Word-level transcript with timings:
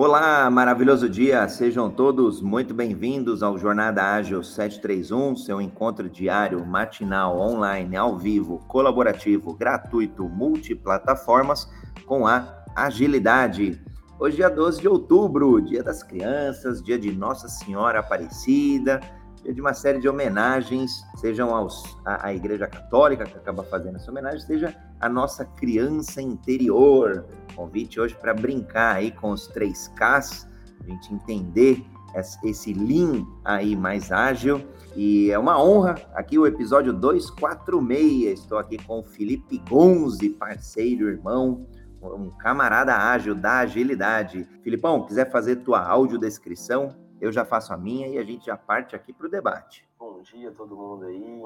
Olá, 0.00 0.48
maravilhoso 0.48 1.08
dia! 1.08 1.48
Sejam 1.48 1.90
todos 1.90 2.40
muito 2.40 2.72
bem-vindos 2.72 3.42
ao 3.42 3.58
Jornada 3.58 4.00
Ágil 4.14 4.44
731, 4.44 5.34
seu 5.34 5.60
encontro 5.60 6.08
diário, 6.08 6.64
matinal, 6.64 7.36
online, 7.36 7.96
ao 7.96 8.16
vivo, 8.16 8.60
colaborativo, 8.68 9.52
gratuito, 9.52 10.28
multiplataformas 10.28 11.68
com 12.06 12.28
a 12.28 12.62
agilidade. 12.76 13.82
Hoje 14.20 14.40
é 14.40 14.48
12 14.48 14.80
de 14.80 14.86
outubro, 14.86 15.60
dia 15.60 15.82
das 15.82 16.04
crianças, 16.04 16.80
dia 16.80 16.96
de 16.96 17.10
Nossa 17.10 17.48
Senhora 17.48 17.98
Aparecida, 17.98 19.00
dia 19.42 19.52
de 19.52 19.60
uma 19.60 19.74
série 19.74 19.98
de 19.98 20.08
homenagens, 20.08 20.92
sejam 21.16 21.52
aos, 21.52 21.82
a, 22.04 22.28
a 22.28 22.32
Igreja 22.32 22.68
Católica 22.68 23.24
que 23.24 23.36
acaba 23.36 23.64
fazendo 23.64 23.96
essa 23.96 24.12
homenagem, 24.12 24.38
seja 24.38 24.76
a 25.00 25.08
nossa 25.08 25.44
criança 25.44 26.20
interior, 26.20 27.24
Convite 27.54 28.00
hoje 28.00 28.14
para 28.14 28.32
brincar 28.32 28.96
aí 28.96 29.10
com 29.10 29.30
os 29.30 29.48
três 29.48 29.88
Ks, 29.88 30.46
a 30.80 30.84
gente 30.84 31.12
entender 31.12 31.84
esse 32.44 32.72
Lean 32.72 33.26
aí 33.44 33.76
mais 33.76 34.10
ágil. 34.12 34.66
E 34.96 35.30
é 35.30 35.38
uma 35.38 35.60
honra, 35.62 35.96
aqui 36.14 36.38
o 36.38 36.46
episódio 36.46 36.92
246. 36.92 38.40
Estou 38.40 38.58
aqui 38.58 38.78
com 38.84 39.00
o 39.00 39.02
Felipe 39.02 39.58
Gonzi, 39.68 40.30
parceiro, 40.30 41.08
irmão, 41.08 41.66
um 42.00 42.30
camarada 42.30 42.94
ágil 42.94 43.34
da 43.34 43.58
agilidade. 43.58 44.44
Filipão, 44.62 45.04
quiser 45.04 45.30
fazer 45.30 45.56
tua 45.56 45.84
audiodescrição, 45.84 46.94
eu 47.20 47.32
já 47.32 47.44
faço 47.44 47.72
a 47.72 47.76
minha 47.76 48.06
e 48.06 48.18
a 48.18 48.24
gente 48.24 48.46
já 48.46 48.56
parte 48.56 48.94
aqui 48.94 49.12
para 49.12 49.26
o 49.26 49.30
debate. 49.30 49.86
Bom 49.98 50.22
dia 50.22 50.52
todo 50.52 50.76
mundo 50.76 51.06
aí, 51.06 51.42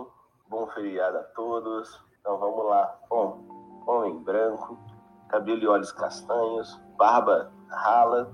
bom 0.48 0.66
feriado 0.68 1.16
a 1.16 1.22
todos. 1.22 2.11
Então 2.22 2.38
vamos 2.38 2.64
lá. 2.66 2.96
Bom, 3.10 3.82
homem 3.84 4.16
branco, 4.22 4.78
cabelo 5.28 5.60
e 5.60 5.66
olhos 5.66 5.90
castanhos, 5.90 6.80
barba 6.96 7.50
rala. 7.68 8.32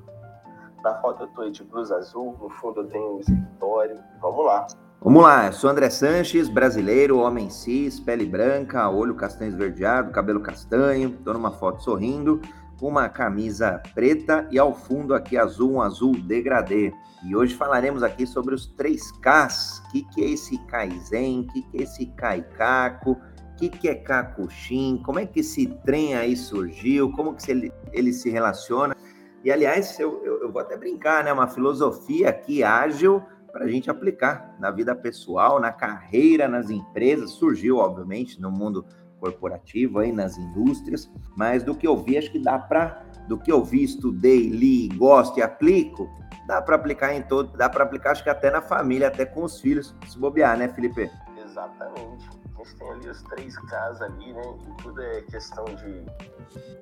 Na 0.84 0.94
foto 0.96 1.22
eu 1.22 1.28
tô 1.28 1.48
de 1.48 1.64
blusa 1.64 1.96
azul, 1.96 2.36
no 2.38 2.50
fundo 2.50 2.82
eu 2.82 2.88
tenho 2.88 3.16
um 3.16 3.20
escritório. 3.20 3.98
Vamos 4.20 4.44
lá. 4.44 4.66
Vamos 5.00 5.22
lá, 5.22 5.46
eu 5.46 5.54
sou 5.54 5.70
André 5.70 5.88
Sanches, 5.88 6.50
brasileiro, 6.50 7.18
homem 7.18 7.48
cis, 7.48 7.98
pele 7.98 8.26
branca, 8.26 8.90
olho 8.90 9.14
castanho 9.14 9.48
esverdeado, 9.48 10.12
cabelo 10.12 10.40
castanho, 10.40 11.16
tô 11.24 11.32
numa 11.32 11.52
foto 11.52 11.82
sorrindo, 11.82 12.42
com 12.78 12.88
uma 12.88 13.08
camisa 13.08 13.82
preta 13.94 14.46
e 14.50 14.58
ao 14.58 14.74
fundo 14.74 15.14
aqui 15.14 15.38
azul, 15.38 15.72
um 15.72 15.80
azul 15.80 16.12
degradê. 16.12 16.92
E 17.24 17.34
hoje 17.34 17.54
falaremos 17.54 18.02
aqui 18.02 18.26
sobre 18.26 18.54
os 18.54 18.70
3Ks. 18.76 19.80
O 19.80 19.90
que, 19.92 20.02
que 20.04 20.24
é 20.24 20.30
esse 20.30 20.58
Kaizen? 20.66 21.40
O 21.40 21.46
que, 21.46 21.62
que 21.62 21.78
é 21.78 21.82
esse 21.84 22.04
Kaikaku? 22.04 23.16
Que, 23.58 23.68
que 23.68 23.88
é 23.88 23.94
Kakushin, 23.94 25.02
como 25.04 25.18
é 25.18 25.26
que 25.26 25.40
esse 25.40 25.66
trem 25.84 26.14
aí 26.14 26.36
surgiu, 26.36 27.10
como 27.10 27.34
que 27.34 27.50
ele, 27.50 27.72
ele 27.92 28.12
se 28.12 28.30
relaciona. 28.30 28.96
E, 29.44 29.50
aliás, 29.50 29.98
eu, 29.98 30.22
eu, 30.24 30.42
eu, 30.42 30.52
vou 30.52 30.62
até 30.62 30.76
brincar, 30.76 31.24
né? 31.24 31.32
Uma 31.32 31.48
filosofia 31.48 32.28
aqui 32.28 32.62
ágil 32.62 33.22
para 33.50 33.64
a 33.64 33.68
gente 33.68 33.90
aplicar 33.90 34.56
na 34.60 34.70
vida 34.70 34.94
pessoal, 34.94 35.60
na 35.60 35.72
carreira, 35.72 36.46
nas 36.46 36.70
empresas. 36.70 37.32
Surgiu, 37.32 37.78
obviamente, 37.78 38.40
no 38.40 38.50
mundo 38.50 38.84
corporativo, 39.18 39.98
aí 39.98 40.12
nas 40.12 40.38
indústrias, 40.38 41.10
mas 41.36 41.64
do 41.64 41.74
que 41.74 41.88
eu 41.88 41.96
vi, 41.96 42.16
acho 42.16 42.30
que 42.30 42.38
dá 42.38 42.56
para, 42.56 43.04
do 43.26 43.36
que 43.36 43.50
eu 43.50 43.64
vi, 43.64 43.82
estudei, 43.82 44.48
li, 44.48 44.88
gosto 44.90 45.40
e 45.40 45.42
aplico, 45.42 46.08
dá 46.46 46.62
para 46.62 46.76
aplicar 46.76 47.12
em 47.12 47.22
todo, 47.22 47.56
dá 47.56 47.68
para 47.68 47.82
aplicar, 47.82 48.12
acho 48.12 48.22
que 48.22 48.30
até 48.30 48.48
na 48.48 48.62
família, 48.62 49.08
até 49.08 49.26
com 49.26 49.42
os 49.42 49.60
filhos, 49.60 49.92
se 50.06 50.16
bobear, 50.16 50.56
né, 50.56 50.68
Felipe? 50.68 51.10
Exatamente 51.44 52.37
gente 52.58 52.76
tem 52.76 52.90
ali 52.90 53.08
os 53.08 53.22
três 53.22 53.56
Ks 53.56 54.02
ali, 54.02 54.32
né? 54.32 54.42
E 54.68 54.82
tudo 54.82 55.02
é 55.02 55.20
questão 55.22 55.64
de 55.64 56.04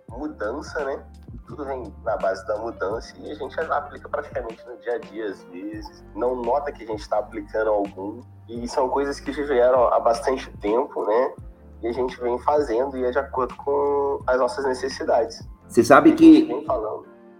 mudança, 0.09 0.85
né? 0.85 1.05
Tudo 1.47 1.65
vem 1.65 1.93
na 2.05 2.17
base 2.17 2.47
da 2.47 2.57
mudança 2.59 3.15
e 3.19 3.31
a 3.31 3.35
gente 3.35 3.59
aplica 3.61 4.09
praticamente 4.09 4.65
no 4.67 4.77
dia 4.79 4.95
a 4.95 4.99
dia, 4.99 5.27
às 5.27 5.43
vezes. 5.45 6.05
Não 6.15 6.37
nota 6.37 6.73
que 6.73 6.83
a 6.85 6.87
gente 6.87 7.01
está 7.01 7.19
aplicando 7.19 7.71
algum. 7.71 8.21
E 8.49 8.67
são 8.69 8.89
coisas 8.89 9.21
que 9.21 9.33
já 9.33 9.45
vieram 9.45 9.89
há 9.89 10.01
bastante 10.01 10.51
tempo, 10.59 11.05
né? 11.05 11.35
E 11.83 11.89
a 11.89 11.93
gente 11.93 12.19
vem 12.21 12.39
fazendo 12.39 12.97
e 12.97 13.05
é 13.05 13.11
de 13.11 13.19
acordo 13.19 13.55
com 13.57 14.23
as 14.27 14.39
nossas 14.39 14.65
necessidades. 14.65 15.47
Você 15.69 15.85
sabe 15.85 16.13
que. 16.13 16.49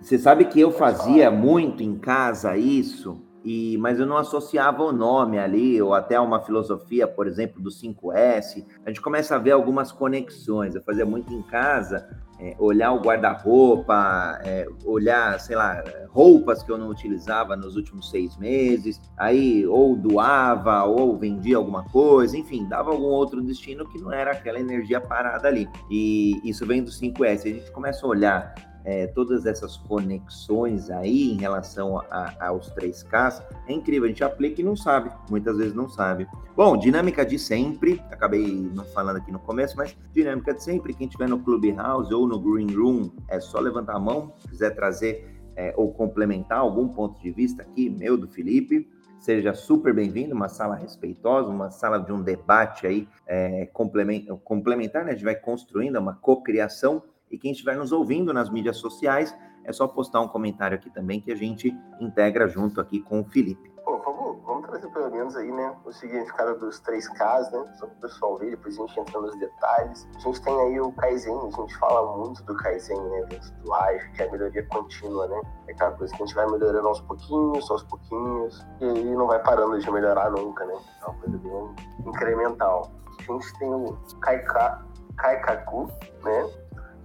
Você 0.01 0.19
sabe 0.19 0.45
que 0.45 0.61
eu 0.61 0.71
fazia 0.71 1.31
muito 1.31 1.83
em 1.83 1.99
casa 1.99 2.57
isso, 2.57 3.21
e, 3.47 3.79
mas 3.79 4.01
eu 4.01 4.07
não 4.07 4.17
associava 4.17 4.83
o 4.83 4.91
nome 4.91 5.39
ali, 5.39 5.81
ou 5.81 5.95
até 5.95 6.19
uma 6.19 6.41
filosofia, 6.41 7.07
por 7.07 7.29
exemplo, 7.29 7.63
do 7.63 7.71
5S. 7.71 8.67
A 8.85 8.89
gente 8.89 9.01
começa 9.01 9.37
a 9.37 9.39
ver 9.39 9.53
algumas 9.53 9.93
conexões. 9.93 10.75
Eu 10.75 10.83
fazia 10.83 11.07
muito 11.07 11.33
em 11.33 11.43
casa, 11.43 12.09
é, 12.41 12.57
olhar 12.59 12.91
o 12.91 13.01
guarda-roupa, 13.01 14.41
é, 14.43 14.67
olhar, 14.85 15.39
sei 15.39 15.55
lá, 15.55 15.81
roupas 16.09 16.65
que 16.65 16.73
eu 16.73 16.77
não 16.77 16.89
utilizava 16.89 17.55
nos 17.55 17.77
últimos 17.77 18.11
seis 18.11 18.37
meses, 18.37 19.01
aí 19.17 19.65
ou 19.65 19.95
doava, 19.95 20.83
ou 20.83 21.17
vendia 21.17 21.57
alguma 21.57 21.85
coisa, 21.85 22.37
enfim, 22.37 22.67
dava 22.67 22.91
algum 22.91 23.05
outro 23.05 23.41
destino 23.41 23.89
que 23.89 24.01
não 24.01 24.13
era 24.13 24.33
aquela 24.33 24.59
energia 24.59 25.01
parada 25.01 25.47
ali. 25.47 25.69
E 25.89 26.41
isso 26.43 26.67
vem 26.67 26.83
do 26.83 26.91
5S. 26.91 27.43
A 27.43 27.49
gente 27.49 27.71
começa 27.71 28.05
a 28.05 28.09
olhar 28.09 28.76
é, 28.87 29.09
todas 29.09 29.45
essas 29.47 29.77
conexões 29.77 30.89
aí 30.91 31.33
em 31.33 31.37
relação 31.37 31.99
a, 32.09 32.47
aos 32.47 32.71
3Ks, 32.71 33.43
é 33.67 33.73
incrível, 33.73 34.05
a 34.05 34.09
gente 34.09 34.23
aplica 34.23 34.61
e 34.61 34.65
não 34.65 34.77
sabe, 34.77 35.11
muitas 35.29 35.59
vezes 35.59 35.75
não 35.75 35.89
sabe. 35.89 36.29
Bom, 36.55 36.77
dinâmica 36.77 37.27
de 37.27 37.37
sempre, 37.37 38.01
acabei 38.13 38.47
não 38.73 38.85
falando 38.85 39.17
aqui 39.17 39.33
no 39.33 39.41
começo, 39.41 39.77
mas 39.77 39.97
dinâmica 40.13 40.55
de 40.55 40.63
sempre, 40.63 40.95
quem 40.95 41.09
estiver 41.09 41.29
no 41.29 41.41
Clubhouse 41.41 42.15
ou 42.15 42.29
no 42.29 42.39
Green 42.39 42.73
Room, 42.73 43.11
é 43.29 43.41
só 43.41 43.59
levantar 43.59 43.97
a 43.97 44.01
mão, 44.01 44.33
quiser 44.49 44.71
trazer 44.71 45.35
é, 45.57 45.75
ou 45.77 45.93
complementar 45.93 46.61
algum 46.61 46.87
ponto 46.87 47.21
de 47.21 47.33
vista 47.33 47.63
aqui, 47.63 47.91
meu, 47.91 48.17
do 48.17 48.29
Felipe, 48.29 48.89
seja 49.19 49.53
super 49.53 49.93
bem-vindo, 49.93 50.33
uma 50.33 50.49
sala 50.49 50.77
respeitosa, 50.77 51.49
uma 51.49 51.73
sala 51.73 51.99
de 51.99 52.13
um 52.13 52.23
debate 52.23 52.87
aí 52.87 53.09
é, 53.27 53.69
complementar, 53.73 55.05
né? 55.05 55.11
A 55.11 55.15
gente 55.15 55.25
vai 55.25 55.35
construindo 55.35 55.97
uma 55.97 56.15
cocriação 56.15 57.03
e 57.31 57.39
quem 57.39 57.53
estiver 57.53 57.77
nos 57.77 57.93
ouvindo 57.93 58.33
nas 58.33 58.51
mídias 58.51 58.77
sociais, 58.77 59.37
é 59.65 59.73
só 59.73 59.89
postar 59.89 60.21
um 60.21 60.29
comentário 60.29 60.77
aqui 60.77 60.89
também 60.91 61.21
que 61.21 61.33
a 61.33 61.37
gente 61.37 61.77
integra 62.01 62.47
junto 62.47 62.81
aqui 62.81 63.01
com 63.01 63.21
o 63.21 63.25
Felipe. 63.25 63.69
Pô, 63.85 63.99
vamos, 63.99 64.43
vamos 64.45 64.69
trazer 64.69 64.89
pelo 64.91 65.11
menos 65.11 65.37
aí, 65.37 65.51
né, 65.51 65.75
o 65.85 65.93
significado 65.93 66.59
dos 66.59 66.79
três 66.81 67.09
Ks, 67.09 67.51
né, 67.53 67.65
só 67.79 67.87
para 67.87 67.97
o 67.97 68.01
pessoal 68.01 68.39
ver, 68.39 68.51
depois 68.51 68.79
a 68.79 68.87
gente 68.87 69.01
entra 69.01 69.21
nos 69.21 69.37
detalhes. 69.39 70.09
A 70.17 70.19
gente 70.21 70.43
tem 70.43 70.61
aí 70.61 70.81
o 70.81 70.93
Kaizen, 70.93 71.37
a 71.37 71.51
gente 71.51 71.77
fala 71.79 72.17
muito 72.17 72.43
do 72.45 72.57
Kaizen, 72.57 73.01
né, 73.11 73.27
dentro 73.29 73.53
do 73.55 73.71
Live, 73.71 74.11
que 74.13 74.23
é 74.23 74.29
a 74.29 74.33
melhoria 74.33 74.67
contínua, 74.69 75.27
né, 75.27 75.41
é 75.69 75.73
aquela 75.73 75.93
coisa 75.93 76.15
que 76.15 76.23
a 76.23 76.27
gente 76.27 76.35
vai 76.35 76.47
melhorando 76.51 76.87
aos 76.87 77.01
pouquinhos, 77.01 77.71
aos 77.71 77.83
pouquinhos, 77.85 78.67
e 78.81 78.85
aí 78.85 79.15
não 79.17 79.27
vai 79.27 79.43
parando 79.43 79.79
de 79.79 79.91
melhorar 79.91 80.31
nunca, 80.31 80.65
né, 80.65 80.75
é 80.75 81.07
uma 81.07 81.15
coisa 81.19 81.39
bem 81.39 81.75
incremental. 82.07 82.93
A 83.19 83.23
gente 83.33 83.59
tem 83.59 83.69
o 83.69 83.97
Kaika, 84.21 84.87
Kaikaku, 85.17 85.91
né, 86.23 86.51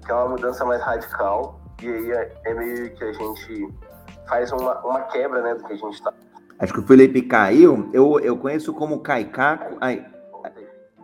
que 0.03 0.11
é 0.11 0.13
uma 0.13 0.29
mudança 0.29 0.65
mais 0.65 0.81
radical. 0.81 1.59
E 1.81 1.87
aí 1.87 2.11
é, 2.11 2.33
é 2.45 2.53
meio 2.53 2.93
que 2.93 3.03
a 3.03 3.13
gente 3.13 3.73
faz 4.27 4.51
uma, 4.51 4.79
uma 4.85 5.01
quebra 5.01 5.41
né, 5.41 5.55
do 5.55 5.63
que 5.63 5.73
a 5.73 5.75
gente 5.75 5.93
está. 5.93 6.13
Acho 6.59 6.73
que 6.73 6.79
o 6.79 6.83
Felipe 6.83 7.21
caiu. 7.23 7.89
Eu, 7.91 8.19
eu 8.19 8.37
conheço 8.37 8.73
como 8.73 8.99
Caicaco. 8.99 9.77
Aí, 9.81 10.05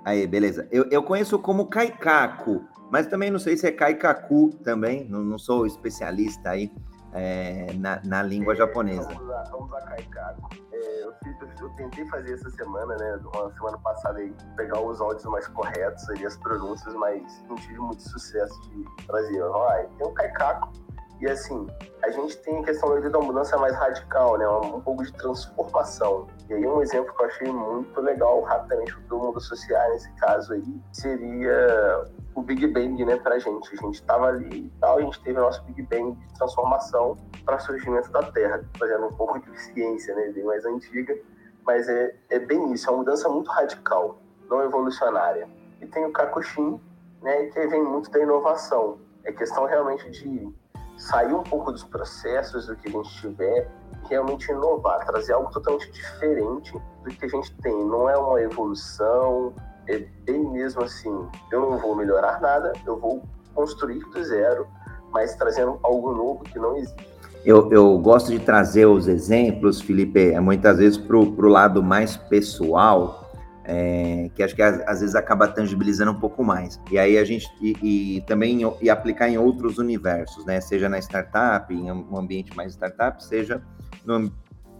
aí 0.05 0.27
beleza. 0.27 0.67
Eu, 0.71 0.85
eu 0.91 1.01
conheço 1.01 1.39
como 1.39 1.67
Caicaco, 1.67 2.63
mas 2.91 3.07
também 3.07 3.31
não 3.31 3.39
sei 3.39 3.57
se 3.57 3.65
é 3.67 3.71
Caicacu 3.71 4.51
também. 4.63 5.07
Não, 5.09 5.21
não 5.21 5.39
sou 5.39 5.65
especialista 5.65 6.51
aí 6.51 6.71
é, 7.17 7.73
na, 7.73 8.01
na, 8.05 8.21
língua 8.21 8.53
é, 8.53 8.55
japonesa. 8.55 9.07
Vamos 9.09 9.27
lá, 9.27 9.43
vamos 9.51 9.71
lá 9.71 9.81
Kaikaku. 9.81 10.49
É, 10.71 11.03
eu, 11.03 11.13
eu, 11.61 11.69
tentei 11.71 12.05
fazer 12.07 12.33
essa 12.33 12.49
semana, 12.51 12.95
né, 12.95 13.19
uma 13.35 13.51
semana 13.53 13.77
passada 13.79 14.19
aí, 14.19 14.33
pegar 14.55 14.79
os 14.79 15.01
áudios 15.01 15.25
mais 15.25 15.47
corretos 15.47 16.07
as 16.25 16.37
pronúncias, 16.37 16.93
mas 16.95 17.43
não 17.49 17.55
tive 17.55 17.79
muito 17.79 18.01
sucesso 18.03 18.59
de 18.69 18.85
trazer. 19.05 19.41
Ó, 19.41 19.71
tem 19.97 20.07
um 20.07 20.13
Kaikaku, 20.13 20.71
e 21.19 21.27
assim, 21.27 21.67
a 22.03 22.09
gente 22.09 22.37
tem 22.37 22.59
a 22.59 22.63
questão 22.63 22.99
da 23.01 23.19
mudança 23.19 23.57
mais 23.57 23.75
radical, 23.75 24.37
né? 24.37 24.47
Um, 24.47 24.79
pouco 24.81 25.03
de 25.03 25.11
transformação. 25.13 26.27
E 26.47 26.53
aí 26.53 26.65
um 26.65 26.81
exemplo 26.81 27.13
que 27.13 27.21
eu 27.21 27.25
achei 27.25 27.51
muito 27.51 27.99
legal, 28.01 28.41
rapidamente, 28.41 28.93
do 29.09 29.17
mundo 29.17 29.39
social 29.39 29.89
nesse 29.89 30.11
caso 30.13 30.53
aí, 30.53 30.81
seria 30.93 32.05
o 32.35 32.41
Big 32.41 32.67
Bang, 32.67 33.03
né, 33.03 33.17
pra 33.17 33.39
gente. 33.39 33.73
A 33.73 33.75
gente 33.77 34.03
tava 34.03 34.27
ali 34.27 34.67
e 34.67 34.73
tal, 34.79 34.99
a 34.99 35.01
gente 35.01 35.21
teve 35.23 35.39
o 35.39 35.41
nosso 35.41 35.63
Big 35.63 35.81
Bang 35.83 36.15
de 36.15 36.33
transformação 36.35 37.17
para 37.43 37.57
surgimento 37.59 38.11
da 38.11 38.21
Terra, 38.31 38.63
fazendo 38.77 39.07
um 39.07 39.13
pouco 39.13 39.39
de 39.39 39.59
ciência, 39.59 40.13
né, 40.15 40.29
bem 40.29 40.43
mais 40.43 40.63
antiga, 40.65 41.17
mas 41.65 41.89
é, 41.89 42.15
é 42.29 42.37
bem 42.37 42.73
isso, 42.73 42.87
é 42.87 42.91
uma 42.91 42.99
mudança 42.99 43.27
muito 43.27 43.49
radical, 43.49 44.19
não 44.47 44.61
evolucionária. 44.63 45.49
E 45.81 45.87
tem 45.87 46.05
o 46.05 46.11
Kakushin, 46.11 46.79
né, 47.23 47.45
que 47.47 47.67
vem 47.67 47.83
muito 47.83 48.11
da 48.11 48.19
inovação. 48.19 48.99
É 49.23 49.31
questão 49.31 49.65
realmente 49.65 50.09
de 50.11 50.53
sair 50.97 51.33
um 51.33 51.43
pouco 51.43 51.71
dos 51.71 51.83
processos 51.83 52.67
do 52.67 52.75
que 52.75 52.89
a 52.89 52.91
gente 52.91 53.21
tiver, 53.21 53.69
realmente 54.09 54.51
inovar, 54.51 55.05
trazer 55.05 55.33
algo 55.33 55.51
totalmente 55.51 55.91
diferente 55.91 56.73
do 57.03 57.09
que 57.09 57.25
a 57.25 57.27
gente 57.29 57.55
tem. 57.61 57.85
Não 57.85 58.09
é 58.09 58.17
uma 58.17 58.41
evolução, 58.41 59.53
é 59.87 59.99
bem 60.25 60.43
mesmo 60.51 60.83
assim, 60.83 61.27
eu 61.51 61.61
não 61.61 61.77
vou 61.77 61.95
melhorar 61.95 62.41
nada, 62.41 62.73
eu 62.85 62.97
vou 62.99 63.23
construir 63.53 63.99
do 63.99 64.23
zero, 64.23 64.67
mas 65.11 65.35
trazendo 65.35 65.79
algo 65.83 66.13
novo 66.13 66.43
que 66.43 66.59
não 66.59 66.75
existe. 66.75 67.17
Eu, 67.45 67.71
eu 67.71 67.97
gosto 67.99 68.31
de 68.31 68.39
trazer 68.39 68.85
os 68.85 69.07
exemplos, 69.07 69.79
Felipe, 69.79 70.33
é 70.33 70.39
muitas 70.39 70.79
vezes 70.79 70.97
para 70.97 71.15
o 71.15 71.47
lado 71.47 71.81
mais 71.81 72.17
pessoal, 72.17 73.26
é, 73.69 74.31
que 74.33 74.41
acho 74.41 74.55
que 74.55 74.61
às, 74.61 74.79
às, 74.87 75.01
vezes 75.01 75.13
acaba 75.13 75.45
tangibilizando 75.45 76.11
um 76.11 76.19
pouco 76.19 76.41
mais. 76.41 76.79
E 76.89 76.97
aí 76.97 77.17
a 77.17 77.25
gente 77.25 77.45
e, 77.61 77.75
e, 78.15 78.21
também 78.21 78.61
e 78.81 78.89
aplicar 78.89 79.27
em 79.27 79.37
outros 79.37 79.77
universos, 79.77 80.45
né? 80.45 80.61
Seja 80.61 80.87
na 80.87 80.97
startup, 80.99 81.73
em 81.73 81.91
um 81.91 82.17
ambiente 82.17 82.55
mais 82.55 82.71
startup, 82.71 83.21
seja 83.21 83.61
no, 84.05 84.31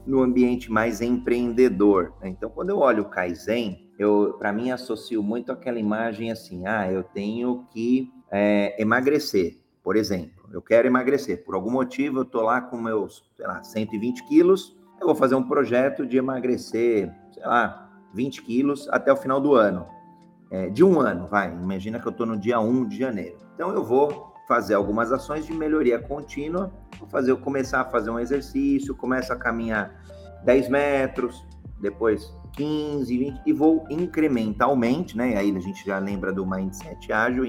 no 0.05 0.21
ambiente 0.21 0.71
mais 0.71 1.01
empreendedor. 1.01 2.13
Né? 2.21 2.29
Então, 2.29 2.49
quando 2.49 2.69
eu 2.69 2.77
olho 2.77 3.03
o 3.03 3.09
Kaizen, 3.09 3.91
eu 3.99 4.37
para 4.39 4.53
mim 4.53 4.71
associo 4.71 5.21
muito 5.21 5.51
aquela 5.51 5.79
imagem 5.79 6.31
assim, 6.31 6.65
ah, 6.65 6.89
eu 6.89 7.03
tenho 7.03 7.65
que 7.73 8.09
é, 8.31 8.81
emagrecer, 8.81 9.57
por 9.83 9.97
exemplo. 9.97 10.47
Eu 10.49 10.61
quero 10.61 10.87
emagrecer. 10.87 11.43
Por 11.43 11.55
algum 11.55 11.71
motivo, 11.71 12.19
eu 12.19 12.25
tô 12.25 12.41
lá 12.41 12.61
com 12.61 12.77
meus, 12.77 13.29
sei 13.35 13.45
lá, 13.45 13.61
120 13.61 14.23
quilos. 14.29 14.77
Eu 15.01 15.07
vou 15.07 15.15
fazer 15.15 15.35
um 15.35 15.43
projeto 15.43 16.05
de 16.05 16.17
emagrecer, 16.17 17.13
sei 17.33 17.43
lá, 17.43 17.86
20 18.13 18.41
quilos 18.41 18.87
até 18.89 19.11
o 19.11 19.15
final 19.15 19.39
do 19.39 19.55
ano. 19.55 19.85
É, 20.49 20.69
de 20.69 20.83
um 20.83 20.99
ano, 20.99 21.27
vai. 21.27 21.51
Imagina 21.51 21.99
que 21.99 22.07
eu 22.07 22.11
estou 22.11 22.25
no 22.25 22.37
dia 22.37 22.59
1 22.59 22.87
de 22.87 22.97
janeiro. 22.97 23.37
Então 23.53 23.71
eu 23.71 23.83
vou 23.83 24.33
fazer 24.47 24.75
algumas 24.75 25.11
ações 25.11 25.45
de 25.45 25.53
melhoria 25.53 25.99
contínua. 25.99 26.71
Vou 26.99 27.09
fazer, 27.09 27.35
começar 27.37 27.81
a 27.81 27.85
fazer 27.85 28.09
um 28.09 28.19
exercício, 28.19 28.95
começo 28.95 29.31
a 29.33 29.35
caminhar 29.35 29.93
10 30.45 30.69
metros, 30.69 31.45
depois 31.81 32.33
15, 32.53 33.17
20, 33.17 33.41
e 33.45 33.53
vou 33.53 33.85
incrementalmente, 33.89 35.15
né? 35.15 35.37
Aí 35.37 35.55
a 35.55 35.59
gente 35.59 35.85
já 35.85 35.99
lembra 35.99 36.31
do 36.31 36.45
mindset 36.45 37.11
ágil, 37.11 37.45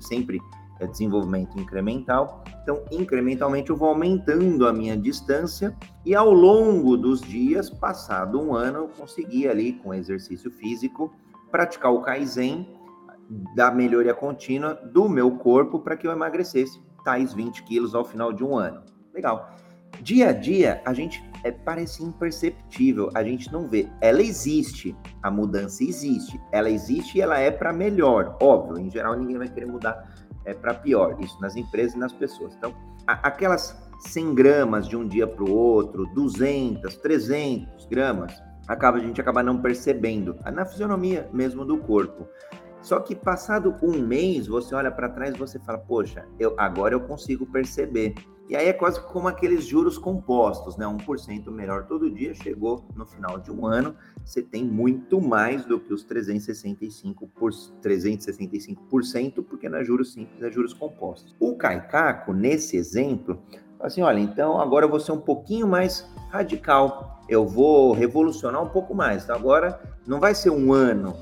sempre 0.00 0.40
é 0.82 0.86
desenvolvimento 0.86 1.58
incremental. 1.58 2.42
Então, 2.62 2.82
incrementalmente, 2.90 3.70
eu 3.70 3.76
vou 3.76 3.88
aumentando 3.88 4.66
a 4.66 4.72
minha 4.72 4.96
distância 4.96 5.76
e 6.04 6.14
ao 6.14 6.32
longo 6.32 6.96
dos 6.96 7.20
dias, 7.20 7.70
passado 7.70 8.40
um 8.40 8.54
ano, 8.54 8.78
eu 8.78 8.88
consegui 8.88 9.48
ali, 9.48 9.74
com 9.74 9.94
exercício 9.94 10.50
físico, 10.50 11.12
praticar 11.50 11.92
o 11.92 12.02
Kaizen 12.02 12.66
da 13.54 13.70
melhoria 13.70 14.14
contínua 14.14 14.74
do 14.74 15.08
meu 15.08 15.30
corpo 15.38 15.78
para 15.78 15.96
que 15.96 16.06
eu 16.06 16.12
emagrecesse 16.12 16.80
tais 17.04 17.32
20 17.32 17.62
quilos 17.62 17.94
ao 17.94 18.04
final 18.04 18.32
de 18.32 18.44
um 18.44 18.56
ano. 18.56 18.82
Legal. 19.14 19.50
Dia 20.00 20.30
a 20.30 20.32
dia, 20.32 20.82
a 20.84 20.92
gente 20.92 21.22
é, 21.44 21.50
parece 21.50 22.02
imperceptível, 22.02 23.10
a 23.14 23.22
gente 23.22 23.52
não 23.52 23.68
vê. 23.68 23.88
Ela 24.00 24.22
existe, 24.22 24.96
a 25.22 25.30
mudança 25.30 25.84
existe, 25.84 26.40
ela 26.50 26.70
existe 26.70 27.18
e 27.18 27.20
ela 27.20 27.38
é 27.38 27.50
para 27.50 27.72
melhor. 27.72 28.36
Óbvio, 28.40 28.78
em 28.78 28.90
geral 28.90 29.16
ninguém 29.16 29.38
vai 29.38 29.48
querer 29.48 29.66
mudar 29.66 30.10
é, 30.44 30.54
para 30.54 30.74
pior, 30.74 31.16
isso 31.20 31.40
nas 31.40 31.56
empresas 31.56 31.94
e 31.94 31.98
nas 31.98 32.12
pessoas. 32.12 32.54
Então, 32.54 32.74
a, 33.06 33.28
aquelas 33.28 33.76
100 34.00 34.34
gramas 34.34 34.88
de 34.88 34.96
um 34.96 35.06
dia 35.06 35.26
para 35.26 35.44
o 35.44 35.52
outro, 35.52 36.06
200, 36.14 36.96
300 36.96 37.86
gramas, 37.86 38.32
acaba, 38.66 38.98
a 38.98 39.00
gente 39.00 39.20
acaba 39.20 39.42
não 39.42 39.60
percebendo, 39.60 40.36
na 40.52 40.64
fisionomia 40.64 41.28
mesmo 41.32 41.64
do 41.64 41.78
corpo. 41.78 42.26
Só 42.80 42.98
que 42.98 43.14
passado 43.14 43.76
um 43.80 44.00
mês, 44.00 44.48
você 44.48 44.74
olha 44.74 44.90
para 44.90 45.08
trás 45.08 45.34
e 45.34 45.38
você 45.38 45.58
fala, 45.60 45.78
poxa, 45.78 46.26
eu, 46.38 46.54
agora 46.58 46.94
eu 46.94 47.00
consigo 47.00 47.46
perceber. 47.46 48.14
E 48.52 48.56
aí 48.56 48.68
é 48.68 48.72
quase 48.74 49.00
como 49.00 49.28
aqueles 49.28 49.64
juros 49.64 49.96
compostos, 49.96 50.76
né? 50.76 50.84
1% 50.84 51.50
melhor 51.50 51.86
todo 51.86 52.10
dia, 52.10 52.34
chegou 52.34 52.84
no 52.94 53.06
final 53.06 53.38
de 53.38 53.50
um 53.50 53.66
ano, 53.66 53.96
você 54.22 54.42
tem 54.42 54.62
muito 54.62 55.22
mais 55.22 55.64
do 55.64 55.80
que 55.80 55.90
os 55.90 56.04
365%, 56.04 57.14
por, 57.34 57.50
365% 57.50 59.42
porque 59.42 59.70
não 59.70 59.78
é 59.78 59.84
juros 59.84 60.12
simples, 60.12 60.42
é 60.42 60.50
juros 60.50 60.74
compostos. 60.74 61.34
O 61.40 61.56
Caicaco, 61.56 62.34
nesse 62.34 62.76
exemplo, 62.76 63.42
assim, 63.80 64.02
olha, 64.02 64.20
então 64.20 64.60
agora 64.60 64.84
eu 64.84 64.90
vou 64.90 65.00
ser 65.00 65.12
um 65.12 65.20
pouquinho 65.22 65.66
mais 65.66 66.06
radical, 66.28 67.22
eu 67.30 67.46
vou 67.46 67.94
revolucionar 67.94 68.62
um 68.62 68.68
pouco 68.68 68.94
mais. 68.94 69.24
Então 69.24 69.34
agora 69.34 69.80
não 70.06 70.20
vai 70.20 70.34
ser 70.34 70.50
um 70.50 70.74
ano, 70.74 71.16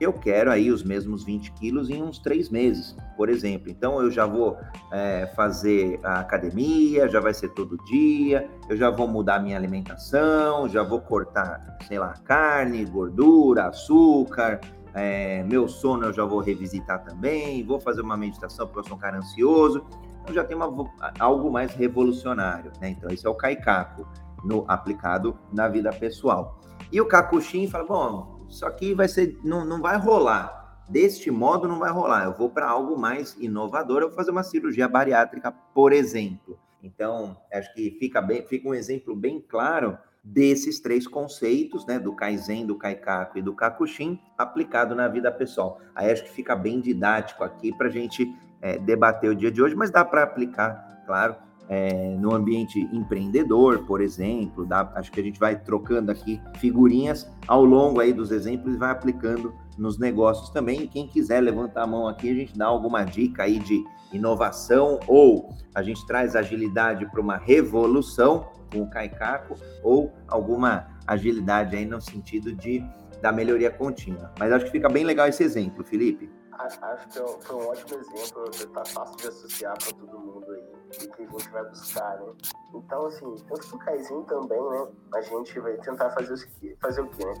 eu 0.00 0.12
quero 0.12 0.50
aí 0.50 0.70
os 0.70 0.82
mesmos 0.82 1.24
20 1.24 1.52
quilos 1.52 1.88
em 1.88 2.02
uns 2.02 2.18
três 2.18 2.50
meses, 2.50 2.96
por 3.16 3.28
exemplo. 3.28 3.70
Então 3.70 4.00
eu 4.00 4.10
já 4.10 4.26
vou 4.26 4.56
é, 4.92 5.26
fazer 5.34 5.98
a 6.02 6.20
academia, 6.20 7.08
já 7.08 7.20
vai 7.20 7.32
ser 7.32 7.48
todo 7.50 7.76
dia, 7.84 8.48
eu 8.68 8.76
já 8.76 8.90
vou 8.90 9.08
mudar 9.08 9.40
minha 9.40 9.56
alimentação, 9.56 10.68
já 10.68 10.82
vou 10.82 11.00
cortar, 11.00 11.78
sei 11.88 11.98
lá, 11.98 12.14
carne, 12.24 12.84
gordura, 12.84 13.68
açúcar, 13.68 14.60
é, 14.94 15.42
meu 15.44 15.68
sono 15.68 16.06
eu 16.06 16.12
já 16.12 16.24
vou 16.24 16.40
revisitar 16.40 17.04
também, 17.04 17.62
vou 17.64 17.80
fazer 17.80 18.00
uma 18.00 18.16
meditação 18.16 18.66
porque 18.66 18.80
eu 18.80 18.84
sou 18.84 18.96
um 18.96 19.00
cara 19.00 19.18
ansioso. 19.18 19.84
Eu 20.26 20.34
já 20.34 20.42
tenho 20.42 20.58
uma, 20.66 20.90
algo 21.20 21.50
mais 21.50 21.74
revolucionário, 21.74 22.72
né? 22.80 22.90
Então 22.90 23.10
esse 23.10 23.26
é 23.26 23.30
o 23.30 23.34
Kaikaku, 23.34 24.06
no, 24.44 24.64
aplicado 24.66 25.38
na 25.52 25.68
vida 25.68 25.90
pessoal. 25.92 26.58
E 26.90 27.00
o 27.00 27.06
Kakushin 27.06 27.68
fala, 27.68 27.84
bom, 27.84 28.35
isso 28.48 28.64
aqui 28.64 28.94
vai 28.94 29.08
ser, 29.08 29.38
não, 29.42 29.64
não 29.64 29.80
vai 29.80 29.96
rolar. 29.96 30.84
Deste 30.88 31.30
modo 31.30 31.66
não 31.66 31.78
vai 31.78 31.90
rolar. 31.90 32.24
Eu 32.24 32.32
vou 32.32 32.48
para 32.48 32.68
algo 32.68 32.96
mais 32.96 33.36
inovador, 33.40 34.02
eu 34.02 34.08
vou 34.08 34.16
fazer 34.16 34.30
uma 34.30 34.42
cirurgia 34.42 34.88
bariátrica, 34.88 35.50
por 35.50 35.92
exemplo. 35.92 36.58
Então, 36.82 37.36
acho 37.52 37.72
que 37.74 37.90
fica 37.98 38.22
bem, 38.22 38.46
fica 38.46 38.68
um 38.68 38.74
exemplo 38.74 39.14
bem 39.16 39.40
claro 39.40 39.98
desses 40.22 40.80
três 40.80 41.06
conceitos, 41.06 41.86
né, 41.86 41.98
do 41.98 42.12
Kaizen, 42.12 42.66
do 42.66 42.76
Kaikaku 42.76 43.38
e 43.38 43.42
do 43.42 43.54
Kakushin, 43.54 44.20
aplicado 44.36 44.94
na 44.94 45.06
vida 45.06 45.30
pessoal. 45.30 45.80
Aí 45.94 46.10
acho 46.10 46.24
que 46.24 46.30
fica 46.30 46.56
bem 46.56 46.80
didático 46.80 47.44
aqui 47.44 47.72
para 47.76 47.86
a 47.86 47.90
gente 47.90 48.26
é, 48.60 48.76
debater 48.76 49.30
o 49.30 49.34
dia 49.36 49.50
de 49.50 49.62
hoje, 49.62 49.76
mas 49.76 49.90
dá 49.90 50.04
para 50.04 50.24
aplicar, 50.24 51.02
claro, 51.06 51.36
é, 51.68 52.16
no 52.16 52.34
ambiente 52.34 52.80
empreendedor, 52.92 53.84
por 53.86 54.00
exemplo. 54.00 54.64
Dá, 54.64 54.92
acho 54.94 55.10
que 55.10 55.20
a 55.20 55.22
gente 55.22 55.38
vai 55.38 55.58
trocando 55.58 56.10
aqui 56.10 56.40
figurinhas 56.58 57.30
ao 57.46 57.64
longo 57.64 58.00
aí 58.00 58.12
dos 58.12 58.30
exemplos 58.30 58.74
e 58.74 58.78
vai 58.78 58.90
aplicando 58.90 59.54
nos 59.76 59.98
negócios 59.98 60.50
também. 60.50 60.82
E 60.82 60.88
quem 60.88 61.06
quiser 61.06 61.40
levantar 61.40 61.82
a 61.82 61.86
mão 61.86 62.08
aqui, 62.08 62.30
a 62.30 62.34
gente 62.34 62.56
dá 62.56 62.66
alguma 62.66 63.04
dica 63.04 63.44
aí 63.44 63.58
de 63.58 63.84
inovação 64.12 65.00
ou 65.06 65.50
a 65.74 65.82
gente 65.82 66.06
traz 66.06 66.36
agilidade 66.36 67.06
para 67.10 67.20
uma 67.20 67.36
revolução 67.36 68.48
com 68.72 68.82
o 68.82 68.90
Caicaco 68.90 69.54
ou 69.82 70.12
alguma 70.28 70.88
agilidade 71.06 71.76
aí 71.76 71.84
no 71.84 72.00
sentido 72.00 72.52
de 72.54 72.84
da 73.20 73.32
melhoria 73.32 73.70
contínua. 73.70 74.32
Mas 74.38 74.52
acho 74.52 74.66
que 74.66 74.70
fica 74.70 74.88
bem 74.88 75.04
legal 75.04 75.26
esse 75.26 75.42
exemplo, 75.42 75.82
Felipe. 75.82 76.30
Acho 76.58 76.78
que 77.08 77.18
é 77.18 77.26
foi 77.40 77.56
um 77.56 77.68
ótimo 77.68 78.00
exemplo, 78.00 78.68
tá 78.72 78.84
fácil 78.84 79.16
de 79.16 79.28
associar 79.28 79.76
para 79.78 79.92
todo 79.92 80.18
mundo 80.18 80.55
e 80.92 81.06
que 81.08 81.22
a 81.22 81.26
gente 81.26 81.50
vai 81.50 81.64
buscar, 81.64 82.18
né? 82.18 82.32
Então, 82.74 83.06
assim, 83.06 83.34
tanto 83.48 83.68
no 83.72 83.78
Kaizen 83.78 84.22
também, 84.24 84.70
né, 84.70 84.88
a 85.14 85.20
gente 85.20 85.58
vai 85.60 85.76
tentar 85.78 86.10
fazer, 86.10 86.32
os, 86.32 86.46
fazer 86.80 87.00
o 87.00 87.08
quê, 87.08 87.24
né? 87.24 87.34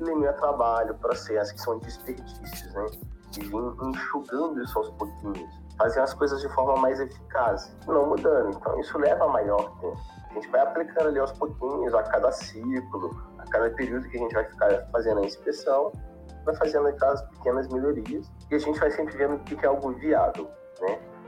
Eliminar 0.00 0.36
trabalho, 0.36 0.94
processo, 0.98 1.54
que 1.54 1.60
são 1.60 1.78
desperdícios, 1.78 2.74
né? 2.74 2.86
E 3.36 3.40
vir 3.40 3.88
enxugando 3.88 4.62
isso 4.62 4.78
aos 4.78 4.90
pouquinhos, 4.90 5.50
fazer 5.78 6.00
as 6.00 6.14
coisas 6.14 6.40
de 6.40 6.48
forma 6.50 6.76
mais 6.76 7.00
eficaz, 7.00 7.74
não 7.86 8.06
mudando. 8.06 8.56
Então, 8.56 8.78
isso 8.80 8.98
leva 8.98 9.24
a 9.24 9.28
maior 9.28 9.78
tempo. 9.80 9.98
A 10.30 10.34
gente 10.34 10.48
vai 10.48 10.60
aplicando 10.60 11.08
ali 11.08 11.18
aos 11.18 11.32
pouquinhos, 11.32 11.94
a 11.94 12.02
cada 12.02 12.30
ciclo, 12.32 13.10
a 13.38 13.44
cada 13.48 13.70
período 13.70 14.08
que 14.08 14.16
a 14.16 14.20
gente 14.20 14.34
vai 14.34 14.44
ficar 14.44 14.86
fazendo 14.92 15.20
a 15.20 15.24
inspeção, 15.24 15.92
vai 16.44 16.54
fazendo 16.56 16.88
aquelas 16.88 17.22
pequenas 17.30 17.68
melhorias 17.68 18.30
e 18.50 18.54
a 18.54 18.58
gente 18.58 18.78
vai 18.78 18.90
sempre 18.90 19.16
vendo 19.16 19.34
o 19.34 19.38
que 19.40 19.64
é 19.64 19.68
algo 19.68 19.92
viável? 19.92 20.48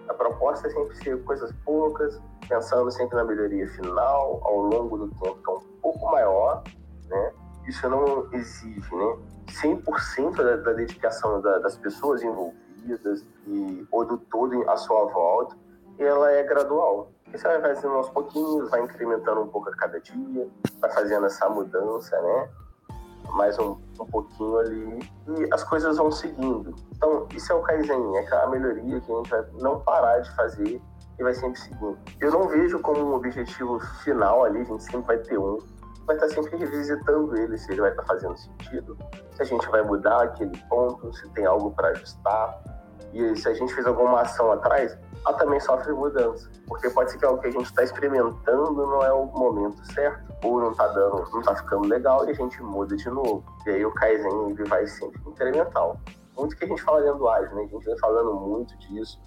A 0.08 0.14
proposta 0.14 0.66
é 0.66 0.70
sempre 0.70 0.96
ser 0.96 1.22
coisas 1.24 1.52
poucas, 1.64 2.20
pensando 2.48 2.90
sempre 2.90 3.16
na 3.16 3.24
melhoria 3.24 3.68
final, 3.68 4.40
ao 4.42 4.56
longo 4.56 4.96
do 4.96 5.08
tempo, 5.08 5.36
que 5.42 5.50
é 5.50 5.54
um 5.54 5.60
pouco 5.82 6.10
maior, 6.10 6.62
né? 7.08 7.32
Isso 7.66 7.88
não 7.88 8.32
exige, 8.32 8.94
né? 8.94 9.18
100% 9.48 10.36
da, 10.36 10.56
da 10.56 10.72
dedicação 10.72 11.40
da, 11.40 11.58
das 11.58 11.76
pessoas 11.76 12.22
envolvidas 12.22 13.24
e, 13.46 13.86
ou 13.90 14.04
do 14.04 14.18
todo 14.18 14.68
à 14.68 14.76
sua 14.76 15.06
volta, 15.06 15.56
ela 15.98 16.30
é 16.30 16.42
gradual. 16.42 17.10
Você 17.30 17.46
vai 17.46 17.60
fazendo 17.60 17.94
aos 17.94 18.08
pouquinhos, 18.08 18.70
vai 18.70 18.80
incrementando 18.80 19.42
um 19.42 19.48
pouco 19.48 19.68
a 19.68 19.76
cada 19.76 20.00
dia, 20.00 20.48
vai 20.80 20.90
fazendo 20.90 21.26
essa 21.26 21.48
mudança, 21.48 22.20
né? 22.22 22.48
Mais 23.32 23.58
um, 23.58 23.76
um 24.00 24.06
pouquinho 24.06 24.58
ali 24.58 24.98
e 25.28 25.54
as 25.54 25.62
coisas 25.64 25.96
vão 25.96 26.10
seguindo. 26.10 26.74
Então, 26.96 27.26
isso 27.34 27.52
é 27.52 27.54
o 27.54 27.62
Kaizen, 27.62 28.16
é 28.16 28.20
aquela 28.20 28.48
melhoria 28.48 29.00
que 29.00 29.12
a 29.12 29.16
gente 29.16 29.30
vai 29.30 29.44
não 29.60 29.80
parar 29.80 30.18
de 30.20 30.34
fazer 30.34 30.80
e 31.18 31.22
vai 31.22 31.34
sempre 31.34 31.58
seguindo. 31.58 31.98
Eu 32.20 32.30
não 32.30 32.48
vejo 32.48 32.78
como 32.80 33.00
um 33.00 33.14
objetivo 33.14 33.78
final 34.02 34.44
ali, 34.44 34.60
a 34.60 34.64
gente 34.64 34.84
sempre 34.84 35.06
vai 35.06 35.18
ter 35.18 35.38
um, 35.38 35.58
vai 36.06 36.16
estar 36.16 36.28
sempre 36.28 36.56
revisitando 36.56 37.36
ele, 37.36 37.58
se 37.58 37.70
ele 37.70 37.82
vai 37.82 37.90
estar 37.90 38.04
fazendo 38.04 38.36
sentido, 38.36 38.96
se 39.34 39.42
a 39.42 39.44
gente 39.44 39.68
vai 39.68 39.82
mudar 39.82 40.22
aquele 40.22 40.56
ponto, 40.68 41.12
se 41.12 41.28
tem 41.30 41.44
algo 41.44 41.70
para 41.72 41.88
ajustar. 41.88 42.62
E 43.12 43.36
se 43.36 43.48
a 43.48 43.54
gente 43.54 43.74
fez 43.74 43.86
alguma 43.86 44.20
ação 44.20 44.52
atrás, 44.52 44.96
também 45.32 45.60
sofre 45.60 45.92
mudança. 45.92 46.50
Porque 46.66 46.88
pode 46.90 47.10
ser 47.10 47.18
que 47.18 47.24
algo 47.24 47.40
que 47.40 47.48
a 47.48 47.50
gente 47.50 47.66
está 47.66 47.82
experimentando 47.82 48.86
não 48.86 49.02
é 49.02 49.12
o 49.12 49.26
momento 49.26 49.84
certo, 49.92 50.32
ou 50.44 50.60
não 50.60 50.72
está 50.72 50.86
dando, 50.88 51.28
não 51.30 51.40
está 51.40 51.56
ficando 51.56 51.86
legal 51.88 52.26
e 52.26 52.30
a 52.30 52.34
gente 52.34 52.62
muda 52.62 52.96
de 52.96 53.08
novo. 53.10 53.44
E 53.66 53.70
aí 53.70 53.84
o 53.84 53.92
Kaizen 53.92 54.50
ele 54.50 54.64
vai 54.64 54.86
sempre 54.86 55.20
incremental. 55.26 56.00
Muito 56.36 56.56
que 56.56 56.64
a 56.64 56.68
gente 56.68 56.82
fala 56.82 57.02
dentro 57.02 57.18
do 57.18 57.28
ágil, 57.28 57.54
né? 57.56 57.62
A 57.62 57.66
gente 57.66 57.84
vem 57.84 57.98
falando 57.98 58.34
muito 58.34 58.76
disso, 58.78 59.20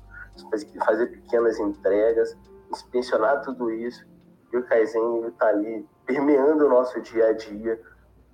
fazer 0.85 1.07
pequenas 1.07 1.59
entregas, 1.59 2.37
inspecionar 2.71 3.41
tudo 3.41 3.69
isso 3.69 4.05
E 4.53 4.57
o 4.57 4.63
Kaizen 4.63 5.27
está 5.27 5.47
ali 5.47 5.85
permeando 6.05 6.65
o 6.65 6.69
nosso 6.69 6.99
dia 7.01 7.27
a 7.27 7.33
dia 7.33 7.81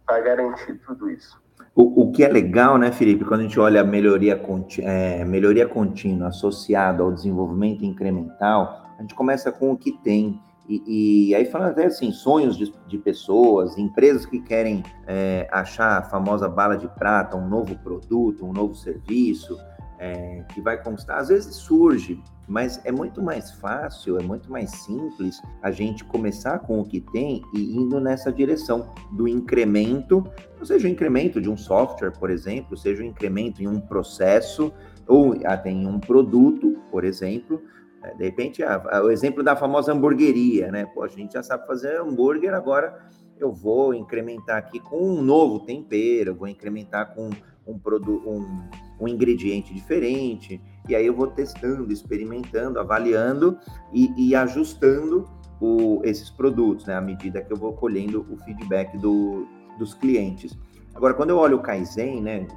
para 0.06 0.22
garantir 0.22 0.76
tudo 0.86 1.10
isso. 1.10 1.42
O, 1.78 2.06
o, 2.08 2.12
que 2.12 2.24
é 2.24 2.28
legal, 2.28 2.76
né, 2.80 2.92
Felipe, 2.92 3.24
quando 3.24 3.42
a 3.42 3.44
gente 3.44 3.60
olha 3.60 3.82
a 3.82 3.84
melhoria, 3.84 4.42
é, 4.80 5.24
melhoria 5.24 5.68
contínua 5.68 6.30
associada 6.30 7.04
ao 7.04 7.12
desenvolvimento 7.12 7.86
incremental, 7.86 8.82
a 8.98 9.02
gente 9.04 9.14
começa 9.14 9.52
com 9.52 9.74
o 9.74 9.78
que 9.78 9.92
tem. 9.92 10.42
E, 10.68 11.30
e 11.30 11.36
aí 11.36 11.46
falando 11.46 11.70
até 11.70 11.86
assim, 11.86 12.12
sonhos 12.12 12.58
de, 12.58 12.74
de 12.88 12.98
pessoas, 12.98 13.78
empresas 13.78 14.26
que 14.26 14.40
querem 14.40 14.84
é, 15.06 15.48
achar 15.52 16.00
a 16.00 16.02
famosa 16.02 16.50
bala 16.50 16.80
de 16.80 16.88
prata, 16.88 17.38
um 17.38 17.48
novo 17.48 17.76
produto, 17.76 18.44
um 18.44 18.52
novo 18.52 18.74
serviço, 18.74 19.56
é, 20.00 20.44
que 20.54 20.62
vai 20.62 20.82
conquistar, 20.82 21.18
às 21.18 21.30
vezes 21.30 21.56
surge, 21.56 22.22
mas 22.48 22.80
é 22.86 22.92
muito 22.92 23.22
mais 23.22 23.52
fácil, 23.52 24.18
é 24.18 24.24
muito 24.24 24.50
mais 24.50 24.72
simples 24.72 25.42
a 25.62 25.70
gente 25.72 26.04
começar 26.06 26.60
com 26.60 26.80
o 26.80 26.86
que 26.86 27.02
tem 27.02 27.42
e 27.54 27.76
indo 27.76 28.00
nessa 28.00 28.32
direção 28.32 28.94
do 29.12 29.28
incremento, 29.28 30.24
ou 30.60 30.66
seja, 30.66 30.88
o 30.88 30.92
incremento 30.92 31.42
de 31.42 31.50
um 31.50 31.58
software, 31.58 32.12
por 32.12 32.30
exemplo, 32.30 32.78
seja 32.78 33.04
o 33.04 33.06
incremento 33.06 33.62
em 33.62 33.68
um 33.68 33.82
processo 33.82 34.72
ou 35.08 35.36
até 35.46 35.70
em 35.70 35.86
um 35.88 36.00
produto, 36.00 36.78
por 36.90 37.04
exemplo. 37.04 37.62
É, 38.04 38.14
de 38.14 38.24
repente, 38.24 38.64
a, 38.64 38.76
a, 38.76 39.04
o 39.04 39.12
exemplo 39.12 39.44
da 39.44 39.56
famosa 39.56 39.92
hamburgueria, 39.92 40.72
né? 40.72 40.86
Pô, 40.86 41.04
a 41.04 41.08
gente 41.08 41.34
já 41.34 41.44
sabe 41.44 41.66
fazer 41.66 42.00
hambúrguer, 42.00 42.54
agora 42.54 43.10
eu 43.40 43.52
vou 43.52 43.94
incrementar 43.94 44.58
aqui 44.58 44.80
com 44.80 44.98
um 44.98 45.22
novo 45.22 45.60
tempero, 45.60 46.36
vou 46.36 46.48
incrementar 46.48 47.14
com 47.14 47.30
um, 47.66 47.78
produto, 47.78 48.28
um, 48.28 48.70
um 49.00 49.08
ingrediente 49.08 49.74
diferente, 49.74 50.62
e 50.88 50.96
aí 50.96 51.06
eu 51.06 51.14
vou 51.14 51.28
testando, 51.28 51.92
experimentando, 51.92 52.80
avaliando 52.80 53.58
e, 53.94 54.12
e 54.18 54.36
ajustando 54.36 55.26
o, 55.60 56.02
esses 56.04 56.30
produtos, 56.30 56.86
né, 56.86 56.96
à 56.96 57.02
medida 57.02 57.42
que 57.42 57.52
eu 57.52 57.58
vou 57.58 57.74
colhendo 57.74 58.26
o 58.32 58.38
feedback 58.38 58.98
do, 58.98 59.48
dos 59.78 59.94
clientes. 59.94 60.58
Agora, 60.96 61.14
quando 61.14 61.30
eu 61.30 61.38
olho 61.38 61.58
o 61.58 61.62
Kaizen, 61.62 62.24
né, 62.24 62.48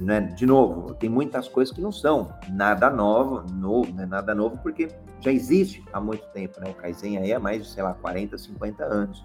né, 0.00 0.20
de 0.20 0.44
novo, 0.44 0.92
tem 0.94 1.08
muitas 1.08 1.48
coisas 1.48 1.74
que 1.74 1.80
não 1.80 1.90
são 1.90 2.30
nada 2.50 2.90
novo, 2.90 3.50
novo 3.50 3.90
né, 3.94 4.04
nada 4.04 4.34
novo, 4.34 4.58
porque 4.62 4.88
já 5.20 5.32
existe 5.32 5.82
há 5.90 5.98
muito 5.98 6.26
tempo, 6.32 6.60
né? 6.60 6.70
O 6.70 6.74
Kaizen 6.74 7.16
aí 7.16 7.32
há 7.32 7.40
mais 7.40 7.62
de, 7.62 7.72
sei 7.72 7.82
lá, 7.82 7.94
40, 7.94 8.36
50 8.36 8.84
anos. 8.84 9.24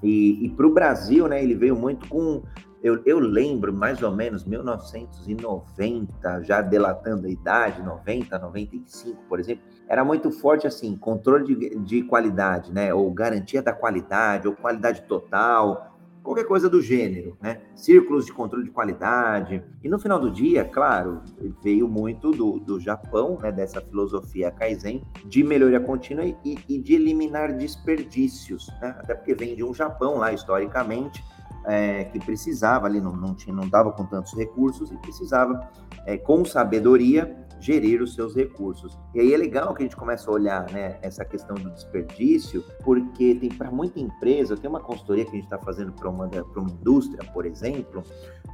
E, 0.00 0.44
e 0.44 0.48
para 0.50 0.66
o 0.66 0.72
Brasil, 0.72 1.26
né, 1.26 1.42
ele 1.42 1.56
veio 1.56 1.74
muito 1.74 2.06
com 2.08 2.42
eu, 2.82 3.02
eu, 3.04 3.18
lembro 3.18 3.72
mais 3.72 4.02
ou 4.02 4.10
menos 4.12 4.44
1990, 4.44 6.42
já 6.44 6.60
delatando 6.60 7.26
a 7.26 7.30
idade, 7.30 7.82
90, 7.82 8.38
95, 8.38 9.24
por 9.28 9.40
exemplo, 9.40 9.64
era 9.88 10.04
muito 10.04 10.30
forte 10.30 10.66
assim, 10.66 10.96
controle 10.96 11.54
de, 11.54 11.76
de 11.78 12.02
qualidade, 12.02 12.72
né? 12.72 12.94
Ou 12.94 13.10
garantia 13.12 13.60
da 13.60 13.72
qualidade, 13.72 14.46
ou 14.46 14.54
qualidade 14.54 15.02
total, 15.02 15.98
qualquer 16.22 16.44
coisa 16.44 16.68
do 16.68 16.82
gênero, 16.82 17.36
né? 17.40 17.62
Círculos 17.74 18.26
de 18.26 18.32
controle 18.32 18.64
de 18.66 18.70
qualidade. 18.70 19.62
E 19.82 19.88
no 19.88 19.98
final 19.98 20.20
do 20.20 20.30
dia, 20.30 20.64
claro, 20.64 21.22
veio 21.62 21.88
muito 21.88 22.30
do, 22.30 22.60
do 22.60 22.78
Japão, 22.78 23.38
né? 23.40 23.50
Dessa 23.50 23.80
filosofia 23.80 24.50
Kaizen 24.50 25.02
de 25.24 25.42
melhoria 25.42 25.80
contínua 25.80 26.24
e, 26.24 26.58
e 26.68 26.78
de 26.78 26.94
eliminar 26.94 27.56
desperdícios, 27.56 28.68
né? 28.80 28.94
Até 28.98 29.14
porque 29.14 29.34
vem 29.34 29.56
de 29.56 29.64
um 29.64 29.72
Japão 29.72 30.18
lá 30.18 30.32
historicamente 30.32 31.24
é, 31.68 32.04
que 32.04 32.18
precisava 32.18 32.86
ali, 32.86 33.00
não, 33.00 33.12
não, 33.12 33.34
tinha, 33.34 33.54
não 33.54 33.68
dava 33.68 33.92
com 33.92 34.04
tantos 34.06 34.32
recursos 34.34 34.90
e 34.90 34.96
precisava, 34.96 35.68
é, 36.06 36.16
com 36.16 36.44
sabedoria, 36.44 37.36
gerir 37.60 38.00
os 38.00 38.14
seus 38.14 38.34
recursos. 38.34 38.98
E 39.14 39.20
aí 39.20 39.34
é 39.34 39.36
legal 39.36 39.74
que 39.74 39.82
a 39.82 39.84
gente 39.84 39.96
começa 39.96 40.30
a 40.30 40.32
olhar 40.32 40.70
né, 40.72 40.98
essa 41.02 41.24
questão 41.24 41.56
do 41.56 41.70
desperdício, 41.70 42.64
porque 42.82 43.34
tem 43.34 43.50
para 43.50 43.70
muita 43.70 44.00
empresa, 44.00 44.56
tem 44.56 44.70
uma 44.70 44.80
consultoria 44.80 45.24
que 45.24 45.32
a 45.32 45.34
gente 45.34 45.44
está 45.44 45.58
fazendo 45.58 45.92
para 45.92 46.08
uma, 46.08 46.26
uma 46.26 46.70
indústria, 46.70 47.22
por 47.32 47.44
exemplo, 47.44 48.02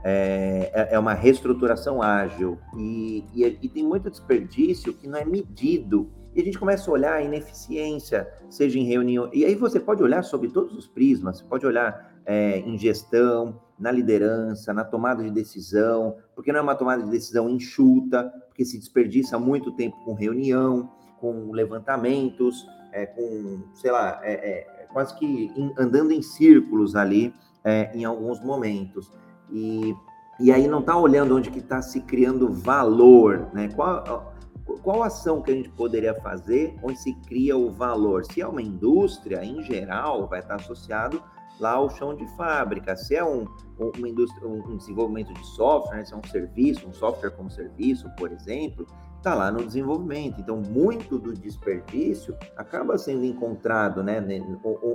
é, 0.03 0.71
é, 0.75 0.95
é 0.95 0.99
uma 0.99 1.15
reestruturação 1.15 2.03
ágil 2.03 2.59
e, 2.77 3.25
e, 3.33 3.45
e 3.45 3.69
tem 3.69 3.85
muito 3.85 4.11
desperdício 4.11 4.93
que 4.93 5.07
não 5.07 5.19
é 5.19 5.25
medido 5.25 6.11
e 6.35 6.41
a 6.41 6.45
gente 6.45 6.59
começa 6.59 6.91
a 6.91 6.95
olhar 6.95 7.13
a 7.15 7.23
ineficiência, 7.23 8.29
seja 8.51 8.77
em 8.79 8.85
reunião. 8.85 9.31
E 9.33 9.45
aí 9.45 9.55
você 9.55 9.79
pode 9.79 10.03
olhar 10.03 10.23
sobre 10.25 10.49
todos 10.49 10.77
os 10.77 10.89
prismas, 10.89 11.39
você 11.39 11.45
pode 11.45 11.65
olhar 11.65 12.14
é, 12.27 12.59
em 12.61 12.79
gestão, 12.79 13.61
na 13.79 13.91
liderança, 13.91 14.73
na 14.73 14.85
tomada 14.85 15.23
de 15.23 15.31
decisão, 15.31 16.17
porque 16.35 16.53
não 16.53 16.61
é 16.61 16.63
uma 16.63 16.75
tomada 16.75 17.03
de 17.03 17.11
decisão 17.11 17.49
enxuta, 17.49 18.33
porque 18.49 18.65
se 18.65 18.79
desperdiça 18.79 19.39
muito 19.39 19.73
tempo 19.73 19.97
com 20.05 20.15
reunião, 20.15 20.91
com 21.21 21.51
levantamentos, 21.53 22.67
é, 22.93 23.07
com, 23.07 23.63
sei 23.75 23.91
lá, 23.91 24.21
é, 24.23 24.33
é 24.33 24.87
quase 24.93 25.15
que 25.17 25.53
in, 25.57 25.73
andando 25.77 26.13
em 26.13 26.23
círculos 26.23 26.95
ali 26.95 27.35
é, 27.65 27.91
em 27.95 28.05
alguns 28.05 28.41
momentos. 28.41 29.11
E, 29.51 29.95
e 30.41 30.53
aí 30.53 30.69
não 30.69 30.81
está 30.81 30.97
olhando 30.97 31.37
onde 31.37 31.51
que 31.51 31.59
está 31.59 31.83
se 31.83 32.01
criando 32.01 32.53
valor, 32.53 33.49
né? 33.53 33.69
Qual, 33.75 34.35
qual 34.83 35.03
ação 35.03 35.43
que 35.43 35.51
a 35.51 35.55
gente 35.55 35.69
poderia 35.71 36.15
fazer 36.15 36.77
onde 36.83 36.99
se 36.99 37.13
cria 37.27 37.57
o 37.57 37.71
valor? 37.71 38.25
Se 38.25 38.41
é 38.41 38.47
uma 38.47 38.63
indústria, 38.63 39.45
em 39.45 39.63
geral, 39.63 40.29
vai 40.29 40.39
estar 40.39 40.55
associado 40.57 41.23
lá 41.61 41.73
ao 41.73 41.91
chão 41.91 42.15
de 42.15 42.27
fábrica. 42.37 42.97
Se 42.97 43.15
é 43.15 43.25
um, 43.25 43.47
uma 43.79 44.09
indústria, 44.09 44.47
um 44.47 44.77
desenvolvimento 44.77 45.33
de 45.33 45.47
software, 45.47 45.99
né? 45.99 46.05
se 46.05 46.15
é 46.15 46.17
um 46.17 46.25
serviço, 46.25 46.89
um 46.89 46.93
software 46.93 47.31
como 47.31 47.51
serviço, 47.51 48.09
por 48.17 48.33
exemplo, 48.33 48.87
está 49.19 49.35
lá 49.35 49.51
no 49.51 49.65
desenvolvimento. 49.65 50.41
Então, 50.41 50.61
muito 50.61 51.19
do 51.19 51.33
desperdício 51.33 52.37
acaba 52.57 52.99
sendo 52.99 53.25
encontrado, 53.25 54.03
né, 54.03 54.23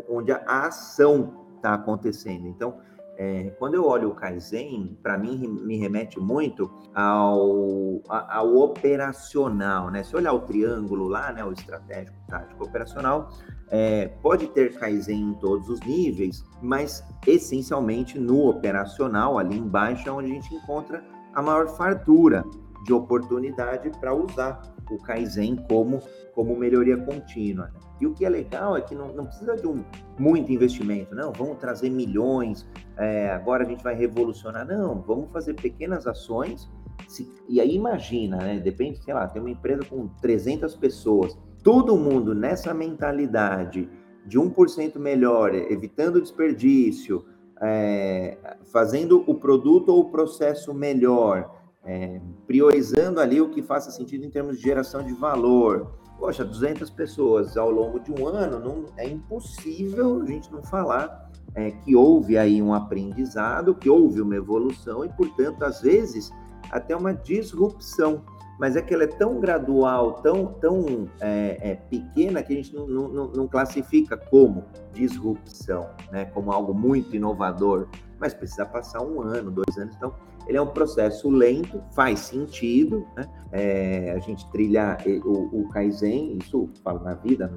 onde 0.07 0.31
a 0.31 0.67
ação 0.67 1.33
está 1.55 1.73
acontecendo. 1.73 2.47
Então, 2.47 2.77
é, 3.17 3.49
quando 3.59 3.73
eu 3.73 3.85
olho 3.85 4.11
o 4.11 4.15
Kaizen, 4.15 4.97
para 5.03 5.17
mim 5.17 5.45
me 5.45 5.75
remete 5.77 6.17
muito 6.17 6.71
ao, 6.95 8.01
ao 8.07 8.55
operacional, 8.55 9.91
né? 9.91 10.03
Se 10.03 10.15
olhar 10.15 10.31
o 10.31 10.39
triângulo 10.39 11.09
lá, 11.09 11.33
né, 11.33 11.43
o 11.43 11.51
estratégico, 11.51 12.15
tático, 12.29 12.63
operacional, 12.63 13.29
é, 13.71 14.07
pode 14.21 14.47
ter 14.47 14.73
Kaizen 14.73 15.21
em 15.21 15.33
todos 15.35 15.69
os 15.69 15.79
níveis, 15.81 16.43
mas 16.61 17.03
essencialmente 17.25 18.19
no 18.19 18.49
operacional, 18.49 19.37
ali 19.37 19.57
embaixo, 19.57 20.07
é 20.09 20.11
onde 20.11 20.31
a 20.31 20.33
gente 20.33 20.53
encontra 20.55 21.03
a 21.33 21.41
maior 21.41 21.67
fartura 21.67 22.43
de 22.85 22.93
oportunidade 22.93 23.91
para 23.99 24.13
usar 24.13 24.61
o 24.89 24.97
Kaizen 24.97 25.55
como, 25.69 26.01
como 26.33 26.55
melhoria 26.55 26.97
contínua. 26.97 27.65
Né? 27.65 27.79
E 28.01 28.07
o 28.07 28.13
que 28.13 28.25
é 28.25 28.29
legal 28.29 28.75
é 28.75 28.81
que 28.81 28.95
não, 28.95 29.13
não 29.13 29.25
precisa 29.25 29.55
de 29.55 29.67
um 29.67 29.83
muito 30.17 30.51
investimento, 30.51 31.13
não, 31.13 31.31
vamos 31.31 31.57
trazer 31.57 31.89
milhões, 31.89 32.67
é, 32.97 33.29
agora 33.29 33.63
a 33.63 33.67
gente 33.67 33.83
vai 33.83 33.93
revolucionar, 33.93 34.65
não, 34.65 35.01
vamos 35.01 35.31
fazer 35.31 35.53
pequenas 35.53 36.07
ações, 36.07 36.69
se, 37.07 37.29
e 37.47 37.59
aí 37.59 37.75
imagina, 37.75 38.37
né, 38.37 38.59
depende, 38.59 39.03
sei 39.03 39.13
lá, 39.13 39.27
tem 39.27 39.41
uma 39.41 39.51
empresa 39.51 39.83
com 39.83 40.07
300 40.21 40.75
pessoas, 40.75 41.37
todo 41.63 41.97
mundo 41.97 42.33
nessa 42.33 42.73
mentalidade 42.73 43.89
de 44.25 44.39
1% 44.39 44.97
melhor, 44.97 45.53
evitando 45.53 46.21
desperdício, 46.21 47.25
é, 47.61 48.37
fazendo 48.71 49.23
o 49.27 49.35
produto 49.35 49.89
ou 49.89 50.01
o 50.01 50.09
processo 50.11 50.73
melhor, 50.73 51.55
é, 51.83 52.21
priorizando 52.45 53.19
ali 53.19 53.41
o 53.41 53.49
que 53.49 53.61
faça 53.61 53.91
sentido 53.91 54.25
em 54.25 54.29
termos 54.29 54.57
de 54.57 54.63
geração 54.63 55.03
de 55.03 55.13
valor, 55.13 55.99
Poxa, 56.19 56.43
200 56.43 56.89
pessoas 56.89 57.55
ao 57.55 57.71
longo 57.71 57.97
de 57.97 58.11
um 58.11 58.27
ano, 58.27 58.59
não, 58.59 58.85
é 58.97 59.07
impossível 59.07 60.21
a 60.21 60.25
gente 60.25 60.51
não 60.51 60.61
falar 60.61 61.31
é, 61.55 61.71
que 61.71 61.95
houve 61.95 62.37
aí 62.37 62.61
um 62.61 62.73
aprendizado, 62.73 63.73
que 63.73 63.89
houve 63.89 64.21
uma 64.21 64.35
evolução 64.35 65.05
e, 65.05 65.09
portanto, 65.09 65.63
às 65.63 65.81
vezes, 65.81 66.29
até 66.69 66.93
uma 66.93 67.13
disrupção. 67.13 68.21
Mas 68.59 68.75
é 68.75 68.81
que 68.81 68.93
ela 68.93 69.05
é 69.05 69.07
tão 69.07 69.39
gradual, 69.39 70.15
tão, 70.15 70.47
tão 70.47 71.09
é, 71.21 71.71
é, 71.71 71.75
pequena, 71.75 72.43
que 72.43 72.51
a 72.51 72.55
gente 72.57 72.75
não, 72.75 72.85
não, 72.85 73.27
não 73.27 73.47
classifica 73.47 74.17
como 74.17 74.65
disrupção, 74.93 75.87
né? 76.11 76.25
como 76.25 76.51
algo 76.51 76.73
muito 76.73 77.15
inovador. 77.15 77.87
Mas 78.19 78.33
precisa 78.33 78.65
passar 78.65 79.01
um 79.01 79.21
ano, 79.21 79.49
dois 79.49 79.77
anos. 79.77 79.95
Então, 79.95 80.13
ele 80.45 80.57
é 80.57 80.61
um 80.61 80.67
processo 80.67 81.29
lento, 81.29 81.81
faz 81.91 82.19
sentido, 82.19 83.05
né? 83.15 83.29
É, 83.51 84.11
a 84.11 84.19
gente 84.19 84.49
trilhar 84.51 84.97
o, 85.23 85.61
o 85.61 85.69
Kaizen, 85.69 86.37
isso 86.37 86.69
falo 86.83 87.03
na 87.03 87.13
vida, 87.13 87.53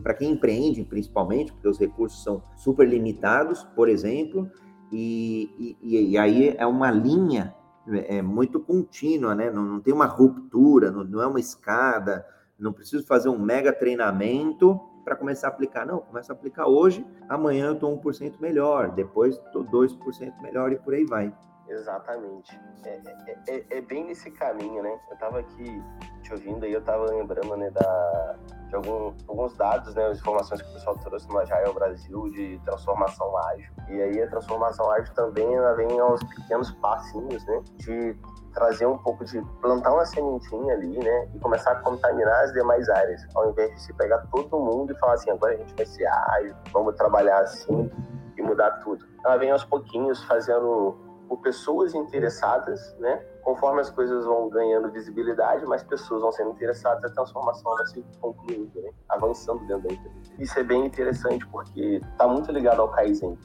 para 0.00 0.14
quem 0.14 0.30
empreende 0.30 0.84
principalmente, 0.84 1.52
porque 1.52 1.68
os 1.68 1.78
recursos 1.78 2.22
são 2.22 2.40
super 2.56 2.88
limitados, 2.88 3.64
por 3.74 3.88
exemplo, 3.88 4.48
e, 4.92 5.76
e, 5.82 6.10
e 6.12 6.18
aí 6.18 6.54
é 6.56 6.66
uma 6.66 6.90
linha 6.90 7.52
é, 7.92 8.22
muito 8.22 8.60
contínua, 8.60 9.34
né? 9.34 9.50
Não, 9.50 9.62
não 9.62 9.80
tem 9.80 9.92
uma 9.92 10.06
ruptura, 10.06 10.90
não, 10.90 11.04
não 11.04 11.22
é 11.22 11.26
uma 11.26 11.40
escada, 11.40 12.26
não 12.58 12.72
preciso 12.72 13.06
fazer 13.06 13.28
um 13.28 13.38
mega 13.38 13.72
treinamento 13.72 14.78
para 15.04 15.16
começar 15.16 15.48
a 15.48 15.50
aplicar. 15.50 15.86
Não, 15.86 15.98
começa 15.98 16.32
a 16.32 16.36
aplicar 16.36 16.66
hoje, 16.66 17.04
amanhã 17.28 17.66
eu 17.66 17.74
estou 17.74 17.98
1% 18.00 18.40
melhor, 18.40 18.90
depois 18.92 19.36
estou 19.36 19.64
2% 19.64 20.40
melhor 20.42 20.72
e 20.72 20.76
por 20.76 20.94
aí 20.94 21.04
vai. 21.04 21.32
Exatamente. 21.70 22.60
É, 22.84 23.00
é, 23.06 23.40
é, 23.48 23.78
é, 23.78 23.80
bem 23.80 24.04
nesse 24.04 24.30
caminho, 24.32 24.82
né? 24.82 24.98
Eu 25.08 25.16
tava 25.18 25.38
aqui 25.38 25.82
te 26.22 26.32
ouvindo 26.32 26.64
aí, 26.64 26.72
eu 26.72 26.82
tava 26.82 27.06
lembrando, 27.06 27.56
né, 27.56 27.70
da, 27.70 28.36
de 28.68 28.74
algum, 28.74 29.14
alguns 29.28 29.56
dados, 29.56 29.94
né, 29.94 30.06
as 30.06 30.18
informações 30.18 30.60
que 30.60 30.68
o 30.68 30.72
pessoal 30.74 30.96
trouxe 30.98 31.28
no 31.28 31.38
Agile 31.38 31.72
Brasil 31.72 32.28
de 32.30 32.60
transformação 32.64 33.36
ágil. 33.38 33.72
E 33.88 34.02
aí 34.02 34.22
a 34.22 34.28
transformação 34.28 34.90
ágil 34.90 35.14
também 35.14 35.54
ela 35.54 35.74
vem 35.74 35.98
aos 35.98 36.22
pequenos 36.24 36.70
passinhos, 36.72 37.44
né, 37.46 37.62
de 37.76 38.16
trazer 38.52 38.86
um 38.86 38.98
pouco 38.98 39.24
de 39.24 39.40
plantar 39.60 39.92
uma 39.92 40.04
sementinha 40.04 40.74
ali, 40.74 40.98
né, 40.98 41.30
e 41.34 41.38
começar 41.38 41.72
a 41.72 41.76
contaminar 41.76 42.44
as 42.44 42.52
demais 42.52 42.88
áreas, 42.88 43.26
ao 43.34 43.50
invés 43.50 43.70
de 43.74 43.82
se 43.82 43.92
pegar 43.94 44.18
todo 44.32 44.58
mundo 44.58 44.92
e 44.92 44.98
falar 44.98 45.14
assim, 45.14 45.30
agora 45.30 45.54
a 45.54 45.56
gente 45.56 45.74
vai 45.74 45.86
ser 45.86 46.06
ágil, 46.06 46.54
vamos 46.72 46.96
trabalhar 46.96 47.40
assim 47.40 47.90
e 48.36 48.42
mudar 48.42 48.70
tudo. 48.82 49.06
Ela 49.24 49.36
vem 49.36 49.50
aos 49.50 49.64
pouquinhos 49.64 50.22
fazendo 50.24 51.09
por 51.30 51.40
pessoas 51.42 51.94
interessadas, 51.94 52.92
né? 52.98 53.22
Conforme 53.42 53.80
as 53.80 53.88
coisas 53.88 54.24
vão 54.24 54.48
ganhando 54.48 54.90
visibilidade, 54.90 55.64
mais 55.64 55.80
pessoas 55.84 56.22
vão 56.22 56.32
sendo 56.32 56.50
interessadas, 56.50 57.04
a 57.04 57.14
transformação 57.14 57.72
vai 57.76 57.86
se 57.86 58.04
concluindo, 58.20 58.68
né? 58.82 58.90
avançando 59.08 59.60
dentro 59.60 59.86
da 59.86 59.94
empresa. 59.94 60.32
Isso 60.40 60.58
é 60.58 60.64
bem 60.64 60.84
interessante 60.84 61.46
porque 61.46 62.00
está 62.02 62.26
muito 62.26 62.50
ligado 62.50 62.82
ao 62.82 62.88
Kaizen. 62.88 63.38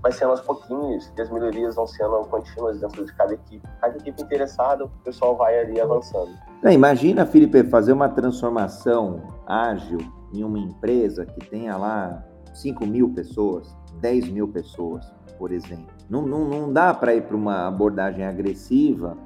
Vai 0.00 0.10
sendo 0.10 0.30
aos 0.30 0.40
pouquinhos 0.40 1.12
e 1.18 1.20
as 1.20 1.30
melhorias 1.30 1.74
vão 1.74 1.86
sendo 1.86 2.18
contínuas 2.28 2.80
dentro 2.80 3.04
de 3.04 3.14
cada 3.14 3.34
equipe. 3.34 3.68
Cada 3.78 3.94
equipe 3.98 4.22
interessada, 4.22 4.86
o 4.86 4.88
pessoal 5.04 5.36
vai 5.36 5.60
ali 5.60 5.78
avançando. 5.78 6.30
É, 6.64 6.72
imagina, 6.72 7.26
Felipe, 7.26 7.62
fazer 7.64 7.92
uma 7.92 8.08
transformação 8.08 9.22
ágil 9.46 9.98
em 10.32 10.42
uma 10.42 10.58
empresa 10.58 11.26
que 11.26 11.40
tenha 11.50 11.76
lá 11.76 12.24
5 12.54 12.86
mil 12.86 13.10
pessoas, 13.10 13.76
10 14.00 14.30
mil 14.30 14.48
pessoas, 14.48 15.12
por 15.36 15.52
exemplo. 15.52 15.97
Não, 16.08 16.26
não, 16.26 16.48
não 16.48 16.72
dá 16.72 16.94
para 16.94 17.14
ir 17.14 17.22
para 17.22 17.36
uma 17.36 17.66
abordagem 17.66 18.24
agressiva, 18.24 19.16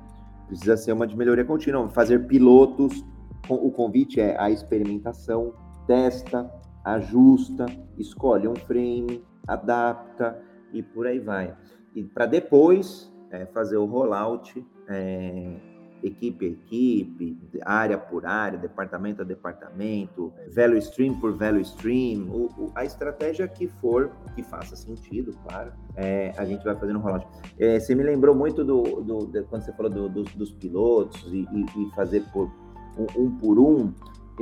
precisa 0.46 0.76
ser 0.76 0.92
uma 0.92 1.06
de 1.06 1.16
melhoria 1.16 1.44
contínua. 1.44 1.88
Fazer 1.90 2.26
pilotos, 2.26 3.04
o 3.48 3.70
convite 3.70 4.20
é 4.20 4.36
a 4.38 4.50
experimentação, 4.50 5.54
testa, 5.86 6.50
ajusta, 6.84 7.66
escolhe 7.96 8.48
um 8.48 8.56
frame, 8.56 9.24
adapta 9.46 10.38
e 10.72 10.82
por 10.82 11.06
aí 11.06 11.18
vai. 11.18 11.56
E 11.94 12.02
para 12.02 12.26
depois 12.26 13.12
é, 13.30 13.46
fazer 13.46 13.76
o 13.76 13.86
rollout 13.86 14.64
é, 14.88 15.56
equipe 16.02 16.46
a 16.46 16.48
equipe, 16.48 17.38
área 17.64 17.96
por 17.96 18.26
área, 18.26 18.58
departamento 18.58 19.22
a 19.22 19.24
departamento, 19.24 20.32
value 20.54 20.78
stream 20.78 21.14
por 21.20 21.36
value 21.36 21.60
stream, 21.60 22.28
o, 22.28 22.46
o, 22.58 22.72
a 22.74 22.84
estratégia 22.84 23.46
que 23.46 23.68
for, 23.80 24.10
que 24.34 24.42
faça 24.42 24.74
sentido, 24.76 25.32
claro, 25.46 25.72
é, 25.96 26.32
a 26.36 26.44
gente 26.44 26.64
vai 26.64 26.74
fazendo 26.74 26.98
um 26.98 27.02
rollout. 27.02 27.26
É, 27.58 27.78
você 27.78 27.94
me 27.94 28.02
lembrou 28.02 28.34
muito 28.34 28.64
do, 28.64 28.82
do 29.02 29.26
de, 29.26 29.42
quando 29.44 29.62
você 29.62 29.72
falou 29.72 29.90
do, 29.90 30.08
do, 30.08 30.22
dos 30.24 30.52
pilotos 30.52 31.22
e, 31.32 31.46
e, 31.52 31.64
e 31.82 31.90
fazer 31.94 32.22
por 32.32 32.50
um, 32.98 33.22
um 33.22 33.30
por 33.38 33.58
um, 33.58 33.92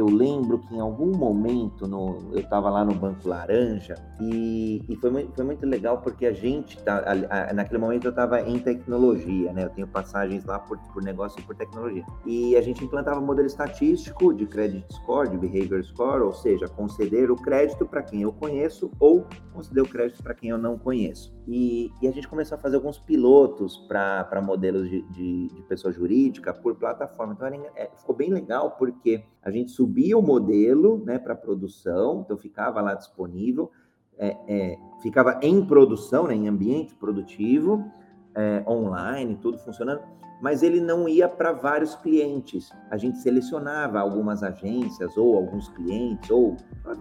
eu 0.01 0.07
lembro 0.07 0.59
que 0.59 0.75
em 0.75 0.81
algum 0.81 1.15
momento 1.15 1.87
no, 1.87 2.19
eu 2.33 2.41
estava 2.41 2.71
lá 2.71 2.85
no 2.85 2.95
Banco 2.95 3.29
Laranja 3.29 3.95
e, 4.19 4.83
e 4.89 4.97
foi, 4.97 5.11
muito, 5.11 5.35
foi, 5.35 5.45
muito 5.45 5.67
legal 5.67 5.99
porque 5.99 6.25
a 6.25 6.33
gente, 6.33 6.83
tá, 6.83 6.99
a, 6.99 7.51
a, 7.51 7.53
naquele 7.53 7.79
momento 7.79 8.07
eu 8.07 8.11
estava 8.11 8.41
em 8.41 8.59
tecnologia, 8.59 9.53
né? 9.53 9.65
Eu 9.65 9.71
tenho 9.71 9.87
passagens 9.87 10.45
lá 10.45 10.59
por, 10.59 10.79
por 10.93 11.03
negócio 11.03 11.39
e 11.39 11.43
por 11.43 11.55
tecnologia. 11.55 12.05
E 12.25 12.57
a 12.57 12.63
gente 12.63 12.83
implantava 12.83 13.21
modelo 13.21 13.47
estatístico 13.47 14.33
de 14.33 14.47
credit 14.47 14.87
score, 14.91 15.29
de 15.29 15.37
behavior 15.37 15.85
score, 15.85 16.23
ou 16.23 16.33
seja, 16.33 16.67
conceder 16.67 17.31
o 17.31 17.37
crédito 17.37 17.85
para 17.85 18.03
quem 18.03 18.23
eu 18.23 18.33
conheço 18.33 18.91
ou 18.99 19.27
conceder 19.53 19.83
o 19.83 19.89
crédito 19.89 20.23
para 20.23 20.35
quem 20.35 20.51
eu 20.51 20.59
não 20.59 20.79
conheço. 20.79 21.31
E, 21.53 21.93
e, 22.01 22.07
a 22.07 22.13
gente 22.13 22.29
começou 22.29 22.57
a 22.57 22.61
fazer 22.61 22.77
alguns 22.77 22.97
pilotos 22.97 23.77
para 23.89 24.41
modelos 24.41 24.89
de, 24.89 25.03
de, 25.03 25.49
de, 25.49 25.63
pessoa 25.63 25.93
jurídica 25.93 26.55
por 26.55 26.77
plataforma. 26.77 27.33
Então 27.33 27.45
era, 27.45 27.57
é, 27.75 27.91
ficou 27.99 28.15
bem 28.15 28.31
legal 28.31 28.77
porque 28.79 29.25
a 29.43 29.51
gente 29.51 29.73
subia 29.73 30.17
o 30.17 30.23
modelo 30.23 31.03
né, 31.05 31.19
para 31.19 31.35
produção, 31.35 32.21
então 32.25 32.39
ficava 32.39 32.81
lá 32.81 32.95
disponível, 32.95 33.69
é, 34.17 34.37
é, 34.47 34.79
ficava 35.03 35.41
em 35.43 35.67
produção, 35.67 36.29
né, 36.29 36.37
em 36.37 36.47
ambiente 36.47 36.95
produtivo, 36.95 37.85
é, 38.33 38.63
online, 38.65 39.37
tudo 39.43 39.59
funcionando, 39.59 40.03
mas 40.41 40.63
ele 40.63 40.81
não 40.81 41.09
ia 41.09 41.29
para 41.29 41.51
vários 41.51 41.97
clientes. 41.97 42.71
A 42.89 42.97
gente 42.97 43.19
selecionava 43.19 43.99
algumas 43.99 44.45
agências 44.45 45.17
ou 45.17 45.37
alguns 45.37 45.69
clientes, 45.71 46.31
ou 46.31 46.57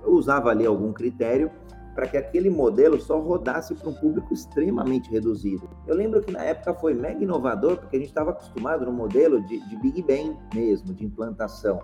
usava 0.07 0.49
ali 0.49 0.65
algum 0.65 0.91
critério 0.91 1.51
para 1.93 2.07
que 2.07 2.17
aquele 2.17 2.49
modelo 2.49 2.99
só 2.99 3.19
rodasse 3.19 3.73
para 3.75 3.89
um 3.89 3.93
público 3.93 4.33
extremamente 4.33 5.09
reduzido. 5.09 5.69
Eu 5.87 5.95
lembro 5.95 6.21
que 6.21 6.31
na 6.31 6.43
época 6.43 6.73
foi 6.73 6.93
mega 6.93 7.23
inovador, 7.23 7.77
porque 7.77 7.95
a 7.95 7.99
gente 7.99 8.09
estava 8.09 8.31
acostumado 8.31 8.85
no 8.85 8.91
modelo 8.91 9.41
de, 9.41 9.59
de 9.67 9.75
Big 9.77 10.01
Bang 10.01 10.37
mesmo, 10.53 10.93
de 10.93 11.05
implantação 11.05 11.81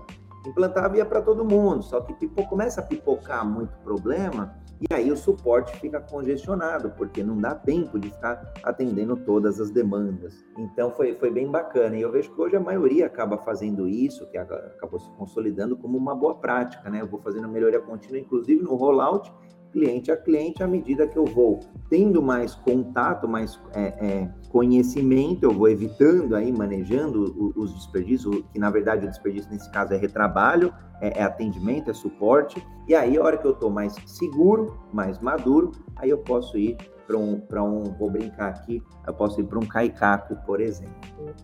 implantava 0.48 0.96
ia 0.96 1.04
para 1.04 1.24
todo 1.24 1.44
mundo, 1.44 1.82
só 1.82 2.00
que 2.02 2.28
começa 2.46 2.80
a 2.80 2.84
pipocar 2.84 3.44
muito 3.44 3.76
problema 3.80 4.56
e 4.82 4.94
aí 4.94 5.10
o 5.10 5.16
suporte 5.16 5.76
fica 5.80 6.02
congestionado, 6.02 6.92
porque 6.92 7.24
não 7.24 7.38
dá 7.38 7.56
tempo 7.56 7.98
de 7.98 8.10
ficar 8.10 8.54
atendendo 8.62 9.16
todas 9.16 9.60
as 9.60 9.72
demandas. 9.72 10.46
Então 10.58 10.92
foi, 10.92 11.16
foi 11.16 11.32
bem 11.32 11.50
bacana. 11.50 11.96
E 11.96 12.02
eu 12.02 12.12
vejo 12.12 12.34
que 12.34 12.42
hoje 12.42 12.58
a 12.58 12.60
maioria 12.60 13.06
acaba 13.06 13.38
fazendo 13.38 13.88
isso, 13.88 14.28
que 14.28 14.38
acabou 14.38 15.00
se 15.00 15.10
consolidando 15.12 15.78
como 15.78 15.98
uma 15.98 16.14
boa 16.14 16.36
prática, 16.36 16.90
né? 16.90 17.02
Eu 17.02 17.08
vou 17.08 17.22
fazendo 17.22 17.48
melhoria 17.48 17.80
contínua, 17.80 18.20
inclusive 18.20 18.62
no 18.62 18.76
rollout, 18.76 19.32
cliente 19.76 20.10
a 20.10 20.16
cliente 20.16 20.64
à 20.64 20.68
medida 20.68 21.06
que 21.06 21.18
eu 21.18 21.26
vou 21.26 21.60
tendo 21.90 22.22
mais 22.22 22.56
contato, 22.56 23.28
mais 23.28 23.60
é, 23.74 23.84
é, 23.84 24.30
conhecimento, 24.48 25.44
eu 25.44 25.52
vou 25.52 25.68
evitando 25.68 26.34
aí, 26.34 26.50
manejando 26.50 27.54
os 27.58 27.74
desperdícios, 27.74 28.42
que 28.54 28.58
na 28.58 28.70
verdade 28.70 29.06
o 29.06 29.10
desperdício 29.10 29.52
nesse 29.52 29.70
caso 29.72 29.94
é 29.94 29.98
retrabalho, 29.98 30.74
é, 31.02 31.20
é 31.20 31.24
atendimento, 31.24 31.92
é 31.92 31.94
suporte, 31.94 32.66
e 32.88 32.96
aí 32.96 33.18
a 33.18 33.22
hora 33.22 33.38
que 33.38 33.46
eu 33.46 33.52
estou 33.52 33.70
mais 33.70 33.94
seguro, 34.06 34.80
mais 34.94 35.20
maduro, 35.20 35.74
aí 35.98 36.10
eu 36.10 36.20
posso 36.20 36.58
ir 36.58 36.78
para 37.06 37.18
um, 37.18 37.42
um, 37.62 37.84
vou 37.84 38.10
brincar 38.10 38.50
aqui, 38.50 38.84
eu 39.06 39.14
posso 39.14 39.40
ir 39.40 39.46
para 39.46 39.60
um 39.60 39.66
caicaco, 39.66 40.36
por 40.46 40.60
exemplo. 40.60 40.94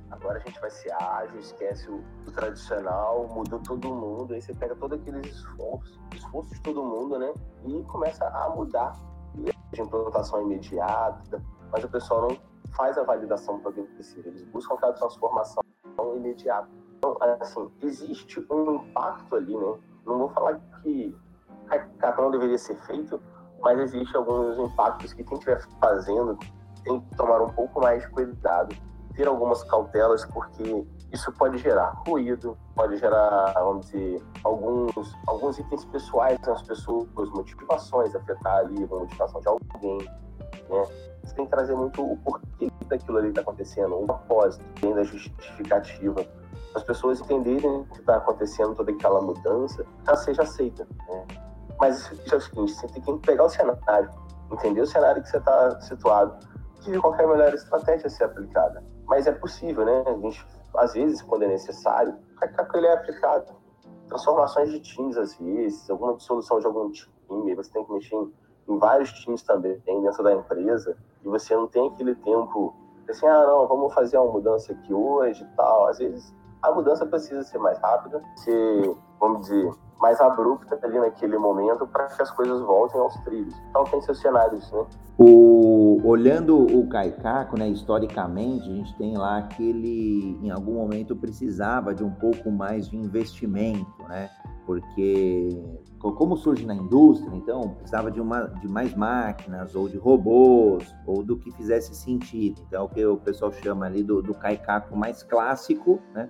Agora 0.10 0.40
a 0.40 0.42
gente 0.42 0.60
vai 0.60 0.70
ser 0.70 0.92
ágil, 0.94 1.40
esquece 1.40 1.90
o, 1.90 2.04
o, 2.28 2.32
tradicional, 2.32 3.28
mudou 3.28 3.60
todo 3.60 3.88
mundo, 3.94 4.34
aí 4.34 4.42
você 4.42 4.54
pega 4.54 4.76
todos 4.76 5.00
aqueles 5.00 5.26
esforços, 5.28 6.00
esforços 6.16 6.54
de 6.54 6.62
todo 6.62 6.84
mundo, 6.84 7.20
né? 7.20 7.34
E 7.66 7.84
começa 7.84 8.26
a 8.26 8.50
mudar. 8.50 8.94
De 9.72 9.82
implantação 9.82 10.42
imediata, 10.42 11.42
mas 11.72 11.82
o 11.86 11.88
pessoal 11.88 12.28
não 12.28 12.38
faz 12.74 12.98
a 12.98 13.04
validação 13.04 13.58
progressiva, 13.60 14.28
eles 14.28 14.44
buscam 14.44 14.76
aquela 14.76 14.92
transformação 14.92 15.64
imediata. 16.18 16.68
Então, 16.98 17.18
assim, 17.40 17.72
existe 17.82 18.46
um 18.52 18.76
impacto 18.76 19.36
ali, 19.36 19.56
né? 19.56 19.80
Não 20.06 20.18
vou 20.18 20.30
falar 20.30 20.60
que 20.82 21.16
caicaco 21.68 22.22
não 22.22 22.32
deveria 22.32 22.58
ser 22.58 22.76
feito, 22.82 23.22
mas 23.62 23.80
existe 23.80 24.16
alguns 24.16 24.58
impactos 24.58 25.14
que 25.14 25.24
quem 25.24 25.38
estiver 25.38 25.62
fazendo 25.80 26.38
tem 26.84 27.00
que 27.00 27.16
tomar 27.16 27.42
um 27.42 27.50
pouco 27.50 27.80
mais 27.80 28.02
de 28.02 28.10
cuidado, 28.10 28.76
ter 29.16 29.28
algumas 29.28 29.64
cautelas, 29.64 30.26
porque 30.26 30.86
isso 31.12 31.32
pode 31.34 31.58
gerar 31.58 31.94
ruído, 32.08 32.58
pode 32.76 32.98
gerar, 32.98 33.54
vamos 33.54 33.88
dizer, 33.88 34.24
alguns, 34.44 35.16
alguns 35.28 35.60
itens 35.60 35.86
pessoais 35.86 36.40
das 36.40 36.62
pessoas, 36.64 37.08
motivações, 37.30 38.16
afetar 38.16 38.58
ali 38.58 38.84
a 38.84 38.88
motivação 38.88 39.42
de 39.42 39.48
alguém, 39.48 39.98
né? 40.70 40.88
Você 41.24 41.36
tem 41.36 41.46
que 41.46 41.52
trazer 41.52 41.76
muito 41.76 42.02
o 42.04 42.18
porquê 42.18 42.72
daquilo 42.88 43.20
ali 43.20 43.30
está 43.30 43.42
acontecendo, 43.42 43.96
o 43.96 44.06
propósito, 44.06 44.64
além 44.82 44.96
da 44.96 45.04
justificativa. 45.04 46.26
As 46.74 46.84
pessoas 46.84 47.20
entenderem 47.20 47.84
que 47.94 48.00
está 48.00 48.16
acontecendo 48.18 48.74
toda 48.74 48.92
aquela 48.92 49.22
mudança, 49.22 49.86
já 50.06 50.16
seja 50.16 50.42
aceita, 50.42 50.88
né? 51.08 51.51
Mas 51.82 52.12
é 52.32 52.36
o 52.36 52.40
seguinte, 52.40 52.74
você 52.74 52.88
tem 52.90 53.02
que 53.02 53.18
pegar 53.26 53.46
o 53.46 53.50
cenário, 53.50 54.10
entender 54.52 54.82
o 54.82 54.86
cenário 54.86 55.24
que 55.24 55.30
você 55.30 55.38
está 55.38 55.82
situado 55.82 56.38
e 56.86 56.92
ver 56.92 57.02
qual 57.02 57.16
é 57.16 57.24
a 57.24 57.28
melhor 57.28 57.54
estratégia 57.56 58.06
a 58.06 58.10
ser 58.10 58.26
aplicada. 58.26 58.84
Mas 59.08 59.26
é 59.26 59.32
possível, 59.32 59.84
né? 59.84 60.04
A 60.06 60.14
gente, 60.14 60.46
às 60.78 60.94
vezes, 60.94 61.24
quando 61.24 61.42
é 61.42 61.48
necessário, 61.48 62.16
ele 62.76 62.86
é 62.86 62.94
aplicado. 62.94 63.54
Transformações 64.08 64.70
de 64.70 64.80
times, 64.80 65.18
às 65.18 65.36
vezes, 65.40 65.90
alguma 65.90 66.16
dissolução 66.16 66.60
de 66.60 66.68
algum 66.68 66.92
time, 66.92 67.56
você 67.56 67.72
tem 67.72 67.84
que 67.84 67.92
mexer 67.92 68.16
em, 68.16 68.32
em 68.70 68.78
vários 68.78 69.12
times 69.14 69.42
também 69.42 69.82
dentro 69.84 70.22
da 70.22 70.34
empresa, 70.34 70.96
e 71.24 71.28
você 71.28 71.56
não 71.56 71.68
tem 71.68 71.88
aquele 71.88 72.14
tempo 72.14 72.76
assim, 73.10 73.26
ah, 73.26 73.44
não, 73.46 73.68
vamos 73.68 73.92
fazer 73.92 74.20
uma 74.20 74.32
mudança 74.32 74.72
aqui 74.72 74.94
hoje 74.94 75.44
e 75.44 75.56
tal. 75.56 75.88
Às 75.88 75.98
vezes, 75.98 76.32
a 76.62 76.72
mudança 76.72 77.08
precisa 77.08 77.42
ser 77.42 77.58
mais 77.58 77.80
rápida, 77.80 78.22
ser, 78.36 78.96
vamos 79.22 79.42
dizer, 79.42 79.72
mais 80.00 80.20
abrupta 80.20 80.78
ali 80.84 81.00
naquele 81.00 81.38
momento 81.38 81.86
para 81.86 82.08
que 82.08 82.22
as 82.22 82.32
coisas 82.32 82.60
voltem 82.62 83.00
aos 83.00 83.14
trilhos. 83.18 83.56
Então 83.70 83.84
tem 83.84 84.02
seus 84.02 84.20
cenários, 84.20 84.70
né? 84.72 84.86
O, 85.18 86.02
olhando 86.04 86.58
o 86.58 86.90
Caicaco, 86.90 87.58
né, 87.58 87.70
historicamente, 87.70 88.68
a 88.68 88.74
gente 88.74 88.98
tem 88.98 89.16
lá 89.16 89.44
que 89.44 89.70
ele, 89.70 90.40
em 90.42 90.50
algum 90.50 90.74
momento, 90.74 91.16
precisava 91.16 91.94
de 91.94 92.04
um 92.04 92.10
pouco 92.10 92.50
mais 92.50 92.90
de 92.90 92.98
investimento, 92.98 94.02
né? 94.10 94.32
porque 94.66 95.50
como 96.00 96.38
surge 96.38 96.66
na 96.66 96.74
indústria, 96.74 97.36
então 97.36 97.76
precisava 97.76 98.10
de, 98.10 98.22
uma, 98.22 98.48
de 98.48 98.68
mais 98.68 98.96
máquinas 98.96 99.76
ou 99.76 99.90
de 99.90 99.98
robôs 99.98 100.96
ou 101.06 101.24
do 101.24 101.38
que 101.38 101.52
fizesse 101.52 101.94
sentido. 101.94 102.62
Então, 102.68 102.82
é 102.82 102.86
o 102.86 102.90
que 102.90 103.06
o 103.06 103.18
pessoal 103.18 103.52
chama 103.52 103.86
ali 103.86 104.02
do, 104.02 104.22
do 104.22 104.34
caicaco 104.34 104.96
mais 104.96 105.24
clássico, 105.24 106.00
né? 106.14 106.30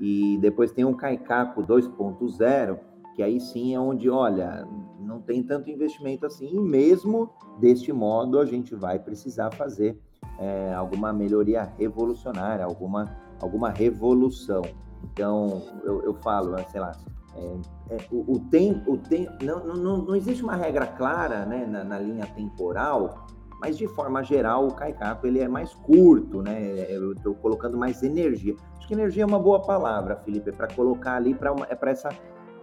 E 0.00 0.38
depois 0.38 0.72
tem 0.72 0.84
um 0.84 0.94
caicaco 0.94 1.62
2.0, 1.62 2.78
que 3.14 3.22
aí 3.22 3.38
sim 3.38 3.74
é 3.74 3.80
onde, 3.80 4.08
olha, 4.08 4.66
não 4.98 5.20
tem 5.20 5.42
tanto 5.42 5.68
investimento 5.68 6.24
assim, 6.24 6.48
e 6.54 6.58
mesmo 6.58 7.30
deste 7.58 7.92
modo 7.92 8.38
a 8.38 8.46
gente 8.46 8.74
vai 8.74 8.98
precisar 8.98 9.50
fazer 9.50 10.00
é, 10.38 10.72
alguma 10.72 11.12
melhoria 11.12 11.70
revolucionária, 11.78 12.64
alguma, 12.64 13.14
alguma 13.40 13.68
revolução. 13.68 14.62
Então, 15.04 15.62
eu, 15.84 16.02
eu 16.02 16.14
falo, 16.14 16.56
sei 16.70 16.80
lá, 16.80 16.92
é, 17.34 17.56
é, 17.90 17.98
o, 18.10 18.34
o 18.34 18.38
tempo 18.38 18.98
não, 19.42 19.64
não, 19.66 19.96
não 19.98 20.16
existe 20.16 20.42
uma 20.42 20.56
regra 20.56 20.86
clara 20.86 21.44
né, 21.44 21.66
na, 21.66 21.84
na, 21.84 21.98
linha 21.98 22.26
temporal, 22.26 23.26
mas 23.60 23.76
de 23.76 23.86
forma 23.86 24.22
geral 24.22 24.66
o 24.66 24.74
caicaco 24.74 25.26
ele 25.26 25.38
é 25.38 25.48
mais 25.48 25.74
curto, 25.74 26.42
né? 26.42 26.86
Eu 26.88 27.12
estou 27.12 27.34
colocando 27.34 27.76
mais 27.76 28.02
energia. 28.02 28.56
Acho 28.78 28.88
que 28.88 28.94
energia 28.94 29.22
é 29.22 29.26
uma 29.26 29.38
boa 29.38 29.60
palavra, 29.60 30.16
Felipe, 30.16 30.50
para 30.50 30.66
colocar 30.68 31.16
ali 31.16 31.34
para 31.34 31.54
é 31.68 31.74
para 31.74 31.90
essa 31.90 32.08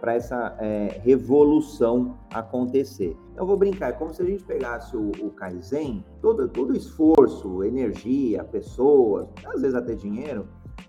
para 0.00 0.14
essa 0.14 0.56
é, 0.60 1.00
revolução 1.02 2.16
acontecer. 2.32 3.16
Eu 3.36 3.44
vou 3.44 3.56
brincar, 3.56 3.88
é 3.88 3.92
como 3.92 4.14
se 4.14 4.22
a 4.22 4.24
gente 4.24 4.44
pegasse 4.44 4.96
o, 4.96 5.10
o 5.20 5.30
Kaizen, 5.30 6.04
todo, 6.20 6.48
todo 6.48 6.76
esforço, 6.76 7.64
energia, 7.64 8.44
pessoas, 8.44 9.26
às 9.44 9.60
vezes 9.60 9.74
até 9.74 9.94
dinheiro, 9.94 10.46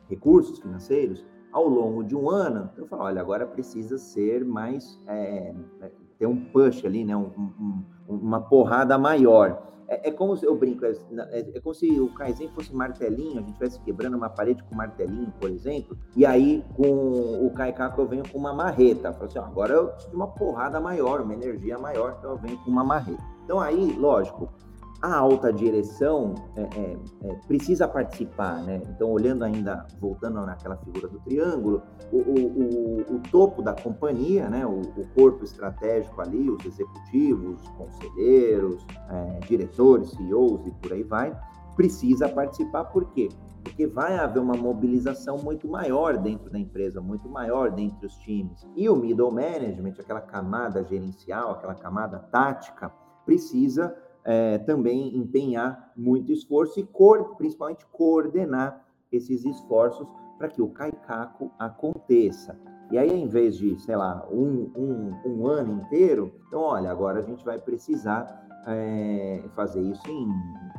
recursos 0.07 0.59
financeiros, 0.59 1.25
ao 1.51 1.67
longo 1.67 2.03
de 2.03 2.15
um 2.15 2.29
ano, 2.29 2.69
eu 2.77 2.85
falo, 2.85 3.03
olha, 3.03 3.21
agora 3.21 3.45
precisa 3.45 3.97
ser 3.97 4.45
mais, 4.45 4.99
é, 5.07 5.55
é, 5.81 5.91
ter 6.17 6.27
um 6.27 6.45
push 6.45 6.85
ali, 6.85 7.03
né, 7.03 7.15
um, 7.15 7.31
um, 7.35 7.83
uma 8.07 8.41
porrada 8.41 8.97
maior. 8.97 9.67
É, 9.89 10.09
é, 10.09 10.11
como 10.11 10.37
se, 10.37 10.45
eu 10.45 10.55
brinco, 10.55 10.85
é, 10.85 10.91
é, 11.31 11.39
é, 11.39 11.59
como 11.59 11.73
se 11.73 11.99
o 11.99 12.13
Kaizen 12.13 12.47
fosse 12.49 12.73
martelinho, 12.73 13.39
a 13.39 13.41
gente 13.41 13.53
estivesse 13.53 13.79
quebrando 13.81 14.15
uma 14.15 14.29
parede 14.29 14.63
com 14.63 14.75
martelinho, 14.75 15.33
por 15.39 15.49
exemplo, 15.49 15.97
e 16.15 16.27
aí 16.27 16.63
com 16.75 17.43
o 17.43 17.51
Kaikaku 17.55 18.01
eu 18.01 18.07
venho 18.07 18.29
com 18.29 18.37
uma 18.37 18.53
marreta. 18.53 19.11
Falo 19.11 19.25
assim, 19.25 19.39
ó, 19.39 19.45
agora 19.45 19.73
eu 19.73 19.87
preciso 19.87 20.11
de 20.11 20.15
uma 20.15 20.27
porrada 20.27 20.79
maior, 20.79 21.21
uma 21.21 21.33
energia 21.33 21.79
maior, 21.79 22.17
então 22.19 22.31
eu 22.31 22.37
venho 22.37 22.57
com 22.59 22.69
uma 22.69 22.83
marreta. 22.83 23.23
Então 23.43 23.59
aí, 23.59 23.93
lógico, 23.97 24.53
a 25.01 25.15
alta 25.15 25.51
direção 25.51 26.35
é, 26.55 26.61
é, 26.61 26.97
é, 27.23 27.33
precisa 27.47 27.87
participar, 27.87 28.61
né? 28.63 28.81
Então, 28.89 29.09
olhando 29.09 29.43
ainda, 29.43 29.87
voltando 29.99 30.45
naquela 30.45 30.75
figura 30.77 31.07
do 31.07 31.19
triângulo, 31.19 31.81
o, 32.11 32.17
o, 32.17 33.15
o 33.15 33.19
topo 33.31 33.61
da 33.61 33.73
companhia, 33.73 34.49
né? 34.49 34.65
O, 34.65 34.81
o, 34.81 35.07
corpo 35.15 35.45
estratégico 35.45 36.21
ali, 36.21 36.49
os 36.49 36.65
executivos, 36.65 37.61
conselheiros, 37.77 38.85
é, 39.09 39.39
diretores, 39.47 40.11
CEOs 40.11 40.67
e 40.67 40.71
por 40.71 40.91
aí 40.91 41.03
vai, 41.03 41.37
precisa 41.77 42.27
participar, 42.27 42.85
por 42.85 43.05
quê? 43.11 43.29
Porque 43.63 43.87
vai 43.87 44.17
haver 44.17 44.39
uma 44.39 44.55
mobilização 44.55 45.37
muito 45.37 45.67
maior 45.67 46.17
dentro 46.17 46.49
da 46.49 46.59
empresa, 46.59 46.99
muito 46.99 47.29
maior 47.29 47.71
dentro 47.71 47.99
dos 47.99 48.15
times. 48.17 48.67
E 48.75 48.89
o 48.89 48.95
middle 48.97 49.31
management, 49.31 49.93
aquela 49.97 50.21
camada 50.21 50.83
gerencial, 50.83 51.51
aquela 51.51 51.75
camada 51.75 52.19
tática, 52.19 52.91
precisa 53.25 53.95
é, 54.29 54.59
também 54.59 55.17
empenhar 55.17 55.91
muito 55.97 56.31
esforço 56.31 56.79
e 56.79 56.83
cor, 56.83 57.35
principalmente 57.35 57.83
coordenar 57.87 58.85
esses 59.11 59.43
esforços 59.43 60.07
para 60.37 60.47
que 60.47 60.61
o 60.61 60.69
caicaco 60.69 61.51
aconteça. 61.57 62.55
E 62.91 62.97
aí, 62.99 63.11
em 63.11 63.27
vez 63.27 63.57
de, 63.57 63.75
sei 63.79 63.95
lá, 63.95 64.27
um, 64.31 64.71
um, 64.77 65.15
um 65.25 65.47
ano 65.47 65.81
inteiro, 65.81 66.31
então, 66.47 66.61
olha, 66.61 66.91
agora 66.91 67.21
a 67.21 67.23
gente 67.23 67.43
vai 67.43 67.57
precisar 67.57 68.47
é, 68.67 69.43
fazer 69.55 69.81
isso 69.81 70.07
em, 70.07 70.27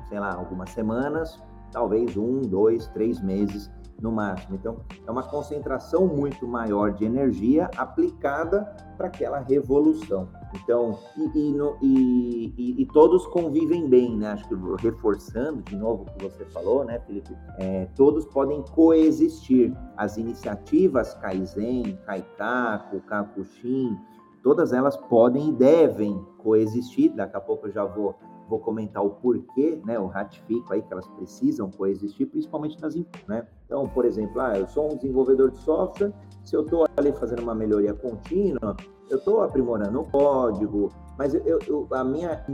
sei 0.09 0.21
lá, 0.21 0.33
algumas 0.33 0.71
semanas, 0.71 1.43
talvez 1.73 2.17
um, 2.17 2.43
dois, 2.43 2.87
três 2.89 3.21
meses 3.21 3.69
no 4.01 4.11
máximo. 4.11 4.57
Então, 4.57 4.79
é 5.07 5.11
uma 5.11 5.23
concentração 5.23 6.07
muito 6.07 6.47
maior 6.47 6.93
de 6.93 7.05
energia 7.05 7.71
aplicada 7.77 8.65
para 8.97 9.07
aquela 9.07 9.39
revolução. 9.39 10.29
Então, 10.55 10.99
e, 11.17 11.39
e, 11.39 11.53
no, 11.53 11.77
e, 11.81 12.83
e, 12.83 12.87
todos 12.87 13.27
convivem 13.27 13.89
bem, 13.89 14.17
né? 14.17 14.33
Acho 14.33 14.49
que 14.49 14.55
reforçando 14.83 15.63
de 15.63 15.77
novo 15.77 16.03
o 16.03 16.07
que 16.07 16.25
você 16.25 16.45
falou, 16.47 16.85
né, 16.85 16.99
Felipe? 17.01 17.37
É, 17.59 17.87
todos 17.97 18.25
podem 18.27 18.63
coexistir. 18.63 19.73
As 19.97 20.17
iniciativas 20.17 21.15
Kaizen, 21.15 21.99
Kaikaku, 22.05 23.01
Kakushin, 23.03 23.97
todas 24.43 24.73
elas 24.73 24.97
podem 24.97 25.51
e 25.51 25.53
devem 25.53 26.25
coexistir. 26.39 27.15
Daqui 27.15 27.37
a 27.37 27.41
pouco 27.41 27.67
eu 27.67 27.73
já 27.73 27.85
vou 27.85 28.17
vou 28.51 28.59
comentar 28.59 29.05
o 29.05 29.11
porquê, 29.11 29.81
né, 29.87 29.97
o 29.97 30.09
ratifico 30.09 30.73
aí 30.73 30.83
que 30.83 30.93
elas 30.93 31.07
precisam 31.07 31.71
coexistir, 31.71 32.27
principalmente 32.27 32.83
nas 32.83 32.97
né? 33.29 33.47
Então, 33.71 33.87
por 33.87 34.05
exemplo, 34.05 34.41
ah, 34.41 34.59
eu 34.59 34.67
sou 34.67 34.93
um 34.93 34.97
desenvolvedor 34.97 35.53
de 35.53 35.59
software, 35.59 36.13
se 36.45 36.57
eu 36.57 36.63
estou 36.63 36.89
ali 36.97 37.13
fazendo 37.13 37.45
uma 37.45 37.55
melhoria 37.55 37.95
contínua, 37.95 38.77
eu 39.09 39.17
estou 39.17 39.45
aprimorando 39.45 40.01
o 40.01 40.05
código, 40.07 40.91
mas 41.17 41.35
eu, 41.35 41.61
eu 41.69 41.87
a 41.93 42.03
minha 42.03 42.45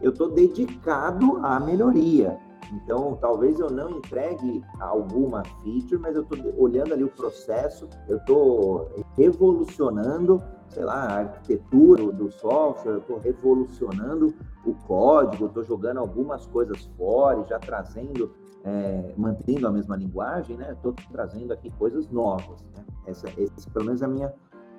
eu 0.00 0.10
estou 0.10 0.30
dedicado 0.30 1.38
à 1.44 1.60
melhoria. 1.60 2.38
Então, 2.72 3.18
talvez 3.20 3.60
eu 3.60 3.68
não 3.68 3.90
entregue 3.90 4.64
alguma 4.80 5.42
feature, 5.62 5.98
mas 6.00 6.16
eu 6.16 6.22
estou 6.22 6.38
olhando 6.56 6.94
ali 6.94 7.04
o 7.04 7.10
processo, 7.10 7.86
eu 8.08 8.16
estou 8.16 8.88
revolucionando 9.18 10.42
sei 10.70 10.84
lá, 10.84 10.94
a 10.94 11.18
arquitetura 11.20 12.12
do 12.12 12.30
software, 12.30 12.92
eu 12.92 12.98
estou 12.98 13.18
revolucionando 13.18 14.34
o 14.64 14.74
código, 14.86 15.46
estou 15.46 15.64
jogando 15.64 15.98
algumas 15.98 16.46
coisas 16.46 16.84
fora 16.96 17.40
e 17.40 17.48
já 17.48 17.58
trazendo, 17.58 18.30
é, 18.68 19.14
mantendo 19.16 19.66
a 19.66 19.70
mesma 19.70 19.96
linguagem, 19.96 20.56
né? 20.56 20.72
Estou 20.72 20.94
trazendo 21.10 21.52
aqui 21.52 21.70
coisas 21.72 22.08
novas. 22.10 22.62
Né? 22.76 22.84
Essa, 23.06 23.28
esse, 23.40 23.68
pelo 23.70 23.86
menos 23.86 24.02
a 24.02 24.08
minha, 24.08 24.32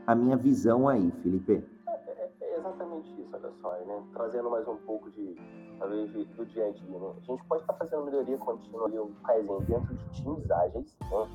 a 0.05 0.13
minha 0.13 0.37
visão 0.37 0.87
aí, 0.87 1.11
Felipe. 1.23 1.63
É, 1.87 1.91
é, 1.91 2.31
é 2.41 2.59
exatamente 2.59 3.09
isso, 3.19 3.29
olha 3.33 3.51
só, 3.61 3.71
né? 3.71 4.03
Trazendo 4.13 4.49
mais 4.51 4.67
um 4.67 4.77
pouco 4.77 5.09
de, 5.11 5.35
talvez, 5.79 6.11
do 6.11 6.45
dia 6.45 6.67
a 6.67 6.71
dia, 6.71 6.99
né? 6.99 7.13
A 7.17 7.25
gente 7.25 7.43
pode 7.45 7.61
estar 7.61 7.73
tá 7.73 7.85
fazendo 7.85 8.05
melhoria 8.05 8.37
contínua 8.37 8.85
ali, 8.85 8.99
o 8.99 9.11
Kaizen 9.23 9.59
dentro 9.61 9.95
de 9.95 10.09
times 10.11 10.51
ágeis, 10.51 10.97
né? 11.01 11.27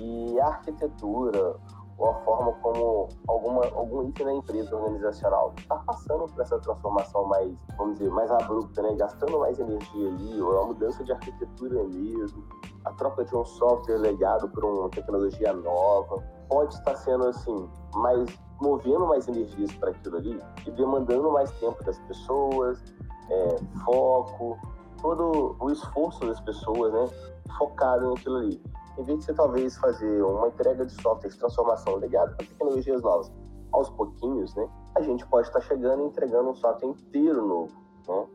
E 0.00 0.40
a 0.40 0.46
arquitetura, 0.46 1.56
ou 2.00 2.10
a 2.10 2.14
forma 2.24 2.52
como 2.62 3.08
alguma, 3.28 3.62
algum 3.74 4.08
item 4.08 4.26
da 4.26 4.32
empresa 4.32 4.74
organizacional 4.74 5.52
está 5.58 5.76
passando 5.76 6.26
por 6.26 6.40
essa 6.40 6.58
transformação 6.58 7.26
mais, 7.26 7.52
vamos 7.76 7.98
dizer, 7.98 8.10
mais 8.10 8.30
abrupta, 8.30 8.80
né? 8.80 8.94
gastando 8.94 9.38
mais 9.38 9.60
energia 9.60 10.08
ali, 10.08 10.40
ou 10.40 10.62
a 10.62 10.66
mudança 10.66 11.04
de 11.04 11.12
arquitetura 11.12 11.84
mesmo, 11.84 12.42
a 12.86 12.92
troca 12.92 13.22
de 13.22 13.36
um 13.36 13.44
software 13.44 13.98
legado 13.98 14.48
por 14.48 14.64
uma 14.64 14.88
tecnologia 14.88 15.52
nova, 15.52 16.24
pode 16.48 16.72
estar 16.72 16.96
sendo 16.96 17.28
assim, 17.28 17.68
mais 17.94 18.26
movendo 18.62 19.06
mais 19.06 19.28
energias 19.28 19.70
para 19.74 19.90
aquilo 19.90 20.16
ali 20.16 20.42
e 20.66 20.70
demandando 20.70 21.30
mais 21.30 21.50
tempo 21.52 21.84
das 21.84 21.98
pessoas, 22.00 22.82
é, 23.28 23.56
foco, 23.84 24.58
todo 25.02 25.54
o 25.60 25.70
esforço 25.70 26.20
das 26.26 26.40
pessoas, 26.40 26.92
né, 26.94 27.04
focado 27.58 28.08
naquilo 28.08 28.36
ali 28.38 28.62
em 29.00 29.02
vez 29.02 29.18
de 29.20 29.24
você 29.24 29.34
talvez 29.34 29.78
fazer 29.78 30.22
uma 30.22 30.48
entrega 30.48 30.84
de 30.84 30.92
software 31.00 31.30
de 31.30 31.38
transformação 31.38 31.98
ligada 31.98 32.34
para 32.36 32.46
tecnologias 32.46 33.00
novas 33.00 33.32
aos 33.72 33.88
pouquinhos, 33.90 34.54
né, 34.54 34.68
a 34.94 35.00
gente 35.00 35.26
pode 35.26 35.46
estar 35.46 35.60
chegando 35.60 36.02
e 36.02 36.06
entregando 36.06 36.50
um 36.50 36.54
software 36.54 36.90
inteiro 36.90 37.46
novo, 37.46 37.72
né? 38.06 38.26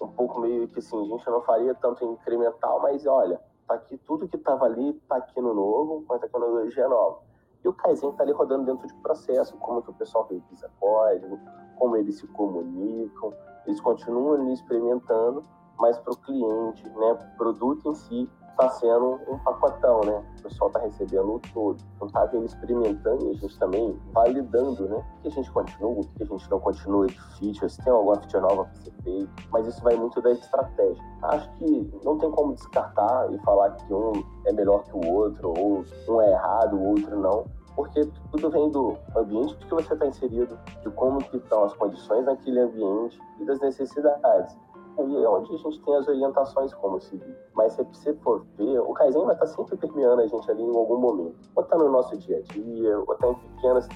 Um 0.00 0.08
pouco 0.08 0.40
meio 0.40 0.66
que 0.68 0.78
assim, 0.78 1.00
a 1.00 1.04
gente 1.04 1.26
não 1.26 1.42
faria 1.42 1.74
tanto 1.74 2.04
incremental, 2.04 2.80
mas 2.80 3.06
olha, 3.06 3.40
tá 3.66 3.74
aqui 3.74 3.96
tudo 3.98 4.26
que 4.26 4.36
estava 4.36 4.64
ali, 4.64 4.94
tá 5.08 5.16
aqui 5.16 5.40
no 5.40 5.52
novo, 5.52 6.04
com 6.06 6.14
a 6.14 6.18
tecnologia 6.18 6.88
nova. 6.88 7.20
E 7.64 7.68
o 7.68 7.72
Kaizen 7.72 8.10
está 8.10 8.22
ali 8.22 8.32
rodando 8.32 8.64
dentro 8.64 8.86
de 8.86 8.94
processo, 8.94 9.56
como 9.58 9.82
que 9.82 9.90
o 9.90 9.94
pessoal 9.94 10.26
revisa 10.30 10.70
código, 10.80 11.38
como 11.76 11.96
eles 11.96 12.18
se 12.18 12.26
comunicam, 12.28 13.32
eles 13.66 13.80
continuam 13.80 14.34
ali 14.34 14.52
experimentando, 14.52 15.42
mas 15.78 15.98
para 15.98 16.12
o 16.12 16.16
cliente, 16.16 16.88
né, 16.88 17.14
produto 17.36 17.88
em 17.88 17.94
si, 17.94 18.30
está 18.54 18.68
sendo 18.70 19.20
um 19.28 19.38
pacotão, 19.38 20.00
né? 20.04 20.22
O 20.38 20.42
pessoal 20.42 20.68
está 20.68 20.80
recebendo 20.80 21.34
o 21.34 21.40
todo. 21.52 21.78
Não 22.00 22.06
está 22.06 22.24
vendo 22.26 22.46
experimentando 22.46 23.26
e 23.26 23.30
a 23.30 23.34
gente 23.34 23.58
também 23.58 23.98
validando, 24.12 24.88
né? 24.88 25.04
O 25.18 25.22
que 25.22 25.28
a 25.28 25.30
gente 25.30 25.50
continua, 25.50 25.90
o 25.90 26.04
que 26.04 26.22
a 26.22 26.26
gente 26.26 26.50
não 26.50 26.60
continua 26.60 27.06
de 27.06 27.20
features, 27.38 27.72
se 27.74 27.84
tem 27.84 27.92
alguma 27.92 28.16
feature 28.16 28.42
nova 28.42 28.64
para 28.64 28.74
ser 28.76 28.92
feita, 29.02 29.32
mas 29.50 29.66
isso 29.66 29.82
vai 29.82 29.96
muito 29.96 30.22
da 30.22 30.30
estratégia. 30.30 31.04
Acho 31.22 31.50
que 31.54 32.00
não 32.04 32.16
tem 32.18 32.30
como 32.30 32.54
descartar 32.54 33.32
e 33.32 33.38
falar 33.40 33.70
que 33.72 33.92
um 33.92 34.12
é 34.46 34.52
melhor 34.52 34.84
que 34.84 34.96
o 34.96 35.12
outro, 35.12 35.52
ou 35.58 35.84
um 36.08 36.22
é 36.22 36.30
errado, 36.30 36.76
o 36.76 36.90
outro 36.90 37.18
não 37.18 37.44
porque 37.74 38.08
tudo 38.30 38.50
vem 38.50 38.70
do 38.70 38.96
ambiente 39.16 39.56
que 39.56 39.74
você 39.74 39.94
está 39.94 40.06
inserido, 40.06 40.56
de 40.80 40.88
como 40.90 41.18
que 41.18 41.36
estão 41.38 41.64
as 41.64 41.74
condições 41.74 42.24
naquele 42.24 42.60
ambiente 42.60 43.18
e 43.40 43.44
das 43.44 43.58
necessidades 43.58 44.56
é 44.96 45.28
onde 45.28 45.54
a 45.54 45.56
gente 45.56 45.80
tem 45.82 45.94
as 45.96 46.06
orientações 46.08 46.72
como 46.74 47.00
seguir. 47.00 47.36
Mas 47.54 47.72
se 47.72 47.82
você 47.82 48.14
for 48.16 48.44
ver, 48.56 48.78
o 48.80 48.92
Kaizen 48.92 49.24
vai 49.24 49.34
estar 49.34 49.46
sempre 49.46 49.76
permeando 49.76 50.22
a 50.22 50.26
gente 50.26 50.50
ali 50.50 50.62
em 50.62 50.76
algum 50.76 50.98
momento. 50.98 51.36
Ou 51.54 51.62
está 51.62 51.76
no 51.76 51.90
nosso 51.90 52.16
dia 52.18 52.38
a 52.38 52.52
dia, 52.52 52.98
ou 52.98 53.12
está 53.12 53.28
em 53.28 53.34
pequenas 53.34 53.88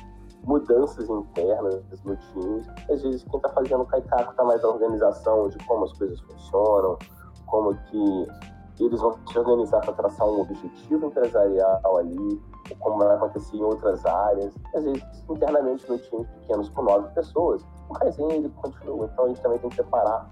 mudanças 0.44 1.08
internas 1.08 1.82
no 2.04 2.16
time. 2.16 2.62
Às 2.90 3.02
vezes 3.02 3.24
quem 3.24 3.36
está 3.36 3.48
fazendo 3.50 3.82
o 3.82 3.86
caicaco 3.86 4.30
está 4.30 4.44
mais 4.44 4.62
na 4.62 4.68
organização 4.68 5.48
de 5.48 5.58
como 5.66 5.84
as 5.84 5.92
coisas 5.92 6.20
funcionam, 6.20 6.98
como 7.46 7.74
que 7.74 8.28
eles 8.80 9.00
vão 9.00 9.18
se 9.26 9.38
organizar 9.38 9.80
para 9.80 9.92
traçar 9.92 10.26
um 10.26 10.40
objetivo 10.40 11.06
empresarial 11.06 11.96
ali, 11.96 12.40
como 12.78 12.98
vai 12.98 13.16
acontecer 13.16 13.56
em 13.56 13.64
outras 13.64 14.04
áreas. 14.06 14.54
Às 14.74 14.84
vezes, 14.84 15.02
internamente 15.28 15.88
no 15.90 15.98
time 15.98 16.24
pequenos 16.24 16.68
com 16.70 16.82
nove 16.82 17.08
pessoas, 17.14 17.64
Kaizen 17.94 18.30
ele 18.30 18.48
continua. 18.50 19.08
Então 19.12 19.24
a 19.24 19.28
gente 19.28 19.40
também 19.40 19.58
tem 19.58 19.70
que 19.70 19.76
separar 19.76 20.30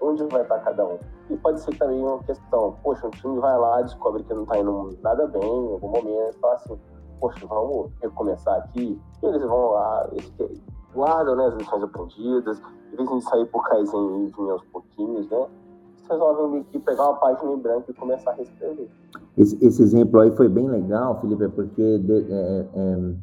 onde 0.00 0.24
vai 0.24 0.42
estar 0.42 0.58
cada 0.60 0.86
um. 0.86 0.98
E 1.30 1.36
pode 1.36 1.60
ser 1.60 1.76
também 1.76 2.02
uma 2.02 2.22
questão, 2.22 2.76
poxa, 2.82 3.06
um 3.06 3.10
time 3.10 3.38
vai 3.40 3.58
lá, 3.58 3.82
descobre 3.82 4.22
que 4.22 4.32
não 4.32 4.42
está 4.42 4.58
indo 4.58 4.96
nada 5.02 5.26
bem 5.26 5.42
em 5.42 5.72
algum 5.72 5.88
momento, 5.88 6.38
fala 6.40 6.54
assim, 6.54 6.78
poxa, 7.20 7.46
vamos 7.46 7.90
recomeçar 8.00 8.56
aqui. 8.58 9.00
E 9.22 9.26
eles 9.26 9.42
vão 9.42 9.70
lá, 9.70 10.08
eles 10.12 10.32
guardam 10.94 11.36
né, 11.36 11.46
as 11.46 11.54
lições 11.54 11.82
aprendidas, 11.82 12.60
em 12.92 12.96
vez 12.96 13.08
de 13.08 13.20
sair 13.22 13.46
por 13.46 13.68
Kaizen 13.68 14.26
e 14.26 14.26
vir 14.26 14.50
aos 14.50 14.64
pouquinhos, 14.66 15.28
né? 15.28 15.46
Eles 15.96 16.08
resolvem 16.08 16.50
meio 16.50 16.64
que 16.64 16.78
pegar 16.78 17.10
uma 17.10 17.18
página 17.18 17.52
em 17.52 17.58
branco 17.58 17.90
e 17.90 17.94
começar 17.94 18.30
a 18.30 18.34
reescrever. 18.34 18.88
Esse, 19.36 19.64
esse 19.64 19.82
exemplo 19.82 20.20
aí 20.20 20.30
foi 20.30 20.48
bem 20.48 20.68
legal, 20.68 21.20
Felipe, 21.20 21.48
porque 21.48 21.98
de, 21.98 22.32
é, 22.32 22.66
é 22.74 23.14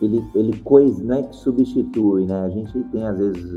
ele, 0.00 0.24
ele 0.34 0.58
coisa, 0.60 1.02
não 1.02 1.16
é 1.16 1.22
que 1.22 1.34
substitui, 1.34 2.24
né? 2.26 2.44
A 2.44 2.48
gente 2.48 2.78
tem, 2.84 3.04
às 3.06 3.18
vezes, 3.18 3.52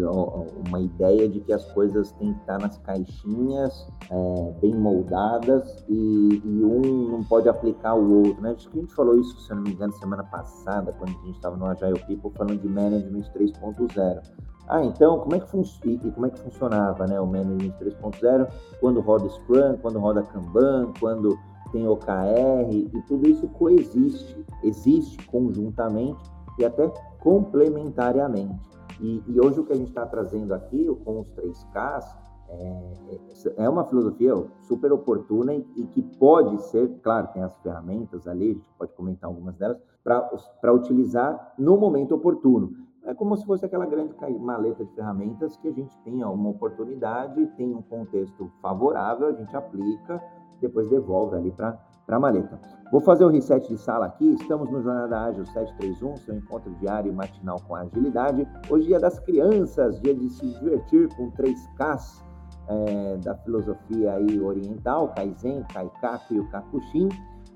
uma 0.67 0.80
ideia 0.80 1.30
de 1.30 1.39
que 1.39 1.54
as 1.54 1.63
coisas 1.72 2.12
têm 2.13 2.34
que 2.34 2.39
estar 2.39 2.60
nas 2.60 2.78
caixinhas, 2.80 3.88
é, 4.10 4.54
bem 4.60 4.74
moldadas, 4.74 5.84
e, 5.88 6.41
e, 6.44 6.63
um 6.63 7.12
não 7.12 7.24
pode 7.24 7.48
aplicar 7.48 7.94
o 7.94 8.26
outro, 8.26 8.41
né? 8.41 8.52
Acho 8.52 8.70
que 8.70 8.78
a 8.80 8.82
gente 8.82 8.94
falou 8.94 9.20
isso, 9.20 9.39
se 9.41 9.52
eu 9.52 9.58
não 9.58 9.63
me 9.63 9.72
engano, 9.72 9.94
semana 9.94 10.24
passada, 10.24 10.91
quando 10.94 11.12
a 11.12 11.26
gente 11.26 11.36
estava 11.36 11.56
no 11.56 11.65
Agile 11.67 12.00
People, 12.08 12.32
falando 12.36 12.60
de 12.60 12.67
Management 12.67 13.26
3.0. 13.36 14.22
Ah, 14.67 14.84
então, 14.84 15.20
como 15.20 15.36
é 15.36 15.39
que, 15.39 15.50
fun 15.50 15.63
e, 15.86 15.98
como 16.12 16.26
é 16.26 16.30
que 16.30 16.39
funcionava 16.39 17.06
né, 17.06 17.20
o 17.20 17.28
Management 17.28 17.74
3.0? 17.80 18.48
Quando 18.80 19.00
roda 19.02 19.30
Scrum, 19.30 19.78
quando 19.82 20.00
roda 20.00 20.24
Kanban, 20.24 20.94
quando 21.00 21.38
tem 21.72 21.88
OKR 21.88 22.72
e 22.72 23.02
tudo 23.08 23.28
isso 23.28 23.48
coexiste, 23.50 24.46
existe 24.64 25.26
conjuntamente 25.28 26.32
e 26.60 26.66
até 26.66 26.88
complementariamente. 27.20 28.70
E, 29.00 29.24
e 29.28 29.40
hoje 29.40 29.60
o 29.60 29.64
que 29.64 29.74
a 29.74 29.76
gente 29.76 29.90
está 29.90 30.06
trazendo 30.06 30.54
aqui 30.54 30.86
com 31.04 31.22
os 31.22 31.30
3Ks 31.32 32.22
é, 32.50 33.64
é, 33.64 33.70
uma 33.70 33.86
filosofia 33.86 34.34
super 34.64 34.92
oportuna 34.92 35.54
e, 35.54 35.66
e, 35.78 35.86
que 35.88 36.02
pode 36.02 36.62
ser, 36.64 36.90
claro, 37.02 37.28
tem 37.34 37.42
as 37.42 37.56
ferramentas 37.60 38.28
ali, 38.28 38.52
a 38.52 38.54
gente 38.54 38.70
pode 38.78 38.92
comentar 38.94 39.30
algumas 39.30 39.56
delas, 39.56 39.78
para 40.04 40.74
utilizar 40.74 41.54
no 41.58 41.78
momento 41.78 42.16
oportuno. 42.16 42.74
É 43.04 43.14
como 43.14 43.36
se 43.36 43.46
fosse 43.46 43.66
aquela 43.66 43.86
grande 43.86 44.14
maleta 44.40 44.84
de 44.84 44.94
ferramentas 44.94 45.56
que 45.58 45.68
a 45.68 45.72
gente 45.72 45.98
tem 46.04 46.24
uma 46.24 46.50
oportunidade, 46.50 47.48
tem 47.58 47.74
um 47.74 47.82
contexto 47.82 48.52
favorável, 48.62 49.28
a 49.28 49.32
gente 49.32 49.56
aplica, 49.56 50.22
depois 50.62 50.88
devolve 50.89 51.36
ali 51.36 51.52
para 51.52 51.78
a 52.08 52.19
maleta. 52.19 52.60
Vou 52.91 53.02
fazer 53.02 53.24
o 53.24 53.30
reset 53.30 53.67
de 53.67 53.78
sala 53.78 54.06
aqui. 54.06 54.34
Estamos 54.34 54.69
no 54.69 54.82
Jornada 54.82 55.19
Ágil 55.21 55.45
731, 55.45 56.17
seu 56.17 56.36
encontro 56.36 56.71
diário 56.76 57.12
e 57.12 57.15
matinal 57.15 57.58
com 57.67 57.76
agilidade. 57.76 58.47
Hoje, 58.69 58.88
dia 58.88 59.00
das 59.00 59.17
crianças, 59.19 60.00
dia 60.02 60.13
de 60.13 60.30
se 60.30 60.45
divertir 60.60 61.08
com 61.15 61.32
3Ks 61.32 62.21
é, 62.67 63.17
da 63.17 63.36
filosofia 63.38 64.13
aí 64.13 64.39
oriental, 64.39 65.13
Kaizen, 65.15 65.63
Kaikaku 65.74 66.34
e 66.34 66.39
o 66.39 66.50
Kakushin. 66.50 67.10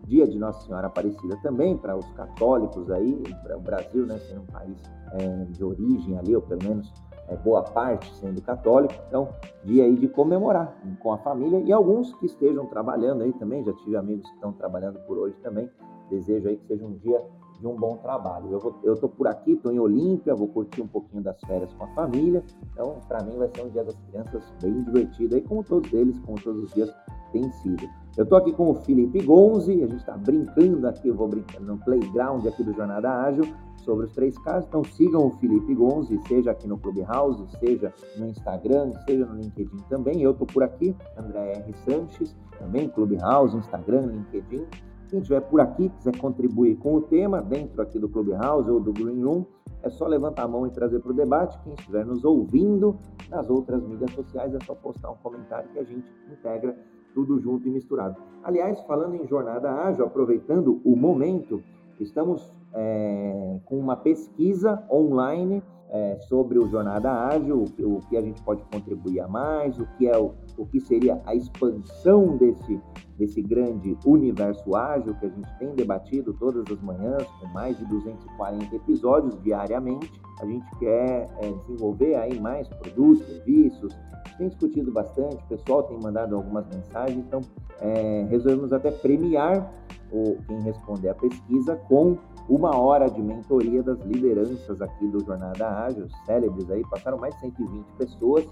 Dia 0.05 0.27
de 0.27 0.37
Nossa 0.37 0.63
Senhora 0.65 0.85
Aparecida 0.85 1.35
também, 1.41 1.75
para 1.75 1.97
os 1.97 2.05
católicos 2.11 2.91
aí, 2.91 3.23
para 3.43 3.57
o 3.57 3.59
Brasil, 3.59 4.05
né, 4.05 4.19
sendo 4.19 4.41
um 4.41 4.45
país 4.45 4.77
é, 5.13 5.45
de 5.45 5.63
origem 5.63 6.17
ali, 6.17 6.35
ou 6.35 6.43
pelo 6.43 6.63
menos 6.63 6.93
é, 7.27 7.35
boa 7.35 7.63
parte 7.63 8.13
sendo 8.15 8.41
católico, 8.41 8.93
então 9.07 9.29
dia 9.63 9.83
aí 9.83 9.95
de 9.95 10.07
comemorar 10.07 10.75
com 10.99 11.11
a 11.11 11.17
família 11.17 11.59
e 11.59 11.71
alguns 11.71 12.13
que 12.15 12.25
estejam 12.25 12.65
trabalhando 12.65 13.23
aí 13.23 13.33
também, 13.33 13.63
já 13.63 13.73
tive 13.73 13.97
amigos 13.97 14.27
que 14.27 14.35
estão 14.35 14.53
trabalhando 14.53 14.99
por 15.07 15.17
hoje 15.17 15.35
também, 15.41 15.69
desejo 16.09 16.47
aí 16.47 16.57
que 16.57 16.67
seja 16.67 16.85
um 16.85 16.93
dia 16.93 17.23
de 17.59 17.65
um 17.65 17.75
bom 17.75 17.97
trabalho. 17.97 18.51
Eu, 18.51 18.59
vou, 18.59 18.75
eu 18.83 18.95
tô 18.95 19.07
por 19.07 19.27
aqui, 19.27 19.53
estou 19.53 19.71
em 19.71 19.79
Olímpia, 19.79 20.35
vou 20.35 20.47
curtir 20.47 20.81
um 20.81 20.87
pouquinho 20.87 21.23
das 21.23 21.39
férias 21.41 21.73
com 21.73 21.85
a 21.85 21.87
família, 21.89 22.43
então 22.71 22.99
para 23.07 23.23
mim 23.23 23.37
vai 23.37 23.49
ser 23.55 23.63
um 23.63 23.69
dia 23.69 23.83
das 23.83 23.95
crianças 24.09 24.43
bem 24.61 24.83
divertido 24.83 25.35
aí, 25.35 25.41
como 25.41 25.63
todos 25.63 25.91
eles, 25.93 26.19
como 26.19 26.39
todos 26.39 26.63
os 26.63 26.73
dias 26.73 26.93
tem 27.31 27.49
sido. 27.51 28.04
Eu 28.17 28.23
estou 28.23 28.37
aqui 28.37 28.53
com 28.53 28.69
o 28.69 28.75
Felipe 28.75 29.21
Gonzi, 29.21 29.83
a 29.83 29.87
gente 29.87 29.97
está 29.97 30.15
brincando 30.15 30.87
aqui, 30.87 31.09
eu 31.09 31.15
vou 31.15 31.27
brincando 31.27 31.65
no 31.65 31.77
playground 31.77 32.45
aqui 32.47 32.63
do 32.63 32.71
Jornada 32.71 33.11
Ágil, 33.11 33.43
sobre 33.83 34.05
os 34.05 34.13
três 34.13 34.37
casos. 34.37 34.65
Então 34.69 34.85
sigam 34.85 35.27
o 35.27 35.31
Felipe 35.31 35.75
Gonzi, 35.75 36.17
seja 36.25 36.51
aqui 36.51 36.65
no 36.65 36.77
Clubhouse, 36.77 37.45
seja 37.59 37.93
no 38.17 38.27
Instagram, 38.27 38.93
seja 39.05 39.25
no 39.25 39.35
LinkedIn 39.35 39.83
também. 39.89 40.21
Eu 40.21 40.31
estou 40.31 40.47
por 40.47 40.63
aqui, 40.63 40.95
André 41.17 41.57
R. 41.57 41.73
Sanches, 41.83 42.33
também 42.57 42.87
Clubhouse, 42.87 43.57
Instagram, 43.57 44.03
LinkedIn. 44.03 44.65
Quem 45.09 45.19
estiver 45.19 45.41
por 45.41 45.59
aqui, 45.59 45.89
quiser 45.89 46.17
contribuir 46.17 46.77
com 46.77 46.95
o 46.95 47.01
tema 47.01 47.41
dentro 47.41 47.81
aqui 47.81 47.99
do 47.99 48.07
Clubhouse 48.07 48.71
ou 48.71 48.79
do 48.79 48.93
Green 48.93 49.21
Room, 49.25 49.45
é 49.83 49.89
só 49.89 50.07
levantar 50.07 50.43
a 50.43 50.47
mão 50.47 50.65
e 50.65 50.71
trazer 50.71 51.01
para 51.01 51.11
o 51.11 51.13
debate. 51.13 51.59
Quem 51.65 51.73
estiver 51.73 52.05
nos 52.05 52.23
ouvindo 52.23 52.97
nas 53.29 53.49
outras 53.49 53.83
mídias 53.83 54.11
sociais, 54.11 54.53
é 54.53 54.59
só 54.65 54.73
postar 54.73 55.11
um 55.11 55.17
comentário 55.17 55.69
que 55.71 55.79
a 55.79 55.83
gente 55.83 56.09
integra 56.31 56.75
tudo 57.15 57.39
junto 57.39 57.67
e 57.67 57.71
misturado. 57.71 58.17
Aliás, 58.43 58.79
falando 58.81 59.15
em 59.15 59.25
jornada 59.25 59.71
ágil, 59.71 60.05
aproveitando 60.05 60.79
o 60.83 60.95
momento, 60.95 61.63
estamos 61.99 62.53
é, 62.73 63.57
com 63.65 63.79
uma 63.79 63.95
pesquisa 63.95 64.83
online 64.91 65.63
é, 65.89 66.17
sobre 66.21 66.57
o 66.57 66.67
Jornada 66.67 67.11
Ágil, 67.11 67.63
o, 67.79 67.97
o, 67.97 68.01
que 68.01 68.17
a 68.17 68.21
gente 68.21 68.41
pode 68.41 68.63
contribuir 68.65 69.19
a 69.19 69.27
mais, 69.27 69.77
o 69.79 69.85
que 69.97 70.07
é 70.07 70.17
o, 70.17 70.33
o 70.57 70.65
que 70.65 70.79
seria 70.79 71.21
a 71.25 71.35
expansão 71.35 72.37
desse, 72.37 72.79
desse 73.17 73.41
grande 73.41 73.97
universo 74.05 74.75
ágil 74.75 75.15
que 75.15 75.25
a 75.25 75.29
gente 75.29 75.57
tem 75.59 75.73
debatido 75.75 76.33
todas 76.33 76.65
as 76.71 76.81
manhãs, 76.81 77.23
com 77.39 77.47
mais 77.47 77.77
de 77.77 77.85
240 77.85 78.75
episódios 78.75 79.41
diariamente. 79.43 80.11
A 80.41 80.45
gente 80.45 80.69
quer 80.79 81.29
é, 81.39 81.51
desenvolver 81.51 82.15
aí 82.15 82.39
mais 82.39 82.67
produtos, 82.67 83.25
serviços, 83.25 83.95
tem 84.37 84.49
discutido 84.49 84.91
bastante, 84.91 85.35
o 85.35 85.47
pessoal 85.47 85.83
tem 85.83 85.97
mandado 86.01 86.35
algumas 86.35 86.67
mensagens, 86.67 87.17
então 87.17 87.41
é, 87.79 88.25
resolvemos 88.29 88.73
até 88.73 88.91
premiar 88.91 89.71
o, 90.11 90.37
quem 90.47 90.61
responder 90.61 91.09
a 91.09 91.15
pesquisa 91.15 91.75
com 91.87 92.17
uma 92.47 92.77
hora 92.77 93.09
de 93.09 93.21
mentoria 93.21 93.81
das 93.81 93.99
lideranças 94.01 94.81
aqui 94.81 95.07
do 95.07 95.23
Jornada 95.23 95.67
Ágil, 95.67 96.07
célebres 96.25 96.69
aí, 96.69 96.83
passaram 96.89 97.17
mais 97.17 97.33
de 97.35 97.41
120 97.41 97.85
pessoas, 97.97 98.47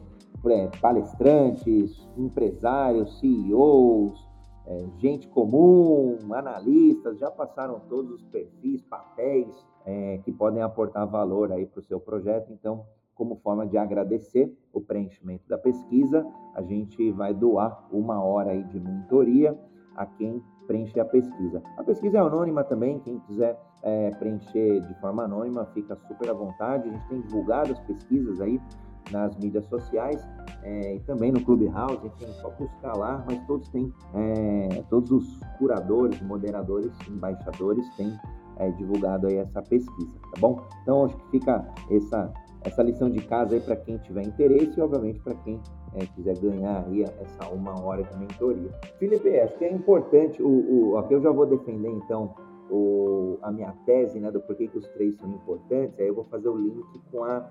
é, 0.45 0.67
palestrantes, 0.81 2.09
empresários, 2.17 3.19
CEOs, 3.19 4.27
é, 4.65 4.85
gente 4.97 5.27
comum, 5.27 6.17
analistas, 6.33 7.19
já 7.19 7.29
passaram 7.29 7.81
todos 7.89 8.11
os 8.11 8.23
perfis, 8.23 8.81
papéis 8.81 9.47
é, 9.85 10.19
que 10.23 10.31
podem 10.31 10.61
aportar 10.61 11.07
valor 11.07 11.51
aí 11.51 11.65
para 11.65 11.79
o 11.79 11.83
seu 11.83 11.99
projeto. 11.99 12.51
Então, 12.51 12.85
como 13.13 13.35
forma 13.35 13.65
de 13.67 13.77
agradecer 13.77 14.51
o 14.71 14.81
preenchimento 14.81 15.47
da 15.47 15.57
pesquisa, 15.57 16.25
a 16.55 16.61
gente 16.61 17.11
vai 17.11 17.33
doar 17.33 17.87
uma 17.91 18.23
hora 18.23 18.51
aí 18.51 18.63
de 18.63 18.79
mentoria 18.79 19.57
a 19.95 20.05
quem 20.05 20.41
preencher 20.67 20.99
a 20.99 21.05
pesquisa. 21.05 21.61
A 21.77 21.83
pesquisa 21.83 22.17
é 22.17 22.21
anônima 22.21 22.63
também, 22.63 22.99
quem 22.99 23.19
quiser 23.19 23.59
é, 23.81 24.11
preencher 24.11 24.81
de 24.81 24.93
forma 24.99 25.23
anônima 25.23 25.65
fica 25.73 25.95
super 25.95 26.29
à 26.29 26.33
vontade. 26.33 26.89
A 26.89 26.91
gente 26.91 27.07
tem 27.07 27.21
divulgado 27.21 27.73
as 27.73 27.79
pesquisas 27.81 28.39
aí 28.41 28.59
nas 29.11 29.35
mídias 29.37 29.65
sociais 29.65 30.25
é, 30.63 30.95
e 30.95 30.99
também 31.01 31.31
no 31.31 31.43
Clubhouse, 31.43 32.11
é 32.21 32.27
só 32.41 32.49
buscar 32.51 32.95
lá, 32.95 33.23
mas 33.27 33.39
todos 33.45 33.67
têm, 33.69 33.93
é, 34.13 34.83
todos 34.89 35.11
os 35.11 35.39
curadores, 35.57 36.21
moderadores, 36.21 36.91
embaixadores 37.09 37.85
têm 37.95 38.17
é, 38.57 38.71
divulgado 38.71 39.27
aí 39.27 39.37
essa 39.37 39.61
pesquisa, 39.61 40.13
tá 40.33 40.39
bom? 40.39 40.65
Então 40.81 41.05
acho 41.05 41.17
que 41.17 41.31
fica 41.31 41.67
essa, 41.91 42.33
essa 42.61 42.81
lição 42.81 43.09
de 43.09 43.19
casa 43.25 43.55
aí 43.55 43.61
para 43.61 43.75
quem 43.75 43.97
tiver 43.97 44.23
interesse 44.25 44.79
e 44.79 44.81
obviamente 44.81 45.19
para 45.19 45.35
quem 45.35 45.59
é, 45.95 46.05
quiser 46.07 46.37
ganhar 46.39 46.85
aí 46.87 47.03
essa 47.03 47.49
uma 47.49 47.79
hora 47.81 48.03
de 48.03 48.17
mentoria. 48.17 48.69
Felipe, 48.97 49.39
acho 49.39 49.57
que 49.57 49.65
é 49.65 49.71
importante, 49.71 50.41
o, 50.41 50.47
o, 50.91 50.97
aqui 50.97 51.13
eu 51.13 51.21
já 51.21 51.31
vou 51.31 51.45
defender 51.45 51.89
então 51.89 52.33
o, 52.69 53.37
a 53.41 53.51
minha 53.51 53.73
tese 53.85 54.19
né, 54.19 54.31
do 54.31 54.41
porquê 54.41 54.67
que 54.67 54.77
os 54.77 54.87
três 54.89 55.15
são 55.17 55.29
importantes, 55.29 55.99
aí 55.99 56.07
eu 56.07 56.15
vou 56.15 56.25
fazer 56.25 56.49
o 56.49 56.57
link 56.57 56.83
com 57.11 57.23
a, 57.23 57.47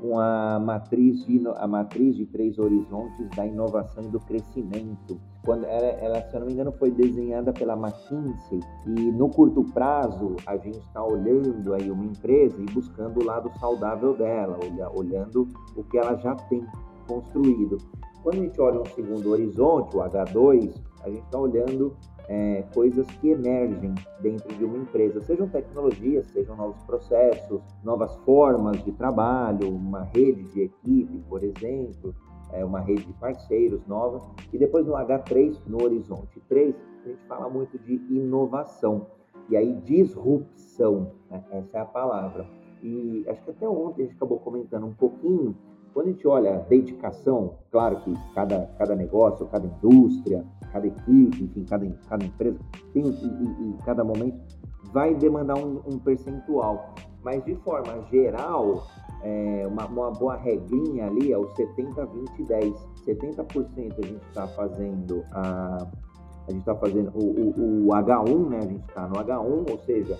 com 0.00 0.18
a, 0.18 0.58
matriz, 0.58 1.24
de, 1.26 1.42
a 1.56 1.66
matriz 1.66 2.16
de 2.16 2.26
três 2.26 2.58
horizontes 2.58 3.28
da 3.36 3.46
inovação 3.46 4.04
e 4.04 4.08
do 4.08 4.20
crescimento. 4.20 5.20
Quando 5.44 5.64
ela, 5.64 5.86
ela, 5.86 6.22
se 6.22 6.34
eu 6.34 6.40
não 6.40 6.46
me 6.46 6.52
engano, 6.52 6.72
foi 6.72 6.90
desenhada 6.90 7.52
pela 7.52 7.74
McKinsey 7.74 8.60
e 8.86 9.12
no 9.12 9.28
curto 9.28 9.64
prazo 9.72 10.36
a 10.46 10.56
gente 10.56 10.78
está 10.78 11.02
olhando 11.02 11.74
aí 11.74 11.90
uma 11.90 12.04
empresa 12.04 12.60
e 12.60 12.66
buscando 12.66 13.20
o 13.20 13.24
lado 13.24 13.50
saudável 13.58 14.14
dela, 14.14 14.58
olhando 14.94 15.48
o 15.76 15.82
que 15.84 15.98
ela 15.98 16.14
já 16.16 16.34
tem 16.34 16.64
construído. 17.02 17.78
Quando 18.22 18.36
a 18.36 18.44
gente 18.44 18.60
olha 18.60 18.80
um 18.80 18.86
segundo 18.86 19.30
horizonte, 19.30 19.96
o 19.96 20.00
H2, 20.00 20.74
a 21.02 21.10
gente 21.10 21.24
está 21.24 21.38
olhando 21.38 21.96
é, 22.28 22.62
coisas 22.72 23.06
que 23.20 23.30
emergem 23.30 23.94
dentro 24.20 24.56
de 24.56 24.64
uma 24.64 24.78
empresa, 24.78 25.20
sejam 25.20 25.48
tecnologias, 25.48 26.26
sejam 26.28 26.56
novos 26.56 26.80
processos, 26.84 27.60
novas 27.82 28.14
formas 28.24 28.82
de 28.84 28.92
trabalho, 28.92 29.68
uma 29.68 30.04
rede 30.04 30.44
de 30.52 30.62
equipe, 30.62 31.18
por 31.28 31.42
exemplo, 31.42 32.14
é, 32.52 32.64
uma 32.64 32.80
rede 32.80 33.04
de 33.04 33.12
parceiros 33.14 33.84
nova. 33.86 34.20
E 34.52 34.58
depois 34.58 34.86
no 34.86 34.92
H3, 34.92 35.58
no 35.66 35.82
Horizonte 35.82 36.40
3, 36.48 36.74
a 37.04 37.08
gente 37.08 37.22
fala 37.26 37.48
muito 37.48 37.78
de 37.78 37.94
inovação. 38.10 39.06
E 39.48 39.56
aí, 39.56 39.74
disrupção, 39.84 41.12
né? 41.30 41.42
essa 41.50 41.78
é 41.78 41.80
a 41.80 41.84
palavra. 41.84 42.46
E 42.82 43.24
acho 43.28 43.42
que 43.44 43.50
até 43.50 43.68
ontem 43.68 44.02
a 44.02 44.06
gente 44.06 44.16
acabou 44.16 44.38
comentando 44.38 44.86
um 44.86 44.94
pouquinho. 44.94 45.56
Quando 45.92 46.08
a 46.08 46.10
gente 46.10 46.26
olha 46.26 46.54
a 46.54 46.58
dedicação, 46.58 47.58
claro 47.70 48.00
que 48.00 48.14
cada, 48.34 48.66
cada 48.78 48.96
negócio, 48.96 49.46
cada 49.46 49.66
indústria, 49.66 50.44
cada 50.72 50.86
equipe, 50.86 51.44
enfim, 51.44 51.64
cada, 51.68 51.86
cada 52.08 52.24
empresa, 52.24 52.58
tem, 52.92 53.06
e, 53.06 53.76
cada 53.84 54.02
momento 54.02 54.40
vai 54.92 55.14
demandar 55.14 55.56
um, 55.56 55.82
um, 55.86 55.98
percentual. 55.98 56.94
Mas 57.22 57.44
de 57.44 57.54
forma 57.56 58.02
geral, 58.10 58.86
é, 59.22 59.66
uma, 59.66 59.86
uma, 59.86 60.10
boa 60.10 60.36
regrinha 60.36 61.06
ali 61.06 61.32
é 61.32 61.38
o 61.38 61.46
70, 61.54 62.06
20, 62.06 62.42
10. 62.44 62.88
70% 63.06 63.98
a 64.02 64.06
gente 64.06 64.26
está 64.28 64.46
fazendo 64.48 65.22
a, 65.32 65.86
a 66.48 66.50
gente 66.50 66.60
está 66.60 66.74
fazendo 66.74 67.10
o, 67.14 67.24
o, 67.24 67.86
o, 67.86 67.90
H1, 67.90 68.48
né? 68.48 68.58
A 68.58 68.66
gente 68.66 68.88
está 68.88 69.06
no 69.06 69.14
H1, 69.14 69.70
ou 69.70 69.78
seja, 69.84 70.18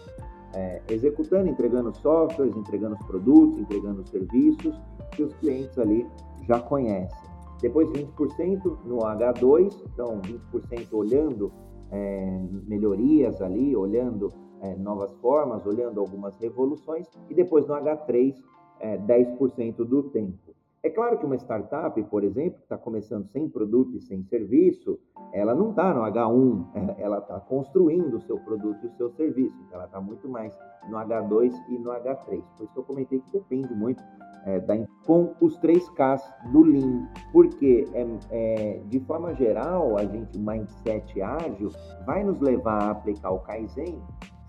é, 0.54 0.82
executando, 0.90 1.48
entregando 1.48 1.94
softwares, 1.96 2.56
entregando 2.56 2.94
os 2.94 3.06
produtos, 3.06 3.58
entregando 3.58 4.02
os 4.02 4.08
serviços 4.10 4.78
que 5.12 5.22
os 5.22 5.32
clientes 5.34 5.78
ali 5.78 6.06
já 6.46 6.60
conhecem. 6.60 7.30
Depois 7.60 7.88
20% 7.90 8.78
no 8.84 8.98
H2, 8.98 9.82
então 9.92 10.20
20% 10.20 10.88
olhando 10.92 11.52
é, 11.90 12.40
melhorias 12.66 13.40
ali, 13.40 13.76
olhando 13.76 14.28
é, 14.60 14.74
novas 14.76 15.12
formas, 15.16 15.64
olhando 15.64 16.00
algumas 16.00 16.36
revoluções, 16.38 17.06
e 17.30 17.34
depois 17.34 17.66
no 17.66 17.74
H3, 17.74 18.34
é, 18.80 18.98
10% 18.98 19.76
do 19.76 20.02
tempo. 20.04 20.38
É 20.84 20.90
claro 20.90 21.16
que 21.16 21.24
uma 21.24 21.36
startup, 21.36 22.02
por 22.04 22.24
exemplo, 22.24 22.58
que 22.58 22.64
está 22.64 22.76
começando 22.76 23.28
sem 23.28 23.48
produto 23.48 23.96
e 23.96 24.00
sem 24.00 24.24
serviço, 24.24 24.98
ela 25.32 25.54
não 25.54 25.70
está 25.70 25.94
no 25.94 26.00
H1, 26.00 26.66
ela 26.98 27.18
está 27.18 27.38
construindo 27.38 28.16
o 28.16 28.20
seu 28.20 28.36
produto 28.40 28.78
e 28.82 28.88
o 28.88 28.92
seu 28.96 29.08
serviço, 29.12 29.56
então 29.62 29.76
ela 29.76 29.84
está 29.84 30.00
muito 30.00 30.28
mais 30.28 30.52
no 30.88 30.96
H2 30.96 31.54
e 31.68 31.78
no 31.78 31.90
H3. 31.90 32.42
Por 32.56 32.64
isso 32.64 32.72
que 32.72 32.78
eu 32.80 32.82
comentei 32.82 33.20
que 33.20 33.32
depende 33.32 33.72
muito 33.72 34.02
é, 34.44 34.58
da, 34.58 34.74
com 35.06 35.32
os 35.40 35.56
três 35.58 35.88
Ks 35.90 36.22
do 36.50 36.64
Lean, 36.64 37.08
porque 37.32 37.84
é, 37.94 38.06
é, 38.30 38.80
de 38.88 38.98
forma 39.00 39.32
geral, 39.34 39.96
a 39.96 40.04
gente, 40.04 40.36
o 40.36 40.40
mindset 40.40 41.22
ágil 41.22 41.70
vai 42.04 42.24
nos 42.24 42.40
levar 42.40 42.82
a 42.82 42.90
aplicar 42.90 43.30
o 43.30 43.38
Kaizen 43.38 44.02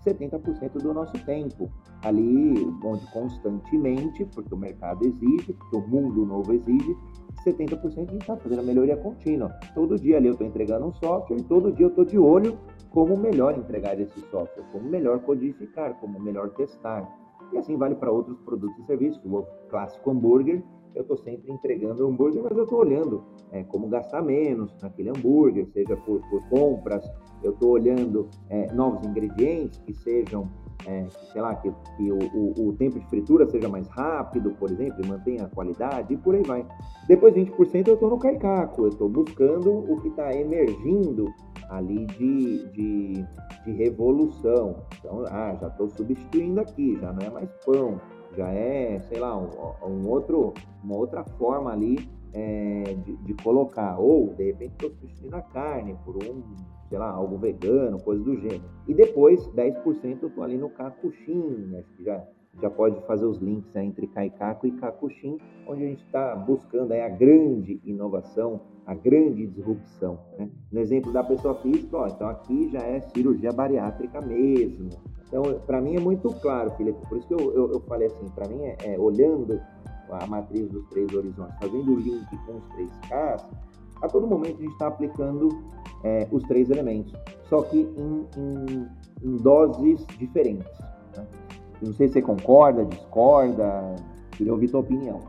70% 0.04 0.82
do 0.82 0.92
nosso 0.92 1.12
tempo. 1.24 1.70
Ali, 2.02 2.54
onde 2.84 3.06
constantemente, 3.12 4.24
porque 4.26 4.54
o 4.54 4.56
mercado 4.56 5.04
exige, 5.06 5.52
porque 5.52 5.76
o 5.76 5.80
mundo 5.80 6.24
novo 6.26 6.52
exige, 6.52 6.96
70% 7.44 7.84
a 7.84 8.12
gente 8.12 8.16
está 8.16 8.36
fazendo 8.36 8.60
a 8.60 8.62
melhoria 8.62 8.96
contínua. 8.96 9.50
Todo 9.74 9.98
dia 9.98 10.16
ali 10.16 10.26
eu 10.26 10.32
estou 10.32 10.46
entregando 10.46 10.86
um 10.86 10.92
software 10.94 11.38
e 11.38 11.42
todo 11.42 11.72
dia 11.72 11.86
eu 11.86 11.90
estou 11.90 12.04
de 12.04 12.18
olho 12.18 12.58
como 12.90 13.16
melhor 13.16 13.58
entregar 13.58 13.98
esse 14.00 14.20
software, 14.30 14.64
como 14.72 14.88
melhor 14.88 15.18
codificar, 15.20 15.94
como 16.00 16.20
melhor 16.20 16.50
testar. 16.50 17.08
E 17.52 17.58
assim 17.58 17.76
vale 17.76 17.94
para 17.94 18.10
outros 18.10 18.38
produtos 18.40 18.78
e 18.78 18.86
serviços, 18.86 19.20
o 19.24 19.44
clássico 19.68 20.10
hambúrguer, 20.10 20.62
eu 20.94 21.02
estou 21.02 21.16
sempre 21.16 21.52
entregando 21.52 22.06
hambúrguer, 22.06 22.42
mas 22.42 22.56
eu 22.56 22.64
estou 22.64 22.78
olhando 22.78 23.24
é, 23.50 23.64
como 23.64 23.88
gastar 23.88 24.22
menos 24.22 24.72
naquele 24.80 25.10
hambúrguer, 25.10 25.66
seja 25.72 25.96
por, 25.96 26.20
por 26.30 26.48
compras, 26.48 27.04
eu 27.44 27.52
estou 27.52 27.72
olhando 27.72 28.28
é, 28.48 28.72
novos 28.72 29.06
ingredientes 29.06 29.78
que 29.80 29.92
sejam, 29.92 30.48
é, 30.86 31.06
sei 31.32 31.40
lá, 31.40 31.54
que, 31.54 31.70
que 31.96 32.10
o, 32.10 32.18
o, 32.34 32.68
o, 32.68 32.72
tempo 32.72 32.98
de 32.98 33.06
fritura 33.06 33.46
seja 33.46 33.68
mais 33.68 33.86
rápido, 33.88 34.50
por 34.52 34.70
exemplo, 34.70 35.04
e 35.04 35.06
mantenha 35.06 35.44
a 35.44 35.48
qualidade, 35.48 36.14
e 36.14 36.16
por 36.16 36.34
aí 36.34 36.42
vai. 36.42 36.66
Depois 37.06 37.34
20% 37.34 37.88
eu 37.88 37.94
estou 37.94 38.10
no 38.10 38.18
caicaco, 38.18 38.82
eu 38.82 38.88
estou 38.88 39.08
buscando 39.08 39.70
o 39.70 40.00
que 40.00 40.08
está 40.08 40.34
emergindo 40.34 41.32
ali 41.68 42.06
de, 42.06 42.66
de, 42.68 43.26
de 43.64 43.72
revolução. 43.72 44.76
Então, 44.98 45.24
ah, 45.30 45.56
já 45.60 45.68
estou 45.68 45.88
substituindo 45.90 46.60
aqui, 46.60 46.98
já 47.00 47.12
não 47.12 47.26
é 47.26 47.30
mais 47.30 47.50
pão, 47.64 48.00
já 48.36 48.48
é, 48.48 49.00
sei 49.08 49.18
lá, 49.18 49.36
um, 49.36 49.48
um 49.86 50.08
outro, 50.08 50.54
uma 50.82 50.96
outra 50.96 51.24
forma 51.24 51.72
ali 51.72 52.08
é, 52.32 52.96
de, 53.04 53.16
de, 53.16 53.34
colocar. 53.34 53.98
Ou, 53.98 54.34
de 54.34 54.44
repente, 54.44 54.72
estou 54.72 54.90
substituindo 54.90 55.36
a 55.36 55.42
carne 55.42 55.96
por 56.04 56.16
um, 56.16 56.42
sei 56.88 56.98
lá, 56.98 57.10
algo 57.10 57.36
vegano, 57.38 57.98
coisa 58.00 58.22
do 58.22 58.36
gênero. 58.36 58.64
E 58.86 58.94
depois, 58.94 59.46
10% 59.48 60.18
eu 60.22 60.28
estou 60.28 60.44
ali 60.44 60.56
no 60.56 60.70
Kakushin, 60.70 61.74
acho 61.76 61.88
que 61.96 62.04
já, 62.04 62.22
já 62.60 62.70
pode 62.70 63.00
fazer 63.06 63.24
os 63.24 63.38
links 63.38 63.74
entre 63.76 64.06
Kaikaku 64.06 64.66
e 64.66 64.72
Kakushin, 64.72 65.38
onde 65.66 65.84
a 65.84 65.88
gente 65.88 66.04
está 66.04 66.36
buscando 66.36 66.92
aí 66.92 67.00
a 67.00 67.08
grande 67.08 67.80
inovação, 67.84 68.60
a 68.86 68.94
grande 68.94 69.46
disrupção. 69.46 70.18
Né? 70.38 70.48
No 70.70 70.80
exemplo 70.80 71.12
da 71.12 71.24
pessoa 71.24 71.54
física, 71.56 71.96
ó, 71.96 72.06
então 72.06 72.28
aqui 72.28 72.68
já 72.70 72.80
é 72.80 73.00
cirurgia 73.00 73.52
bariátrica 73.52 74.20
mesmo. 74.20 74.90
Então, 75.26 75.42
para 75.66 75.80
mim 75.80 75.96
é 75.96 76.00
muito 76.00 76.28
claro, 76.40 76.70
Felipe, 76.76 76.98
por 77.08 77.18
isso 77.18 77.26
que 77.26 77.34
eu, 77.34 77.52
eu, 77.54 77.72
eu 77.72 77.80
falei 77.80 78.06
assim, 78.06 78.28
para 78.34 78.46
mim 78.46 78.62
é, 78.62 78.76
é, 78.84 78.98
olhando 78.98 79.60
a 80.10 80.26
matriz 80.26 80.68
dos 80.68 80.86
três 80.88 81.12
horizontes, 81.12 81.56
fazendo 81.58 81.92
o 81.92 81.96
link 81.96 82.28
com 82.46 82.58
os 82.58 82.68
três 82.68 82.90
Ks, 82.98 83.46
a 84.02 84.08
todo 84.08 84.26
momento 84.26 84.58
a 84.58 84.62
gente 84.62 84.72
está 84.72 84.88
aplicando 84.88 85.48
é, 86.02 86.28
os 86.30 86.42
três 86.44 86.70
elementos, 86.70 87.12
só 87.48 87.62
que 87.62 87.80
em, 87.80 88.28
em, 88.36 88.88
em 89.22 89.36
doses 89.38 90.06
diferentes. 90.18 90.78
Né? 91.16 91.26
Não 91.82 91.92
sei 91.94 92.08
se 92.08 92.14
você 92.14 92.22
concorda, 92.22 92.84
discorda, 92.84 93.96
queria 94.32 94.52
ouvir 94.52 94.70
tua 94.70 94.80
opinião. 94.80 95.20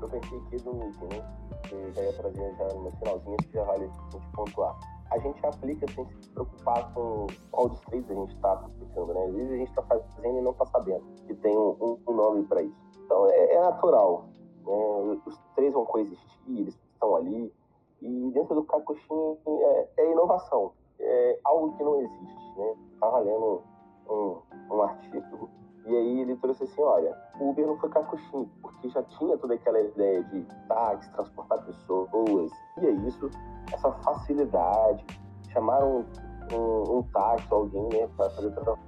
Eu, 0.00 0.08
pensei 0.08 0.38
aqui 0.38 0.64
no 0.64 0.88
item, 0.88 1.08
né? 1.08 1.24
Que 1.68 1.92
já 1.92 2.02
ia 2.02 2.12
trazer 2.14 2.54
já 2.56 2.68
no 2.74 2.90
finalzinho, 2.90 3.36
acho 3.38 3.48
que 3.48 3.54
já 3.54 3.64
vale 3.64 3.84
a 3.84 3.86
gente 3.86 4.26
pontuar. 4.32 4.78
A 5.10 5.18
gente 5.18 5.46
aplica 5.46 5.86
sem 5.92 6.06
se 6.06 6.30
preocupar 6.30 6.92
com 6.94 7.26
qual 7.50 7.68
dos 7.68 7.80
três 7.80 8.10
a 8.10 8.14
gente 8.14 8.34
está 8.34 8.52
aplicando, 8.52 9.12
né? 9.12 9.24
Às 9.26 9.34
vezes 9.34 9.52
a 9.52 9.56
gente 9.56 9.68
está 9.68 9.82
fazendo 9.82 10.38
e 10.38 10.40
não 10.40 10.52
está 10.52 10.66
sabendo 10.66 11.04
que 11.26 11.34
tem 11.34 11.56
um, 11.56 11.98
um 12.06 12.14
nome 12.14 12.44
para 12.44 12.62
isso. 12.62 12.76
Então 13.04 13.26
é, 13.28 13.54
é 13.54 13.60
natural. 13.60 14.28
Né? 14.66 15.20
Os 15.26 15.38
três 15.54 15.72
vão 15.72 15.84
coexistir, 15.84 16.58
eles 16.58 16.78
ali. 17.16 17.52
E 18.00 18.30
dentro 18.32 18.54
do 18.54 18.64
Kakushin 18.64 19.38
é, 19.46 19.88
é, 19.96 20.12
inovação, 20.12 20.72
é 20.98 21.38
algo 21.44 21.76
que 21.76 21.84
não 21.84 22.00
existe. 22.00 22.58
Né? 22.58 22.74
Estava 22.94 23.20
lendo 23.20 23.62
um, 24.08 24.38
um 24.70 24.82
artigo 24.82 25.48
e 25.84 25.96
aí 25.96 26.20
ele 26.20 26.36
trouxe 26.36 26.62
assim, 26.62 26.80
olha, 26.80 27.16
o 27.40 27.50
Uber 27.50 27.66
não 27.66 27.76
foi 27.78 27.88
Kakushin, 27.88 28.48
porque 28.60 28.88
já 28.88 29.02
tinha 29.02 29.36
toda 29.36 29.54
aquela 29.54 29.80
ideia 29.80 30.22
de 30.24 30.46
táxi, 30.68 31.10
transportar 31.12 31.64
pessoas, 31.64 32.52
e 32.80 32.86
é 32.86 32.90
isso, 32.90 33.28
essa 33.72 33.90
facilidade, 33.90 35.04
chamaram 35.52 36.04
um, 36.52 36.56
um, 36.56 36.98
um 36.98 37.02
táxi, 37.12 37.46
alguém, 37.50 37.88
né, 37.92 38.08
para 38.16 38.30
fazer 38.30 38.52
transporte. 38.52 38.80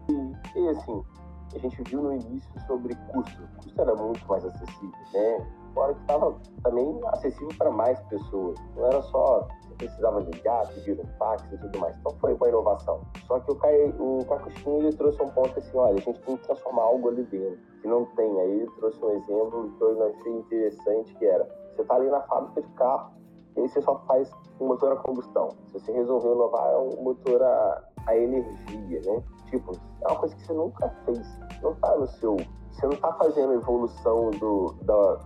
E, 0.55 0.61
e 0.61 0.69
assim, 0.69 1.05
a 1.53 1.59
gente 1.59 1.83
viu 1.83 2.01
no 2.01 2.13
início 2.13 2.61
sobre 2.67 2.95
custo. 3.13 3.43
O 3.43 3.63
custo 3.63 3.81
era 3.81 3.95
muito 3.97 4.27
mais 4.29 4.45
acessível, 4.45 4.99
né? 5.13 5.47
Fora 5.75 5.93
que 5.95 6.01
estava 6.01 6.35
também 6.63 7.01
acessível 7.07 7.49
para 7.59 7.71
mais 7.71 8.01
pessoas. 8.05 8.59
Não 8.77 8.87
era 8.87 9.03
só 9.03 9.47
você 9.75 9.75
precisava 9.75 10.21
ligar, 10.21 10.67
pedir 10.69 10.99
um 11.01 11.19
táxi 11.19 11.55
e 11.55 11.59
tudo 11.59 11.79
mais. 11.81 11.97
Então 11.99 12.17
foi 12.21 12.35
uma 12.35 12.49
inovação. 12.49 13.01
Só 13.27 13.41
que 13.41 13.53
o, 13.53 13.57
Kai, 13.57 13.95
o 13.99 14.25
Kakushin, 14.25 14.79
ele 14.79 14.93
trouxe 14.97 15.23
um 15.23 15.29
ponto 15.31 15.59
assim, 15.59 15.77
olha, 15.77 15.95
a 15.95 16.01
gente 16.01 16.21
tem 16.21 16.37
que 16.37 16.45
transformar 16.45 16.83
algo 16.83 17.09
ali 17.09 17.25
dentro, 17.25 17.59
que 17.81 17.89
não 17.89 18.05
tem. 18.17 18.41
Aí 18.41 18.61
ele 18.61 18.71
trouxe 18.79 19.05
um 19.05 19.11
exemplo 19.11 19.73
que 19.77 19.83
eu 19.83 20.07
achei 20.07 20.33
interessante, 20.33 21.15
que 21.17 21.27
era, 21.27 21.45
você 21.75 21.83
está 21.83 21.95
ali 21.97 22.09
na 22.09 22.21
fábrica 22.23 22.63
de 22.63 22.69
carro, 22.75 23.13
e 23.57 23.61
aí 23.61 23.69
você 23.69 23.83
só 23.83 23.99
faz 24.07 24.31
um 24.61 24.69
motor 24.69 24.93
a 24.93 24.97
combustão. 24.97 25.49
Se 25.67 25.73
você 25.73 25.93
resolveu 25.93 26.35
inovar, 26.35 26.73
é 26.73 26.77
um 26.77 27.03
motor 27.03 27.43
a, 27.43 27.85
a 28.07 28.17
energia, 28.17 29.01
né? 29.05 29.23
Tipo, 29.51 29.73
é 30.03 30.09
uma 30.09 30.19
coisa 30.19 30.35
que 30.35 30.43
você 30.43 30.53
nunca 30.53 30.89
fez. 31.05 31.39
Não 31.63 31.75
tá 31.77 31.97
no 31.97 32.07
seu. 32.07 32.37
Você 32.71 32.87
não 32.87 32.97
tá 32.97 33.13
fazendo 33.13 33.53
evolução 33.53 34.31
do, 34.33 34.75
da, 34.83 35.21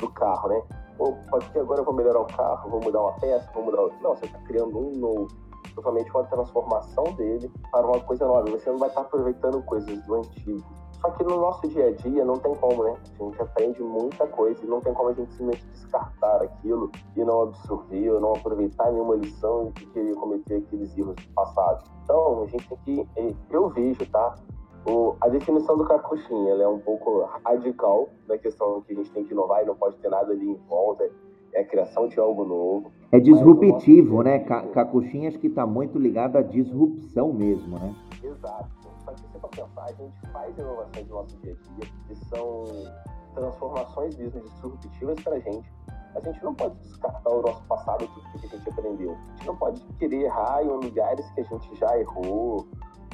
do 0.00 0.10
carro, 0.10 0.48
né? 0.48 0.62
Ou 0.98 1.16
pode 1.30 1.50
ser 1.52 1.60
agora 1.60 1.80
eu 1.80 1.84
vou 1.84 1.94
melhorar 1.94 2.20
o 2.20 2.26
carro, 2.26 2.70
vou 2.70 2.80
mudar 2.80 3.00
uma 3.00 3.12
peça, 3.12 3.48
vou 3.54 3.64
mudar 3.64 3.80
outra. 3.82 3.98
Não, 4.02 4.16
você 4.16 4.26
está 4.26 4.38
criando 4.40 4.78
um 4.78 4.92
novo. 4.98 5.28
Totalmente 5.74 6.10
uma 6.10 6.24
transformação 6.24 7.04
dele 7.14 7.50
para 7.70 7.86
uma 7.86 8.00
coisa 8.00 8.26
nova. 8.26 8.50
Você 8.50 8.68
não 8.70 8.78
vai 8.78 8.88
estar 8.88 9.02
tá 9.02 9.06
aproveitando 9.06 9.62
coisas 9.62 10.02
do 10.04 10.14
antigo. 10.16 10.62
Só 11.00 11.10
que 11.12 11.24
no 11.24 11.40
nosso 11.40 11.66
dia 11.68 11.88
a 11.88 11.92
dia 11.92 12.24
não 12.24 12.34
tem 12.34 12.54
como, 12.56 12.84
né? 12.84 12.94
A 13.18 13.24
gente 13.24 13.40
aprende 13.40 13.82
muita 13.82 14.26
coisa 14.26 14.62
e 14.62 14.68
não 14.68 14.80
tem 14.80 14.92
como 14.92 15.08
a 15.08 15.14
gente 15.14 15.32
simplesmente 15.32 15.66
descartar 15.68 16.42
aquilo 16.42 16.90
e 17.16 17.24
não 17.24 17.42
absorver 17.42 18.10
ou 18.10 18.20
não 18.20 18.32
aproveitar 18.34 18.92
nenhuma 18.92 19.14
lição 19.16 19.72
e 19.80 19.86
querer 19.86 20.14
cometer 20.16 20.56
aqueles 20.56 20.96
erros 20.98 21.14
do 21.14 21.34
passado. 21.34 21.84
Então, 22.04 22.42
a 22.42 22.46
gente 22.46 22.68
tem 22.68 22.78
que. 22.78 23.08
Eh, 23.16 23.34
eu 23.50 23.70
vejo, 23.70 24.04
tá? 24.10 24.34
O, 24.86 25.14
a 25.20 25.28
definição 25.28 25.76
do 25.76 25.84
Kakushin 25.84 26.48
ela 26.48 26.62
é 26.62 26.68
um 26.68 26.78
pouco 26.78 27.28
radical 27.44 28.08
na 28.26 28.38
questão 28.38 28.80
que 28.82 28.92
a 28.92 28.96
gente 28.96 29.10
tem 29.10 29.24
que 29.24 29.32
inovar 29.32 29.62
e 29.62 29.66
não 29.66 29.76
pode 29.76 29.96
ter 29.98 30.08
nada 30.08 30.32
ali 30.32 30.50
em 30.50 30.54
volta. 30.68 31.04
É 31.04 31.10
é 31.52 31.60
a 31.60 31.64
criação 31.64 32.08
de 32.08 32.18
algo 32.18 32.44
novo. 32.44 32.92
É 33.12 33.18
disruptivo, 33.18 34.22
né? 34.22 34.38
Cacuxinha 34.38 35.28
acho 35.28 35.38
que 35.38 35.48
está 35.48 35.66
muito 35.66 35.98
ligado 35.98 36.36
à 36.36 36.42
disrupção 36.42 37.32
mesmo, 37.32 37.78
né? 37.78 37.94
Exato. 38.22 38.68
Só 39.04 39.12
que 39.12 39.20
se 39.20 39.38
for 39.40 39.50
pensar, 39.50 39.84
a 39.84 39.92
gente 39.92 40.14
faz 40.32 40.56
inovações 40.56 41.08
no 41.08 41.14
nosso 41.14 41.36
dia 41.38 41.52
a 41.52 41.74
dia, 41.74 41.92
que 42.06 42.14
são 42.26 42.64
transformações 43.34 44.16
mesmo 44.16 44.40
disruptivas 44.40 45.20
para 45.22 45.36
a 45.36 45.40
gente. 45.40 45.72
A 46.14 46.20
gente 46.20 46.42
não 46.42 46.54
pode 46.54 46.74
descartar 46.78 47.30
o 47.30 47.42
nosso 47.42 47.62
passado, 47.64 48.08
tudo 48.08 48.40
que 48.40 48.46
a 48.46 48.58
gente 48.58 48.68
aprendeu. 48.68 49.12
A 49.12 49.36
gente 49.36 49.46
não 49.46 49.56
pode 49.56 49.80
querer 49.98 50.22
errar 50.22 50.62
em 50.62 50.68
lugares 50.68 51.28
que 51.30 51.40
a 51.40 51.44
gente 51.44 51.76
já 51.76 51.98
errou, 51.98 52.66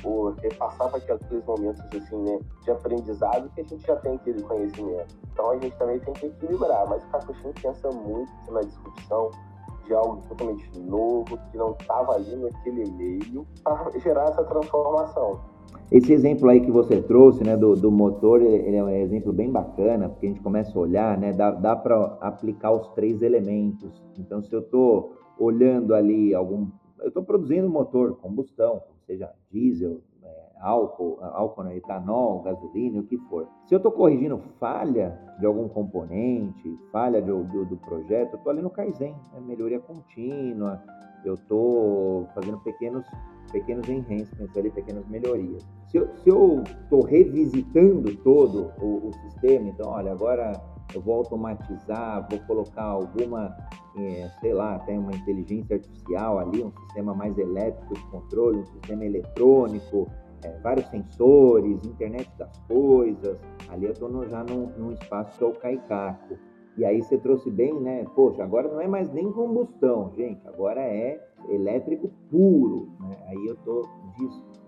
ou 0.06 0.30
repassar 0.30 0.88
para 0.88 0.98
aqueles 0.98 1.44
momentos 1.44 1.82
assim, 1.94 2.16
né, 2.22 2.38
de 2.62 2.70
aprendizado 2.70 3.50
que 3.54 3.60
a 3.60 3.64
gente 3.64 3.84
já 3.84 3.96
tem 3.96 4.14
aquele 4.14 4.40
conhecimento. 4.42 5.14
Então 5.32 5.50
a 5.50 5.58
gente 5.58 5.76
também 5.76 5.98
tem 5.98 6.14
que 6.14 6.26
equilibrar, 6.26 6.88
mas 6.88 7.02
o 7.02 7.08
Capuchinho 7.08 7.54
pensa 7.60 7.90
muito 7.90 8.32
na 8.50 8.60
discussão 8.60 9.30
de 9.84 9.94
algo 9.94 10.22
totalmente 10.28 10.78
novo, 10.80 11.38
que 11.50 11.56
não 11.56 11.72
estava 11.72 12.14
ali 12.14 12.36
naquele 12.36 12.90
meio, 12.90 13.46
para 13.62 13.90
gerar 13.98 14.30
essa 14.30 14.44
transformação. 14.44 15.40
Esse 15.90 16.12
exemplo 16.12 16.48
aí 16.48 16.60
que 16.60 16.70
você 16.70 17.00
trouxe, 17.00 17.44
né, 17.44 17.56
do, 17.56 17.74
do 17.74 17.92
motor, 17.92 18.42
ele 18.42 18.76
é 18.76 18.82
um 18.82 18.88
exemplo 18.88 19.32
bem 19.32 19.50
bacana, 19.50 20.08
porque 20.08 20.26
a 20.26 20.28
gente 20.28 20.40
começa 20.40 20.76
a 20.76 20.82
olhar, 20.82 21.16
né, 21.16 21.32
dá, 21.32 21.52
dá 21.52 21.76
para 21.76 22.18
aplicar 22.20 22.72
os 22.72 22.88
três 22.88 23.22
elementos. 23.22 24.02
Então, 24.18 24.42
se 24.42 24.52
eu 24.52 24.60
estou 24.60 25.16
olhando 25.38 25.94
ali 25.94 26.34
algum, 26.34 26.66
eu 27.00 27.08
estou 27.08 27.22
produzindo 27.22 27.68
motor, 27.68 28.16
combustão, 28.16 28.82
seja 29.06 29.32
diesel, 29.50 30.00
é, 30.22 30.46
álcool, 30.60 31.18
álcool, 31.22 31.64
né, 31.64 31.76
etanol, 31.76 32.42
gasolina, 32.42 33.00
o 33.00 33.04
que 33.04 33.16
for. 33.28 33.48
Se 33.66 33.74
eu 33.74 33.78
estou 33.78 33.92
corrigindo 33.92 34.38
falha 34.58 35.18
de 35.38 35.46
algum 35.46 35.68
componente, 35.68 36.78
falha 36.90 37.22
do, 37.22 37.44
do, 37.44 37.64
do 37.64 37.76
projeto, 37.76 38.32
eu 38.32 38.36
estou 38.38 38.50
ali 38.50 38.62
no 38.62 38.70
Kaizen, 38.70 39.14
né, 39.32 39.40
melhoria 39.40 39.80
contínua, 39.80 40.82
eu 41.24 41.34
estou 41.34 42.26
fazendo 42.34 42.58
pequenos 42.60 43.06
pequenos 43.52 43.88
enhancements 43.88 44.56
ali, 44.56 44.70
pequenas 44.70 45.06
melhorias. 45.06 45.66
Se 45.86 45.98
eu 46.28 46.62
estou 46.62 47.04
revisitando 47.04 48.14
todo 48.16 48.72
o, 48.80 49.08
o, 49.08 49.12
sistema, 49.12 49.68
então, 49.68 49.90
olha, 49.90 50.12
agora 50.12 50.52
eu 50.94 51.00
vou 51.00 51.16
automatizar, 51.16 52.26
vou 52.30 52.38
colocar 52.40 52.84
alguma, 52.84 53.56
é, 53.96 54.30
sei 54.40 54.52
lá, 54.52 54.76
até 54.76 54.98
uma 54.98 55.12
inteligência 55.12 55.76
artificial 55.76 56.38
ali, 56.38 56.62
um 56.62 56.70
sistema 56.70 57.14
mais 57.14 57.36
elétrico 57.38 57.94
de 57.94 58.06
controle, 58.06 58.58
um 58.58 58.66
sistema 58.66 59.04
eletrônico, 59.04 60.08
é, 60.44 60.58
vários 60.60 60.86
sensores, 60.86 61.84
internet 61.84 62.30
das 62.38 62.56
coisas. 62.68 63.38
Ali 63.68 63.86
eu 63.86 63.92
estou 63.92 64.26
já 64.28 64.44
num, 64.44 64.66
num 64.78 64.92
espaço 64.92 65.36
que 65.38 65.44
é 65.44 65.46
o 65.46 65.52
Caicaco. 65.52 66.36
E 66.76 66.84
aí 66.84 67.02
você 67.02 67.16
trouxe 67.16 67.50
bem, 67.50 67.72
né? 67.80 68.04
Poxa, 68.14 68.44
agora 68.44 68.68
não 68.68 68.80
é 68.80 68.86
mais 68.86 69.10
nem 69.10 69.32
combustão, 69.32 70.12
gente, 70.14 70.46
agora 70.46 70.80
é 70.80 71.18
elétrico 71.48 72.10
puro. 72.30 72.90
Né? 73.00 73.16
Aí 73.28 73.46
eu 73.46 73.54
estou 73.54 73.82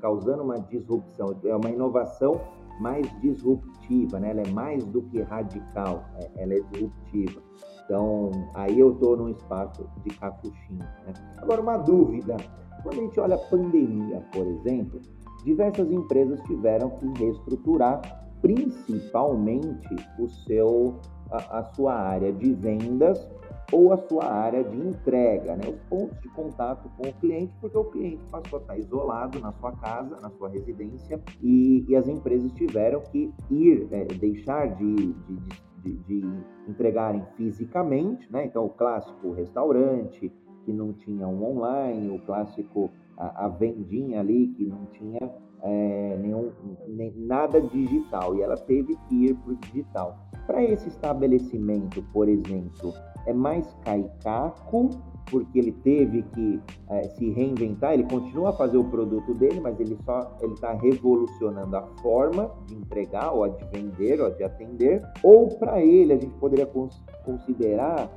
causando 0.01 0.43
uma 0.43 0.59
disrupção, 0.59 1.37
é 1.45 1.55
uma 1.55 1.71
inovação 1.71 2.41
mais 2.81 3.07
disruptiva, 3.20 4.20
né? 4.20 4.31
ela 4.31 4.43
é 4.43 4.51
mais 4.51 4.85
do 4.85 5.03
que 5.03 5.22
radical, 5.22 6.05
é, 6.16 6.43
ela 6.43 6.55
é 6.55 6.61
disruptiva. 6.72 7.43
Então, 7.85 8.31
aí 8.55 8.79
eu 8.79 8.93
estou 8.93 9.16
num 9.16 9.31
espaço 9.31 9.89
de 10.05 10.11
capuchinho. 10.18 10.79
Né? 10.79 11.14
Agora, 11.39 11.61
uma 11.61 11.79
dúvida: 11.79 12.37
quando 12.83 12.99
a 12.99 13.03
gente 13.03 13.20
olha 13.20 13.35
a 13.37 13.39
pandemia, 13.39 14.22
por 14.33 14.47
exemplo, 14.47 15.01
diversas 15.45 15.91
empresas 15.91 16.41
tiveram 16.43 16.91
que 16.91 17.07
reestruturar 17.18 18.01
principalmente 18.41 19.97
o 20.18 20.29
seu 20.29 21.01
a, 21.31 21.59
a 21.59 21.64
sua 21.74 21.95
área 21.95 22.33
de 22.33 22.55
vendas 22.55 23.29
ou 23.73 23.93
a 23.93 23.97
sua 23.99 24.25
área 24.25 24.64
de 24.64 24.77
entrega, 24.77 25.57
né? 25.57 25.69
os 25.69 25.81
pontos 25.89 26.19
de 26.21 26.29
contato 26.31 26.89
com 26.97 27.09
o 27.09 27.12
cliente, 27.14 27.53
porque 27.61 27.77
o 27.77 27.85
cliente 27.85 28.25
passou 28.31 28.59
a 28.59 28.62
estar 28.62 28.79
isolado 28.79 29.39
na 29.41 29.53
sua 29.53 29.73
casa, 29.73 30.19
na 30.21 30.31
sua 30.31 30.49
residência, 30.49 31.21
e, 31.43 31.85
e 31.87 31.95
as 31.95 32.09
empresas 32.09 32.51
tiveram 32.53 33.01
que 33.01 33.33
ir, 33.51 33.87
é, 33.91 34.05
deixar 34.05 34.75
de, 34.75 34.95
de, 34.95 35.39
de, 35.83 35.93
de, 35.99 36.43
entregarem 36.66 37.23
fisicamente, 37.37 38.31
né? 38.33 38.47
então 38.47 38.64
o 38.64 38.71
clássico 38.71 39.33
restaurante, 39.33 40.33
que 40.64 40.73
não 40.73 40.93
tinha 40.93 41.27
um 41.27 41.45
online, 41.45 42.11
o 42.11 42.19
clássico 42.21 42.91
a, 43.16 43.47
a 43.47 43.49
vendinha 43.49 44.21
ali, 44.21 44.49
que 44.49 44.64
não 44.64 44.87
tinha 44.93 45.31
é, 45.62 46.16
nenhum, 46.21 46.53
nem, 46.87 47.12
nada 47.16 47.61
digital, 47.61 48.37
e 48.37 48.43
ela 48.43 48.57
teve 48.57 48.97
que 49.09 49.27
ir 49.27 49.35
para 49.35 49.53
o 49.53 49.57
digital. 49.57 50.28
Para 50.49 50.65
esse 50.65 50.89
estabelecimento, 50.89 52.03
por 52.11 52.27
exemplo, 52.27 52.95
é 53.27 53.35
mais 53.35 53.71
caicaco, 53.85 54.89
porque 55.31 55.59
ele 55.59 55.73
teve 55.73 56.23
que 56.23 56.59
é, 56.89 57.03
se 57.03 57.31
reinventar, 57.33 57.93
ele 57.93 58.05
continua 58.05 58.49
a 58.49 58.53
fazer 58.55 58.79
o 58.79 58.85
produto 58.85 59.35
dele, 59.35 59.61
mas 59.61 59.79
ele 59.79 59.99
só 60.07 60.35
ele 60.41 60.55
está 60.55 60.73
revolucionando 60.73 61.77
a 61.77 61.83
forma 62.01 62.51
de 62.65 62.77
entregar, 62.77 63.31
ou 63.31 63.47
de 63.47 63.63
vender, 63.67 64.23
ou 64.23 64.31
de 64.31 64.43
atender. 64.43 65.03
Ou 65.23 65.49
para 65.59 65.83
ele, 65.83 66.15
a 66.15 66.17
gente 66.17 66.35
poderia 66.37 66.65
cons 66.65 66.99
considerar 67.27 68.11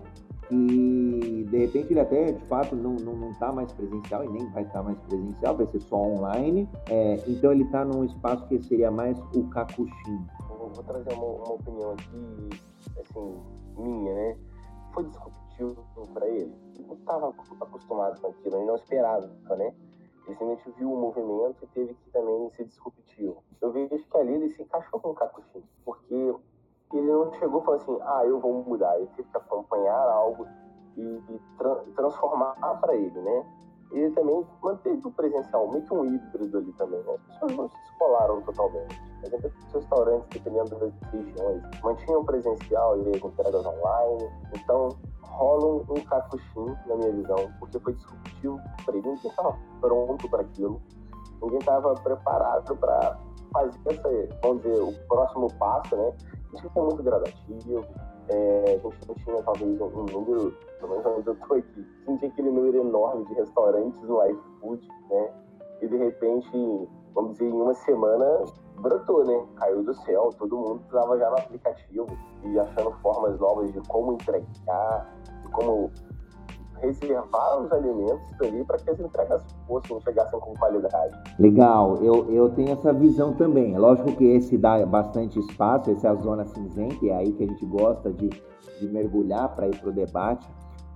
que 0.47 1.47
de 1.49 1.57
repente 1.57 1.91
ele 1.91 1.99
até 1.99 2.31
de 2.31 2.45
fato 2.45 2.77
não 2.77 2.95
está 2.95 3.05
não, 3.11 3.13
não 3.13 3.33
tá 3.33 3.51
mais 3.51 3.73
presencial 3.73 4.23
e 4.23 4.29
nem 4.29 4.49
vai 4.51 4.63
estar 4.63 4.79
tá 4.79 4.83
mais 4.83 4.97
presencial, 4.99 5.57
vai 5.57 5.65
ser 5.65 5.81
só 5.81 5.97
online. 5.97 6.69
É, 6.89 7.19
então 7.27 7.51
ele 7.51 7.63
está 7.63 7.83
num 7.83 8.05
espaço 8.05 8.47
que 8.47 8.57
seria 8.63 8.89
mais 8.89 9.19
o 9.35 9.43
Kakushin 9.49 10.21
vou 10.69 10.83
trazer 10.83 11.13
uma, 11.13 11.25
uma 11.25 11.53
opinião 11.53 11.91
aqui, 11.91 12.49
assim, 12.99 13.43
minha, 13.77 14.13
né? 14.13 14.37
Foi 14.93 15.03
disruptivo 15.05 15.75
para 16.13 16.27
ele. 16.27 16.55
Não 16.79 16.95
estava 16.95 17.29
acostumado 17.29 18.19
com 18.19 18.27
aquilo, 18.27 18.55
ele 18.57 18.65
não 18.65 18.75
esperava, 18.75 19.27
né? 19.55 19.73
Ele 20.27 20.37
simplesmente 20.37 20.71
viu 20.77 20.93
o 20.93 20.97
movimento 20.97 21.63
e 21.63 21.67
teve 21.67 21.93
que 21.93 22.09
também 22.11 22.49
ser 22.51 22.65
disruptivo. 22.65 23.43
Eu 23.59 23.71
vejo 23.71 23.97
que 23.97 24.17
ali 24.17 24.33
ele 24.33 24.49
se 24.51 24.61
encaixou 24.61 24.99
com 24.99 25.09
o 25.09 25.15
Kakushi, 25.15 25.63
porque 25.83 26.35
ele 26.93 27.11
não 27.11 27.33
chegou 27.33 27.61
e 27.61 27.65
falou 27.65 27.81
assim, 27.81 27.97
ah, 28.01 28.25
eu 28.25 28.39
vou 28.39 28.63
mudar. 28.63 28.97
Ele 28.97 29.07
teve 29.15 29.29
que 29.29 29.37
acompanhar 29.37 30.09
algo 30.09 30.47
e, 30.97 31.01
e 31.01 31.41
tra 31.57 31.75
transformar 31.95 32.55
para 32.79 32.95
ele, 32.95 33.19
né? 33.21 33.45
Ele 33.91 34.11
também 34.11 34.45
manteve 34.63 35.01
o 35.05 35.11
presencial, 35.11 35.69
meio 35.69 35.85
que 35.85 35.93
um 35.93 36.05
híbrido 36.05 36.57
ali 36.57 36.71
também, 36.73 36.99
né? 37.03 37.13
As 37.13 37.33
pessoas 37.33 37.57
não 37.57 37.69
se 37.69 37.75
descolaram 37.77 38.41
totalmente. 38.41 39.01
Por 39.19 39.27
exemplo, 39.27 39.51
os 39.67 39.73
restaurantes, 39.73 40.29
dependendo 40.29 40.75
das 40.79 40.93
regiões, 41.11 41.61
mantinham 41.83 42.25
presencial 42.25 42.97
e 42.97 43.09
as 43.09 43.23
entregas 43.23 43.65
online. 43.65 44.29
Então, 44.55 44.89
rola 45.23 45.83
um, 45.89 46.03
capuchinho, 46.05 46.77
na 46.87 46.95
minha 46.95 47.11
visão, 47.11 47.51
porque 47.59 47.79
foi 47.79 47.93
disruptivo 47.93 48.59
para 48.85 48.95
ele. 48.95 49.07
Ninguém 49.07 49.29
estava 49.29 49.57
pronto 49.81 50.29
para 50.29 50.41
aquilo. 50.41 50.81
Ninguém 51.41 51.59
estava 51.59 51.93
preparado 51.95 52.75
para 52.77 53.19
fazer 53.53 53.79
essa, 53.87 54.39
vamos 54.41 54.63
dizer, 54.63 54.81
o 54.81 54.93
próximo 55.07 55.47
passo, 55.57 55.95
né? 55.95 56.13
Isso 56.53 56.69
é 56.75 56.81
muito 56.81 57.03
gradativo. 57.03 57.85
É, 58.29 58.63
a 58.75 58.89
gente 58.89 59.07
não 59.07 59.15
tinha, 59.15 59.43
talvez, 59.43 59.81
um, 59.81 59.85
um 59.85 60.05
número, 60.05 60.57
pelo 60.79 60.91
menos 60.91 61.05
onde 61.05 61.27
eu 61.27 61.33
estou 61.33 61.57
aqui, 61.57 61.85
não 62.07 62.17
tinha 62.17 62.31
aquele 62.31 62.51
número 62.51 62.77
enorme 62.77 63.25
de 63.25 63.33
restaurantes 63.33 64.01
no 64.03 64.25
iFood, 64.25 64.87
né? 65.09 65.33
E, 65.81 65.87
de 65.87 65.97
repente, 65.97 66.89
vamos 67.13 67.33
dizer, 67.33 67.49
em 67.49 67.61
uma 67.61 67.73
semana, 67.73 68.45
brotou, 68.77 69.25
né? 69.25 69.45
Caiu 69.55 69.83
do 69.83 69.93
céu, 69.93 70.29
todo 70.37 70.57
mundo 70.57 70.81
estava 70.85 71.17
já 71.17 71.29
no 71.29 71.37
aplicativo 71.37 72.07
e 72.43 72.59
achando 72.59 72.91
formas 73.01 73.39
novas 73.39 73.71
de 73.71 73.81
como 73.87 74.13
entregar, 74.13 75.13
de 75.41 75.47
como 75.49 75.91
reservar 76.81 77.61
os 77.61 77.71
alimentos 77.71 78.41
ali 78.41 78.63
para 78.65 78.77
que 78.77 78.89
as 78.89 78.99
entregas 78.99 79.43
fossem, 79.67 79.99
chegassem 80.01 80.39
com 80.39 80.53
qualidade. 80.55 81.17
Legal, 81.39 81.97
eu, 81.97 82.31
eu 82.31 82.49
tenho 82.49 82.71
essa 82.71 82.91
visão 82.91 83.33
também. 83.33 83.75
É 83.75 83.79
lógico 83.79 84.15
que 84.15 84.25
esse 84.25 84.57
dá 84.57 84.85
bastante 84.85 85.39
espaço, 85.39 85.91
essa 85.91 86.07
é 86.07 86.11
a 86.11 86.15
zona 86.15 86.45
cinzenta, 86.45 87.05
é 87.05 87.13
aí 87.13 87.31
que 87.31 87.43
a 87.43 87.47
gente 87.47 87.65
gosta 87.65 88.11
de, 88.11 88.29
de 88.79 88.87
mergulhar 88.87 89.55
para 89.55 89.67
ir 89.67 89.77
para 89.77 89.89
o 89.89 89.93
debate. 89.93 90.47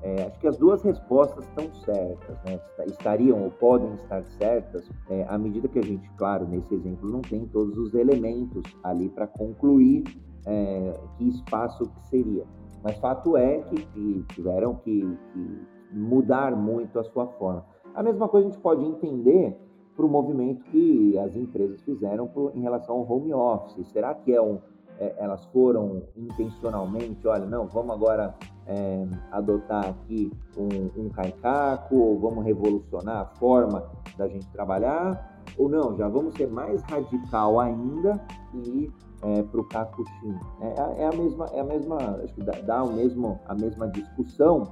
É, 0.02 0.28
acho 0.28 0.40
que 0.40 0.48
as 0.48 0.58
duas 0.58 0.84
respostas 0.84 1.44
estão 1.46 1.74
certas, 1.84 2.38
né? 2.46 2.60
estariam 2.86 3.42
ou 3.42 3.50
podem 3.50 3.92
estar 3.96 4.24
certas 4.38 4.88
é, 5.10 5.26
à 5.28 5.36
medida 5.36 5.68
que 5.68 5.80
a 5.80 5.82
gente, 5.82 6.08
claro, 6.16 6.46
nesse 6.48 6.76
exemplo 6.76 7.10
não 7.10 7.22
tem 7.22 7.48
todos 7.48 7.76
os 7.76 7.96
elementos 7.96 8.62
ali 8.84 9.10
para 9.10 9.26
concluir 9.26 10.04
é, 10.46 10.94
que 11.18 11.30
espaço 11.30 11.86
que 11.86 12.08
seria. 12.08 12.46
Mas 12.84 13.00
fato 13.00 13.36
é 13.36 13.62
que, 13.64 13.84
que 13.84 14.26
tiveram 14.36 14.76
que, 14.76 15.18
que, 15.34 15.62
mudar 15.92 16.56
muito 16.56 17.00
a 17.00 17.04
sua 17.04 17.28
forma. 17.28 17.66
A 17.94 18.04
mesma 18.04 18.28
coisa 18.28 18.48
a 18.48 18.52
gente 18.52 18.62
pode 18.62 18.84
entender 18.84 19.58
para 19.96 20.06
o 20.06 20.10
movimento 20.10 20.64
que 20.66 21.18
as 21.18 21.36
empresas 21.36 21.82
fizeram 21.82 22.28
pro, 22.28 22.52
em 22.54 22.62
relação 22.62 22.96
ao 22.96 23.10
home 23.10 23.34
office. 23.34 23.88
Será 23.88 24.14
que 24.14 24.34
é 24.34 24.42
um, 24.42 24.60
é, 25.00 25.16
elas 25.18 25.46
foram 25.46 26.04
intencionalmente, 26.16 27.28
olha, 27.28 27.46
não, 27.46 27.68
vamos 27.68 27.96
agora 27.96 28.36
é, 28.68 29.08
adotar 29.32 29.90
aqui 29.90 30.32
um, 30.58 31.04
um 31.04 31.10
caicaco, 31.10 31.96
ou 31.96 32.20
vamos 32.20 32.44
revolucionar 32.44 33.22
a 33.22 33.26
forma 33.26 33.84
da 34.18 34.28
gente 34.28 34.48
trabalhar, 34.52 35.44
ou 35.58 35.70
não, 35.70 35.96
já 35.96 36.08
vamos 36.08 36.36
ser 36.36 36.48
mais 36.48 36.82
radical 36.84 37.60
ainda 37.60 38.22
e 38.54 38.92
é, 39.22 39.44
para 39.44 39.62
o 39.62 39.64
Kakushin. 39.64 40.36
É, 40.62 40.68
é, 40.68 41.02
é, 41.04 41.08
a 41.08 41.12
mesma, 41.12 41.46
é 41.54 41.60
a 41.60 41.64
mesma, 41.64 41.98
acho 42.24 42.34
que 42.34 42.44
dá, 42.44 42.54
dá 42.62 42.84
o 42.84 42.94
mesmo, 42.94 43.40
a 43.48 43.54
mesma 43.54 43.88
discussão, 43.88 44.64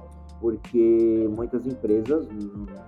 porque 0.44 1.26
muitas 1.34 1.66
empresas 1.66 2.28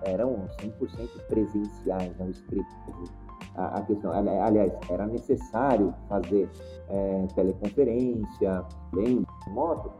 eram 0.05 0.47
100% 0.61 1.27
presenciais, 1.27 2.15
não 2.19 2.29
escrito. 2.29 2.67
A, 3.55 3.79
a, 3.79 3.83
questão, 3.83 4.13
aliás, 4.13 4.75
era 4.91 5.07
necessário 5.07 5.95
fazer 6.07 6.51
é, 6.91 7.27
teleconferência, 7.35 8.63
bem, 8.93 9.25
moto, 9.49 9.91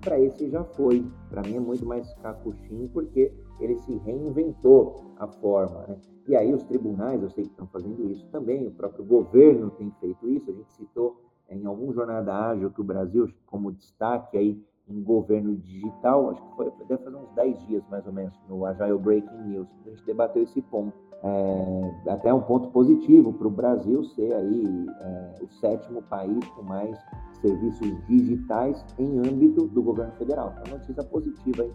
para 0.00 0.18
esse 0.18 0.48
já 0.48 0.64
foi. 0.64 1.04
Para 1.28 1.42
mim 1.42 1.56
é 1.56 1.60
muito 1.60 1.84
mais 1.84 2.10
Kakushin, 2.22 2.88
porque 2.94 3.30
ele 3.60 3.76
se 3.80 3.94
reinventou 4.06 5.12
a 5.18 5.26
forma. 5.26 5.84
Né? 5.88 5.96
E 6.28 6.34
aí 6.34 6.54
os 6.54 6.62
tribunais, 6.62 7.22
eu 7.22 7.28
sei 7.28 7.44
que 7.44 7.50
estão 7.50 7.66
fazendo 7.66 8.10
isso 8.10 8.26
também, 8.28 8.66
o 8.66 8.70
próprio 8.70 9.04
governo 9.04 9.70
tem 9.72 9.92
feito 10.00 10.26
isso, 10.30 10.50
a 10.50 10.54
gente 10.54 10.72
citou 10.72 11.20
em 11.50 11.66
algum 11.66 11.92
jornada 11.92 12.34
ágil 12.34 12.70
que 12.70 12.80
o 12.80 12.84
Brasil, 12.84 13.28
como 13.44 13.70
destaque 13.70 14.38
aí 14.38 14.58
em 14.88 15.02
governo 15.02 15.56
digital, 15.56 16.30
acho 16.30 16.42
que 16.42 16.56
foi 16.56 16.72
deve 16.88 17.02
fazer 17.02 17.16
uns 17.16 17.30
10 17.34 17.66
dias 17.66 17.82
mais 17.90 18.06
ou 18.06 18.12
menos, 18.12 18.34
no 18.48 18.64
Agile 18.66 18.98
Breaking 18.98 19.42
News, 19.48 19.68
a 19.86 19.90
gente 19.90 20.04
debateu 20.04 20.42
esse 20.42 20.60
ponto. 20.62 20.92
É, 21.24 22.10
até 22.10 22.34
um 22.34 22.40
ponto 22.40 22.68
positivo 22.70 23.32
para 23.32 23.46
o 23.46 23.50
Brasil 23.50 24.02
ser 24.06 24.34
aí 24.34 24.86
é, 25.00 25.34
o 25.40 25.48
sétimo 25.60 26.02
país 26.02 26.44
com 26.48 26.62
mais 26.62 26.98
serviços 27.40 28.06
digitais 28.08 28.84
em 28.98 29.18
âmbito 29.18 29.68
do 29.68 29.82
governo 29.82 30.12
federal. 30.14 30.52
Então, 30.60 30.78
notícia 30.78 31.04
positiva 31.04 31.62
aí 31.62 31.72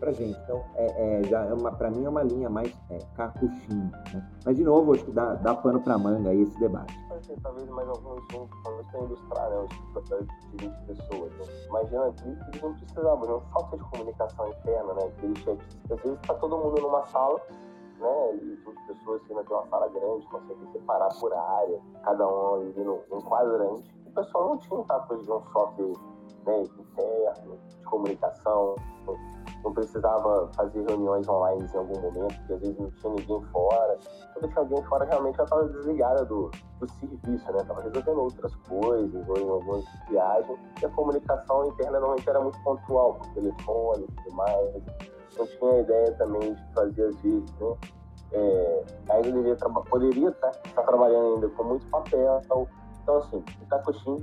para 0.00 0.12
gente. 0.12 0.36
Então, 0.44 0.64
é, 0.74 1.20
é 1.20 1.22
já 1.24 1.44
é 1.44 1.70
para 1.76 1.90
mim 1.90 2.04
é 2.04 2.08
uma 2.08 2.22
linha 2.22 2.50
mais 2.50 2.76
é. 2.90 2.98
Né? 4.14 4.28
Mas 4.44 4.56
de 4.56 4.64
novo, 4.64 4.94
acho 4.94 5.04
que 5.04 5.12
dá, 5.12 5.34
dá 5.34 5.54
pano 5.54 5.80
para 5.80 5.96
manga 5.96 6.30
aí 6.30 6.42
esse 6.42 6.58
debate. 6.58 6.94
Talvez 7.42 7.68
mais 7.68 7.88
alguns 7.88 8.26
talvez 8.64 8.86
para 8.88 9.00
ilustrar, 9.00 9.50
né, 9.50 9.58
os 9.58 10.04
de 10.04 10.66
20 10.66 10.86
pessoas. 10.86 11.32
Né? 11.32 11.44
Imagina 11.68 12.06
aqui 12.06 12.22
que 12.22 12.50
eles 12.50 12.62
não 12.62 12.74
precisavam, 12.74 13.28
não 13.28 13.40
falta 13.52 13.76
de 13.76 13.84
comunicação 13.84 14.48
interna, 14.48 14.94
né? 14.94 15.12
Chat. 15.44 15.60
Às 15.90 16.00
vezes 16.02 16.18
está 16.20 16.34
todo 16.34 16.58
mundo 16.58 16.80
numa 16.80 17.04
sala, 17.06 17.40
né? 17.98 18.34
E 18.36 18.56
20 18.56 18.86
pessoas, 18.86 19.22
não 19.28 19.44
tem 19.44 19.56
uma 19.56 19.66
sala 19.68 19.88
grande, 19.88 20.26
consegue 20.26 20.72
separar 20.72 21.08
por 21.20 21.32
área, 21.32 21.80
cada 22.02 22.26
um 22.26 22.54
ali 22.54 22.84
num, 22.84 23.20
quadrante 23.22 23.98
o 24.08 24.12
pessoal 24.12 24.48
não 24.48 24.58
tinha 24.58 24.78
tanta 24.78 25.00
coisa 25.00 25.22
de 25.22 25.30
um 25.30 25.42
software 25.52 25.92
né, 26.46 26.62
interno, 26.62 27.58
de 27.68 27.84
comunicação, 27.84 28.76
não 29.64 29.72
precisava 29.72 30.50
fazer 30.54 30.84
reuniões 30.88 31.28
online 31.28 31.68
em 31.72 31.76
algum 31.76 32.00
momento, 32.00 32.34
porque 32.38 32.52
às 32.52 32.60
vezes 32.60 32.78
não 32.78 32.90
tinha 32.90 33.12
ninguém 33.14 33.42
fora. 33.52 33.98
Quando 34.34 34.48
tinha 34.48 34.60
alguém 34.60 34.82
fora, 34.84 35.04
realmente 35.04 35.36
ela 35.36 35.44
estava 35.44 35.68
desligada 35.68 36.24
do, 36.24 36.50
do 36.78 36.90
serviço, 36.92 37.52
né? 37.52 37.58
Estava 37.58 37.82
resolvendo 37.82 38.20
outras 38.20 38.54
coisas, 38.68 39.28
ou 39.28 39.36
em 39.36 39.48
algumas 39.48 39.84
viagens. 40.08 40.58
E 40.80 40.86
a 40.86 40.88
comunicação 40.90 41.66
interna 41.66 41.98
normalmente 41.98 42.28
era 42.28 42.40
muito 42.40 42.62
pontual, 42.62 43.14
por 43.14 43.26
telefone 43.34 44.04
e 44.04 44.12
tudo 44.22 44.36
mais. 44.36 44.74
Não 45.36 45.46
tinha 45.46 45.80
ideia 45.80 46.12
também 46.12 46.54
de 46.54 46.74
fazer, 46.74 47.06
às 47.06 47.16
vezes, 47.20 47.54
né? 47.60 47.76
É, 48.30 48.84
poderia 49.88 50.28
estar, 50.28 50.50
tá, 50.50 50.60
estar 50.66 50.82
trabalhando 50.82 51.34
ainda 51.34 51.48
com 51.48 51.64
muito 51.64 51.86
papel, 51.86 52.40
então, 52.44 52.68
assim, 53.16 53.42
o 53.62 53.66
Takushin 53.70 54.16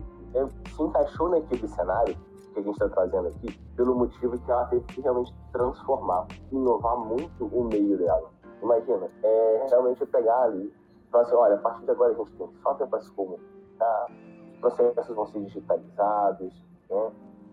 se 0.75 0.83
encaixou 0.83 1.29
naquele 1.29 1.67
cenário 1.67 2.15
que 2.55 2.59
a 2.61 2.63
gente 2.63 2.73
está 2.73 2.89
trazendo 2.89 3.27
aqui 3.27 3.59
pelo 3.75 3.95
motivo 3.95 4.39
que 4.39 4.51
ela 4.51 4.65
teve 4.65 4.83
que 4.85 5.01
realmente 5.01 5.33
transformar, 5.51 6.27
inovar 6.51 6.97
muito 6.97 7.45
o 7.45 7.63
meio 7.65 7.97
dela. 7.97 8.31
Imagina, 8.61 9.09
é 9.23 9.67
realmente 9.69 10.05
pegar 10.05 10.43
ali 10.43 10.73
falar 11.11 11.23
assim, 11.23 11.35
olha, 11.35 11.55
a 11.55 11.59
partir 11.59 11.85
de 11.85 11.91
agora 11.91 12.11
a 12.11 12.15
gente 12.15 12.31
tem 12.31 12.49
software 12.61 12.87
para 12.87 13.01
se 13.01 13.11
comunicar, 13.11 14.07
os 14.53 14.59
processos 14.59 15.15
vão 15.15 15.25
ser 15.27 15.41
digitalizados, 15.43 16.53
né? 16.89 17.11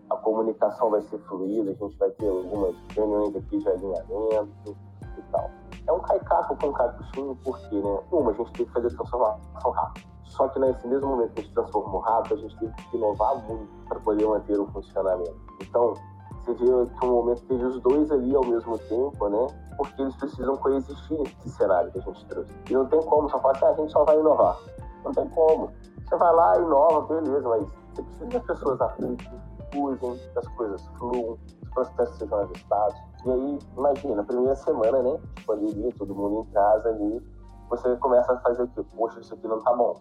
a 0.09 0.17
comunicação 0.17 0.89
vai 0.89 1.01
ser 1.03 1.17
fluida, 1.19 1.71
a 1.71 1.73
gente 1.73 1.97
vai 1.97 2.09
ter 2.11 2.29
algumas 2.29 2.75
reuniões 2.95 3.35
aqui 3.35 3.57
de 3.57 3.69
alinhamento 3.69 4.77
e 5.17 5.21
tal. 5.31 5.49
É 5.85 5.91
um 5.91 5.99
caicaco 5.99 6.57
com 6.57 6.67
um 6.67 6.73
capuchinho, 6.73 7.37
porque, 7.43 7.75
né? 7.75 7.99
Uma, 8.11 8.31
a 8.31 8.33
gente 8.33 8.51
tem 8.53 8.65
que 8.65 8.71
fazer 8.71 8.89
transformação 8.89 9.71
rápida 9.71 10.12
só 10.25 10.47
que 10.47 10.59
nesse 10.59 10.87
mesmo 10.87 11.09
momento 11.09 11.33
que 11.33 11.41
a 11.41 11.43
gente 11.43 11.53
transformou 11.53 12.01
rápido, 12.01 12.35
a 12.35 12.37
gente 12.37 12.57
teve 12.57 12.73
que 12.73 12.97
inovar 12.97 13.35
muito 13.47 13.67
para 13.87 13.99
poder 13.99 14.25
manter 14.25 14.59
o 14.59 14.65
funcionamento. 14.67 15.35
Então, 15.61 15.93
você 16.43 16.53
vê 16.55 16.65
que 16.65 17.05
um 17.05 17.09
momento 17.09 17.41
teve 17.43 17.63
os 17.63 17.79
dois 17.81 18.11
ali 18.11 18.35
ao 18.35 18.45
mesmo 18.45 18.77
tempo, 18.77 19.29
né? 19.29 19.47
Porque 19.77 20.01
eles 20.01 20.15
precisam 20.15 20.57
coexistir 20.57 21.17
nesse 21.17 21.49
cenário 21.51 21.91
que 21.91 21.99
a 21.99 22.01
gente 22.01 22.25
trouxe. 22.25 22.51
E 22.69 22.73
não 22.73 22.85
tem 22.87 23.01
como, 23.03 23.29
só 23.29 23.39
falar 23.39 23.53
assim, 23.53 23.65
ah, 23.65 23.69
a 23.69 23.73
gente 23.75 23.91
só 23.91 24.03
vai 24.03 24.19
inovar. 24.19 24.57
Não 25.05 25.11
tem 25.11 25.27
como. 25.29 25.71
Você 26.05 26.15
vai 26.17 26.33
lá, 26.33 26.57
inova, 26.57 27.01
beleza, 27.01 27.47
mas 27.47 27.65
você 27.93 28.01
precisa 28.01 28.27
que 28.27 28.37
as 28.37 28.43
pessoas 28.43 28.81
apliquem, 28.81 29.41
usem, 29.75 30.15
que 30.15 30.39
as 30.39 30.47
coisas 30.49 30.85
fluam, 30.97 31.37
os 31.61 31.69
processos 31.69 32.17
sejam 32.17 32.39
ajustados. 32.39 32.95
E 33.25 33.31
aí, 33.31 33.59
imagina, 33.77 34.23
primeira 34.23 34.55
semana, 34.55 35.01
né? 35.01 35.19
Pandemia, 35.45 35.91
todo 35.97 36.13
mundo 36.13 36.47
em 36.49 36.53
casa 36.53 36.89
ali, 36.89 37.21
você 37.69 37.95
começa 37.97 38.33
a 38.33 38.39
fazer 38.39 38.63
o 38.63 38.67
quê? 38.67 38.83
Poxa, 38.95 39.19
isso 39.19 39.33
aqui 39.33 39.47
não 39.47 39.59
tá 39.59 39.73
bom 39.73 39.95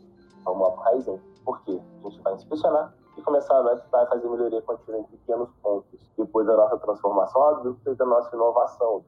vamos 0.44 0.62
lá 0.62 0.70
para 0.70 0.80
o 0.80 0.84
Kaizen. 0.84 1.20
Por 1.44 1.60
quê? 1.62 1.80
A 2.04 2.08
gente 2.08 2.22
vai 2.22 2.34
inspecionar 2.34 2.94
e 3.16 3.22
começar 3.22 3.54
a 3.54 3.60
adaptar 3.60 4.04
e 4.04 4.08
fazer 4.08 4.28
melhoria 4.28 4.62
contínua 4.62 5.00
em 5.00 5.04
pequenos 5.04 5.50
pontos. 5.62 6.00
Depois 6.16 6.46
da 6.46 6.56
nossa 6.56 6.78
transformação, 6.78 7.62
depois 7.62 7.96
da 7.96 8.06
nossa 8.06 8.34
inovação. 8.34 9.04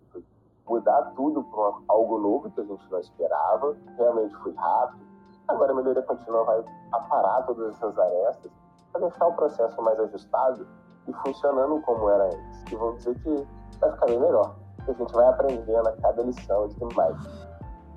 Mudar 0.67 1.13
tudo 1.15 1.45
para 1.45 1.75
algo 1.89 2.19
novo 2.19 2.51
que 2.51 2.61
a 2.61 2.65
gente 2.65 2.91
não 2.91 2.99
esperava. 2.99 3.77
Realmente 3.97 4.35
foi 4.37 4.55
rápido. 4.55 5.05
Agora 5.49 5.73
a 5.73 5.75
melhoria 5.75 6.03
contínua 6.03 6.43
vai 6.45 6.65
aparar 6.93 7.43
todas 7.45 7.75
essas 7.75 7.99
arestas 7.99 8.51
para 8.91 9.03
deixar 9.03 9.27
o 9.27 9.33
processo 9.35 9.83
mais 9.83 10.01
ajustado 10.01 10.67
e 11.07 11.13
funcionando 11.13 11.81
como 11.83 12.09
era 12.09 12.25
antes. 12.27 12.73
E 12.73 12.77
vamos 12.77 12.97
dizer 12.99 13.15
que 13.21 13.47
vai 13.79 13.93
ficar 13.93 14.07
bem 14.07 14.21
melhor. 14.21 14.55
E 14.87 14.91
a 14.91 14.95
gente 14.95 15.13
vai 15.13 15.27
aprendendo 15.27 15.87
a 15.87 15.93
cada 15.93 16.23
lição 16.23 16.67
e 16.67 16.75
tudo 16.75 16.95
mais. 16.95 17.17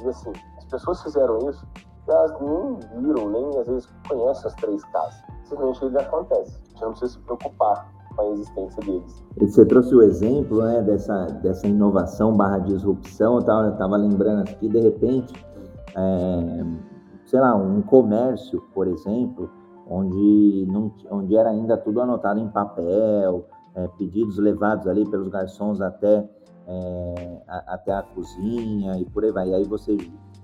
E 0.03 0.09
assim, 0.09 0.33
as 0.57 0.65
pessoas 0.65 1.01
fizeram 1.01 1.37
isso 1.49 1.65
elas 2.07 2.39
nem 2.39 3.01
viram, 3.01 3.29
nem 3.29 3.59
às 3.59 3.67
vezes 3.67 3.89
conhecem 4.07 4.47
as 4.47 4.53
três 4.55 4.83
casas. 4.85 5.23
Simplesmente 5.43 5.85
ele 5.85 5.99
acontece. 5.99 6.59
A 6.59 6.69
gente 6.69 6.81
não 6.81 6.89
precisa 6.91 7.11
se 7.13 7.19
preocupar 7.19 7.91
com 8.15 8.21
a 8.21 8.27
existência 8.31 8.83
deles. 8.83 9.23
Você 9.39 9.65
trouxe 9.65 9.95
o 9.95 10.01
exemplo 10.01 10.63
né, 10.63 10.81
dessa, 10.81 11.25
dessa 11.25 11.67
inovação 11.67 12.35
barra 12.35 12.59
disrupção, 12.59 13.35
eu 13.35 13.39
estava 13.71 13.95
lembrando 13.95 14.41
aqui, 14.41 14.67
de 14.67 14.79
repente, 14.79 15.33
é, 15.95 16.63
sei 17.25 17.39
lá, 17.39 17.55
um 17.55 17.81
comércio, 17.81 18.61
por 18.73 18.87
exemplo, 18.87 19.49
onde, 19.89 20.65
não, 20.69 20.91
onde 21.11 21.35
era 21.35 21.49
ainda 21.49 21.77
tudo 21.77 22.01
anotado 22.01 22.39
em 22.39 22.47
papel, 22.49 23.45
é, 23.75 23.87
pedidos 23.97 24.37
levados 24.37 24.87
ali 24.87 25.07
pelos 25.09 25.29
garçons 25.29 25.79
até, 25.79 26.27
é, 26.65 27.41
a, 27.47 27.75
até 27.75 27.93
a 27.93 28.01
cozinha 28.01 28.97
e 28.97 29.05
por 29.05 29.23
aí 29.23 29.31
vai. 29.31 29.49
E 29.49 29.53
aí 29.53 29.63
você 29.63 29.95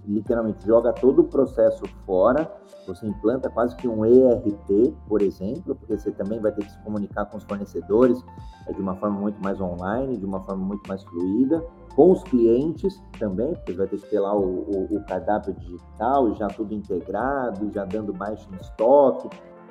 literalmente 0.06 0.66
joga 0.66 0.92
todo 0.94 1.20
o 1.20 1.24
processo 1.26 1.84
fora, 2.06 2.52
você 2.86 3.08
implanta 3.08 3.50
quase 3.50 3.76
que 3.76 3.88
um 3.88 4.06
ERP, 4.06 4.94
por 5.08 5.22
exemplo, 5.22 5.76
porque 5.76 5.98
você 5.98 6.12
também 6.12 6.40
vai 6.40 6.52
ter 6.52 6.66
que 6.66 6.72
se 6.72 6.80
comunicar 6.84 7.26
com 7.26 7.38
os 7.38 7.44
fornecedores 7.44 8.24
é, 8.68 8.74
de 8.74 8.82
uma 8.82 8.96
forma 8.96 9.20
muito 9.20 9.42
mais 9.42 9.60
online, 9.62 10.18
de 10.18 10.26
uma 10.26 10.42
forma 10.42 10.64
muito 10.66 10.88
mais 10.88 11.04
fluida, 11.04 11.64
com 11.96 12.12
os 12.12 12.24
clientes 12.24 13.02
também, 13.20 13.54
porque 13.54 13.74
vai 13.74 13.88
ter 13.88 13.98
que 13.98 14.10
ter 14.10 14.20
lá 14.20 14.36
o, 14.36 14.42
o, 14.42 14.98
o 14.98 15.06
cardápio 15.06 15.54
digital, 15.54 16.34
já 16.36 16.48
tudo 16.48 16.74
integrado, 16.74 17.72
já 17.72 17.86
dando 17.86 18.12
baixo 18.12 18.48
em 18.52 18.56
estoque. 18.58 19.30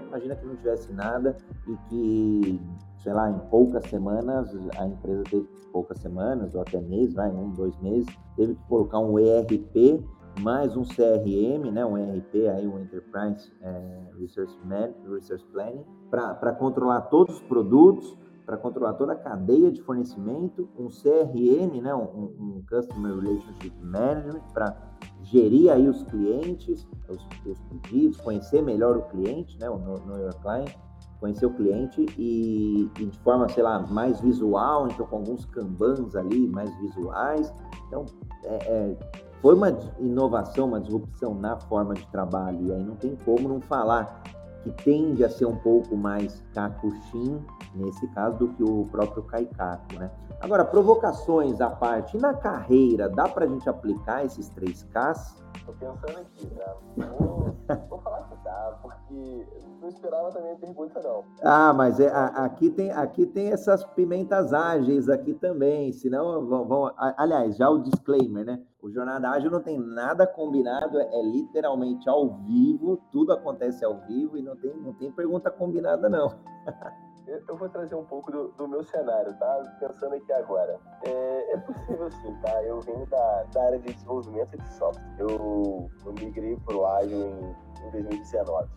Imagina 0.08 0.36
que 0.36 0.46
não 0.46 0.56
tivesse 0.56 0.92
nada 0.92 1.36
e 1.66 1.76
que, 1.88 2.60
sei 3.02 3.12
lá, 3.12 3.30
em 3.30 3.38
poucas 3.50 3.84
semanas, 3.86 4.54
a 4.78 4.86
empresa 4.86 5.24
teve 5.24 5.48
poucas 5.72 5.98
semanas, 5.98 6.54
ou 6.54 6.60
até 6.60 6.80
meses, 6.80 7.14
vai, 7.14 7.30
um, 7.30 7.50
dois 7.50 7.76
meses, 7.80 8.06
teve 8.36 8.54
que 8.54 8.62
colocar 8.68 8.98
um 8.98 9.18
ERP 9.18 10.04
mais 10.40 10.76
um 10.76 10.82
CRM, 10.82 11.70
né, 11.70 11.84
um 11.84 11.96
ERP, 11.96 12.48
aí 12.48 12.66
um 12.66 12.80
Enterprise 12.80 13.52
é, 13.60 14.10
Resource, 14.18 14.56
Man, 14.64 14.90
Resource 15.08 15.44
Planning, 15.52 15.84
para 16.10 16.52
controlar 16.52 17.02
todos 17.02 17.36
os 17.36 17.42
produtos, 17.42 18.16
para 18.44 18.56
controlar 18.56 18.94
toda 18.94 19.12
a 19.12 19.16
cadeia 19.16 19.70
de 19.70 19.80
fornecimento, 19.82 20.68
um 20.78 20.88
CRM, 20.88 21.80
né, 21.80 21.94
um, 21.94 22.34
um 22.38 22.64
Customer 22.68 23.14
Relationship 23.14 23.72
Management, 23.80 24.42
para 24.52 24.76
gerir 25.22 25.70
aí 25.70 25.88
os 25.88 26.02
clientes, 26.04 26.86
os, 27.08 27.26
os, 27.46 27.60
pedidos, 27.60 28.16
conhecer 28.20 28.62
melhor 28.62 28.96
o 28.96 29.02
cliente, 29.02 29.58
né, 29.58 29.70
o 29.70 29.78
Your 30.18 30.34
Client, 30.40 30.74
conhecer 31.20 31.46
o 31.46 31.54
cliente 31.54 32.04
e, 32.18 32.90
e, 32.98 33.06
de 33.06 33.18
forma, 33.20 33.48
sei 33.48 33.62
lá, 33.62 33.78
mais 33.78 34.20
visual, 34.20 34.88
então 34.88 35.06
com 35.06 35.16
alguns 35.16 35.44
kanbans 35.46 36.16
ali, 36.16 36.48
mais 36.48 36.76
visuais. 36.80 37.54
Então, 37.86 38.04
é, 38.44 38.56
é 38.56 38.96
foi 39.42 39.56
uma 39.56 39.76
inovação, 39.98 40.68
uma 40.68 40.80
disrupção 40.80 41.34
na 41.34 41.58
forma 41.58 41.94
de 41.94 42.06
trabalho, 42.06 42.68
e 42.68 42.72
aí 42.72 42.82
não 42.82 42.94
tem 42.94 43.16
como 43.24 43.48
não 43.48 43.60
falar 43.60 44.22
que 44.62 44.70
tende 44.84 45.24
a 45.24 45.28
ser 45.28 45.46
um 45.46 45.56
pouco 45.56 45.96
mais 45.96 46.44
Kakushin, 46.54 47.44
nesse 47.74 48.06
caso, 48.14 48.38
do 48.38 48.48
que 48.50 48.62
o 48.62 48.86
próprio 48.92 49.24
Kaikaku, 49.24 49.98
né? 49.98 50.08
Agora, 50.40 50.64
provocações 50.64 51.60
à 51.60 51.68
parte, 51.68 52.16
na 52.16 52.32
carreira, 52.32 53.08
dá 53.08 53.28
para 53.28 53.44
a 53.44 53.48
gente 53.48 53.68
aplicar 53.68 54.24
esses 54.24 54.48
três 54.50 54.84
Ks? 54.84 55.42
Tô 55.66 55.72
pensando 55.72 56.18
aqui, 56.18 56.46
tá? 56.46 56.76
Vou, 56.96 57.56
vou 57.88 57.98
falar 57.98 58.22
que 58.22 58.36
dá, 58.44 58.78
porque 58.80 59.46
não 59.80 59.88
esperava 59.88 60.30
também 60.30 60.52
a 60.52 60.56
pergunta, 60.56 61.00
não. 61.02 61.24
Ah, 61.42 61.72
mas 61.72 61.98
é, 61.98 62.08
a, 62.08 62.26
aqui, 62.44 62.70
tem, 62.70 62.92
aqui 62.92 63.26
tem 63.26 63.50
essas 63.50 63.84
pimentas 63.84 64.52
ágeis 64.52 65.08
aqui 65.08 65.34
também, 65.34 65.92
senão 65.92 66.46
vão, 66.46 66.64
vão... 66.64 66.92
Aliás, 66.96 67.56
já 67.56 67.68
o 67.68 67.80
disclaimer, 67.80 68.44
né? 68.44 68.60
O 68.82 68.90
Jornada 68.90 69.30
Ágil 69.30 69.48
não 69.48 69.62
tem 69.62 69.78
nada 69.78 70.26
combinado, 70.26 70.98
é, 70.98 71.04
é 71.04 71.22
literalmente 71.22 72.08
ao 72.08 72.30
vivo, 72.38 73.00
tudo 73.12 73.32
acontece 73.32 73.84
ao 73.84 74.00
vivo 74.00 74.36
e 74.36 74.42
não 74.42 74.56
tem, 74.56 74.76
não 74.76 74.92
tem 74.92 75.12
pergunta 75.12 75.52
combinada, 75.52 76.08
não. 76.08 76.34
eu 77.48 77.56
vou 77.56 77.68
trazer 77.68 77.94
um 77.94 78.04
pouco 78.04 78.32
do, 78.32 78.48
do, 78.48 78.66
meu 78.66 78.82
cenário, 78.82 79.32
tá? 79.38 79.76
Pensando 79.78 80.16
aqui 80.16 80.32
agora. 80.32 80.80
É, 81.06 81.54
é 81.54 81.56
possível 81.58 82.10
sim, 82.10 82.34
tá? 82.42 82.60
Eu 82.64 82.80
venho 82.80 83.06
da, 83.06 83.44
da, 83.54 83.62
área 83.66 83.78
de 83.78 83.94
desenvolvimento 83.94 84.58
de 84.58 84.68
software. 84.74 85.14
Eu, 85.16 85.88
eu 86.04 86.12
migrei 86.14 86.56
para 86.66 86.76
o 86.76 87.04
em, 87.04 87.86
em 87.86 87.90
2019. 87.92 88.68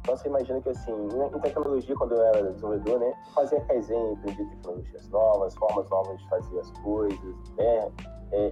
Então 0.00 0.16
você 0.16 0.28
imagina 0.28 0.60
que 0.60 0.68
assim, 0.68 0.92
em 0.92 1.40
tecnologia, 1.40 1.96
quando 1.96 2.14
eu 2.14 2.22
era 2.22 2.52
desenvolvedor, 2.52 3.00
né, 3.00 3.14
fazia 3.34 3.58
Kaizen, 3.62 4.12
aprendia 4.12 4.46
tecnologias 4.50 5.08
novas, 5.08 5.54
formas 5.56 5.88
novas 5.88 6.18
de 6.18 6.28
fazer 6.28 6.60
as 6.60 6.70
coisas, 6.82 7.50
né? 7.56 7.90
É, 8.36 8.50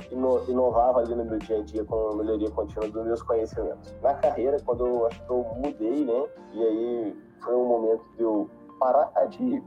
inovava 0.48 1.00
ali 1.00 1.12
no 1.12 1.24
meu 1.24 1.38
dia 1.40 1.58
a 1.58 1.62
dia 1.62 1.84
com 1.84 2.10
a 2.10 2.14
melhoria 2.14 2.48
contínua 2.52 2.88
dos 2.88 3.04
meus 3.04 3.20
conhecimentos. 3.20 3.92
Na 4.00 4.14
carreira, 4.14 4.56
quando 4.64 4.86
eu 4.86 5.06
acho 5.08 5.20
que 5.24 5.30
eu 5.30 5.44
mudei, 5.56 6.04
né? 6.04 6.28
E 6.52 6.62
aí 6.62 7.22
foi 7.42 7.56
um 7.56 7.66
momento 7.66 8.04
de 8.16 8.22
eu 8.22 8.48
parar 8.78 9.10
de 9.26 9.60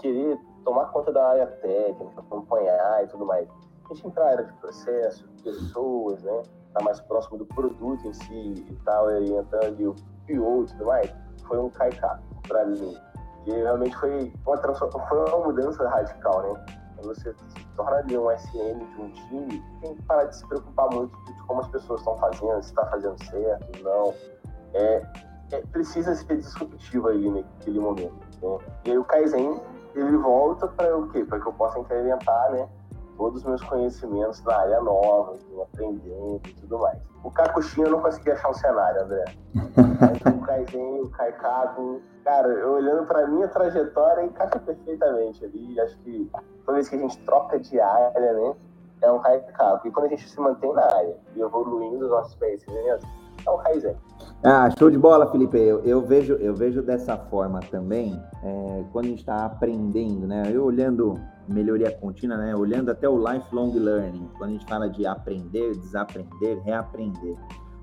querer 0.00 0.38
tomar 0.64 0.86
conta 0.86 1.12
da 1.12 1.28
área 1.28 1.46
técnica, 1.46 2.18
acompanhar 2.18 3.04
e 3.04 3.08
tudo 3.08 3.26
mais. 3.26 3.46
A 3.90 3.94
gente 3.94 4.06
entrar 4.06 4.24
na 4.24 4.30
área 4.30 4.44
de 4.44 4.52
processo, 4.54 5.28
pessoas, 5.44 6.22
né? 6.22 6.42
Tá 6.72 6.82
mais 6.82 6.98
próximo 7.02 7.36
do 7.36 7.44
produto 7.44 8.06
em 8.06 8.12
si 8.14 8.66
e 8.70 8.78
tal, 8.86 9.10
e 9.20 9.34
entrando 9.34 9.90
o 9.90 9.94
PO 10.26 10.64
e 10.64 10.66
tudo 10.66 10.86
mais, 10.86 11.14
foi 11.46 11.58
um 11.58 11.68
caicato 11.68 12.22
para 12.46 12.64
mim. 12.64 12.96
Que 13.44 13.50
realmente 13.50 13.94
foi 13.96 14.32
uma, 14.46 14.56
foi 14.56 15.18
uma 15.18 15.46
mudança 15.46 15.86
radical, 15.86 16.42
né? 16.42 16.64
Você 17.02 17.32
se 17.32 17.66
torna 17.76 17.98
ali 17.98 18.18
um 18.18 18.30
SM 18.30 18.78
de 18.94 19.00
um 19.00 19.10
time, 19.10 19.64
tem 19.80 19.94
que 19.94 20.02
parar 20.02 20.24
de 20.24 20.36
se 20.36 20.46
preocupar 20.46 20.92
muito 20.92 21.16
de 21.24 21.42
como 21.44 21.60
as 21.60 21.68
pessoas 21.68 22.00
estão 22.00 22.16
fazendo, 22.18 22.62
se 22.62 22.70
está 22.70 22.86
fazendo 22.86 23.24
certo, 23.24 23.82
não. 23.82 24.14
É, 24.74 25.02
é, 25.52 25.60
precisa 25.72 26.14
ser 26.14 26.36
disruptivo 26.36 27.08
aí 27.08 27.30
naquele 27.30 27.80
momento. 27.80 28.14
Né? 28.42 28.58
E 28.84 28.90
aí 28.90 28.98
o 28.98 29.04
Kaizen, 29.04 29.60
ele 29.94 30.16
volta 30.18 30.68
para 30.68 30.96
o 30.96 31.08
quê? 31.08 31.24
Para 31.24 31.40
que 31.40 31.46
eu 31.46 31.52
possa 31.52 31.78
incrementar, 31.78 32.52
né? 32.52 32.68
Todos 33.18 33.40
os 33.40 33.44
meus 33.44 33.62
conhecimentos 33.64 34.42
na 34.44 34.56
área 34.56 34.80
nova, 34.80 35.36
aprendendo 35.60 36.40
e 36.46 36.54
tudo 36.54 36.78
mais. 36.78 36.98
O 37.24 37.30
Kakushin 37.32 37.82
eu 37.82 37.90
não 37.90 38.00
consegui 38.00 38.30
achar 38.30 38.48
um 38.48 38.54
cenário, 38.54 39.02
André. 39.02 39.24
O 40.34 40.40
Kaizen, 40.46 41.02
o 41.02 41.10
Kaikaku, 41.10 42.00
cara, 42.24 42.46
eu 42.46 42.74
olhando 42.74 43.06
para 43.06 43.26
minha 43.26 43.48
trajetória, 43.48 44.24
encaixa 44.24 44.60
perfeitamente 44.60 45.44
ali. 45.44 45.80
Acho 45.80 45.98
que 45.98 46.30
toda 46.64 46.76
vez 46.76 46.88
que 46.88 46.94
a 46.94 46.98
gente 47.00 47.18
troca 47.24 47.58
de 47.58 47.80
área, 47.80 48.32
né? 48.32 48.54
É 49.02 49.10
um 49.10 49.18
Kaikaku. 49.18 49.88
E 49.88 49.90
quando 49.90 50.06
a 50.06 50.08
gente 50.10 50.28
se 50.28 50.40
mantém 50.40 50.72
na 50.72 50.84
área 50.84 51.16
e 51.34 51.40
evoluindo 51.40 52.04
os 52.04 52.10
nossos 52.10 52.34
conhecimentos, 52.36 53.04
é 53.44 53.50
um 53.50 53.58
Kaizen. 53.58 53.96
Ah, 54.44 54.70
show 54.78 54.88
de 54.88 54.98
bola, 54.98 55.26
Felipe. 55.30 55.58
Eu, 55.58 55.80
eu, 55.80 56.00
vejo, 56.00 56.34
eu 56.34 56.54
vejo 56.54 56.82
dessa 56.82 57.16
forma 57.16 57.58
também, 57.68 58.22
é, 58.44 58.84
quando 58.92 59.06
a 59.06 59.08
gente 59.08 59.20
está 59.20 59.44
aprendendo, 59.44 60.26
né? 60.26 60.44
Eu 60.52 60.64
olhando 60.64 61.20
melhoria 61.48 61.90
contínua, 61.90 62.36
né? 62.36 62.54
Olhando 62.54 62.90
até 62.90 63.08
o 63.08 63.18
lifelong 63.18 63.72
learning, 63.72 64.28
quando 64.36 64.50
a 64.50 64.52
gente 64.52 64.66
fala 64.66 64.88
de 64.88 65.06
aprender, 65.06 65.76
desaprender, 65.76 66.62
reaprender. 66.62 67.36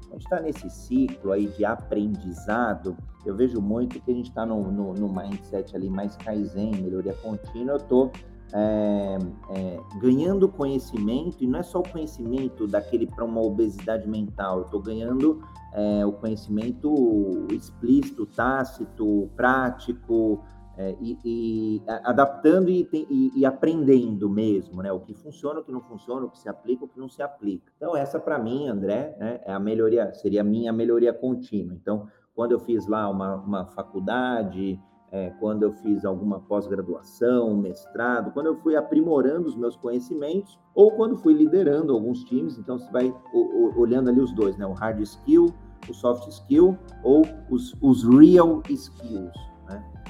A 0.10 0.14
gente 0.14 0.24
está 0.24 0.40
nesse 0.40 0.70
ciclo 0.70 1.32
aí 1.32 1.48
de 1.48 1.66
aprendizado, 1.66 2.96
eu 3.26 3.36
vejo 3.36 3.60
muito 3.60 4.00
que 4.00 4.12
a 4.12 4.14
gente 4.14 4.30
está 4.30 4.46
no, 4.46 4.72
no, 4.72 4.94
no, 4.94 5.10
mindset 5.10 5.76
ali 5.76 5.90
mais 5.90 6.16
Kaizen, 6.18 6.76
melhoria 6.76 7.14
contínua, 7.14 7.74
eu 7.74 7.78
estou 7.78 8.12
é, 8.54 9.18
é, 9.50 9.80
ganhando 10.00 10.48
conhecimento, 10.48 11.44
e 11.44 11.48
não 11.48 11.60
é 11.60 11.64
só 11.64 11.80
o 11.80 11.90
conhecimento 11.90 12.68
daquele 12.68 13.08
para 13.08 13.26
uma 13.26 13.42
obesidade 13.42 14.08
mental, 14.08 14.60
eu 14.60 14.66
estou 14.66 14.82
ganhando 14.82 15.42
é, 15.74 16.06
o 16.06 16.14
conhecimento 16.14 17.48
explícito, 17.52 18.26
tácito, 18.26 19.30
prático, 19.36 20.42
é, 20.78 20.96
e, 21.00 21.18
e, 21.24 21.84
adaptando 21.88 22.70
e, 22.70 22.88
e, 22.92 23.32
e, 23.36 23.46
aprendendo 23.46 24.30
mesmo, 24.30 24.82
né? 24.82 24.92
O 24.92 25.00
que 25.00 25.14
funciona, 25.14 25.60
o 25.60 25.64
que 25.64 25.72
não 25.72 25.82
funciona, 25.82 26.26
o 26.26 26.30
que 26.30 26.40
se 26.40 26.50
aplica, 26.50 26.86
o 26.86 26.88
que 26.88 27.00
não 27.00 27.10
se 27.10 27.22
aplica. 27.22 27.72
Então, 27.78 27.96
essa 27.96 28.20
para 28.20 28.38
mim, 28.38 28.68
André, 28.68 29.16
né, 29.20 29.40
é 29.46 29.54
a 29.54 29.60
melhoria, 29.60 30.14
seria 30.14 30.42
a 30.42 30.44
minha 30.44 30.74
melhoria 30.74 31.14
contínua. 31.14 31.74
Então, 31.74 32.08
quando 32.36 32.52
eu 32.52 32.60
fiz 32.60 32.88
lá 32.88 33.10
uma, 33.10 33.36
uma 33.36 33.66
faculdade, 33.68 34.80
é, 35.12 35.30
quando 35.40 35.64
eu 35.64 35.72
fiz 35.72 36.04
alguma 36.04 36.42
pós-graduação, 36.42 37.56
mestrado, 37.56 38.32
quando 38.32 38.48
eu 38.48 38.56
fui 38.58 38.76
aprimorando 38.76 39.48
os 39.48 39.56
meus 39.56 39.78
conhecimentos, 39.78 40.60
ou 40.74 40.92
quando 40.92 41.16
fui 41.16 41.34
liderando 41.34 41.94
alguns 41.94 42.24
times, 42.26 42.58
então 42.58 42.78
você 42.78 42.92
vai 42.92 43.16
o, 43.34 43.40
o, 43.40 43.80
olhando 43.80 44.10
ali 44.10 44.20
os 44.20 44.34
dois, 44.34 44.58
né? 44.58 44.66
O 44.66 44.74
hard 44.74 45.00
skill, 45.00 45.54
o 45.90 45.94
soft 45.94 46.28
skill 46.28 46.78
ou 47.02 47.22
os, 47.50 47.74
os 47.82 48.04
real 48.04 48.62
skills? 48.68 49.55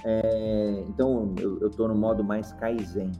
É, 0.05 0.85
então 0.87 1.33
eu 1.39 1.67
estou 1.67 1.87
no 1.87 1.95
modo 1.95 2.23
mais 2.23 2.53
Kaizen. 2.53 3.11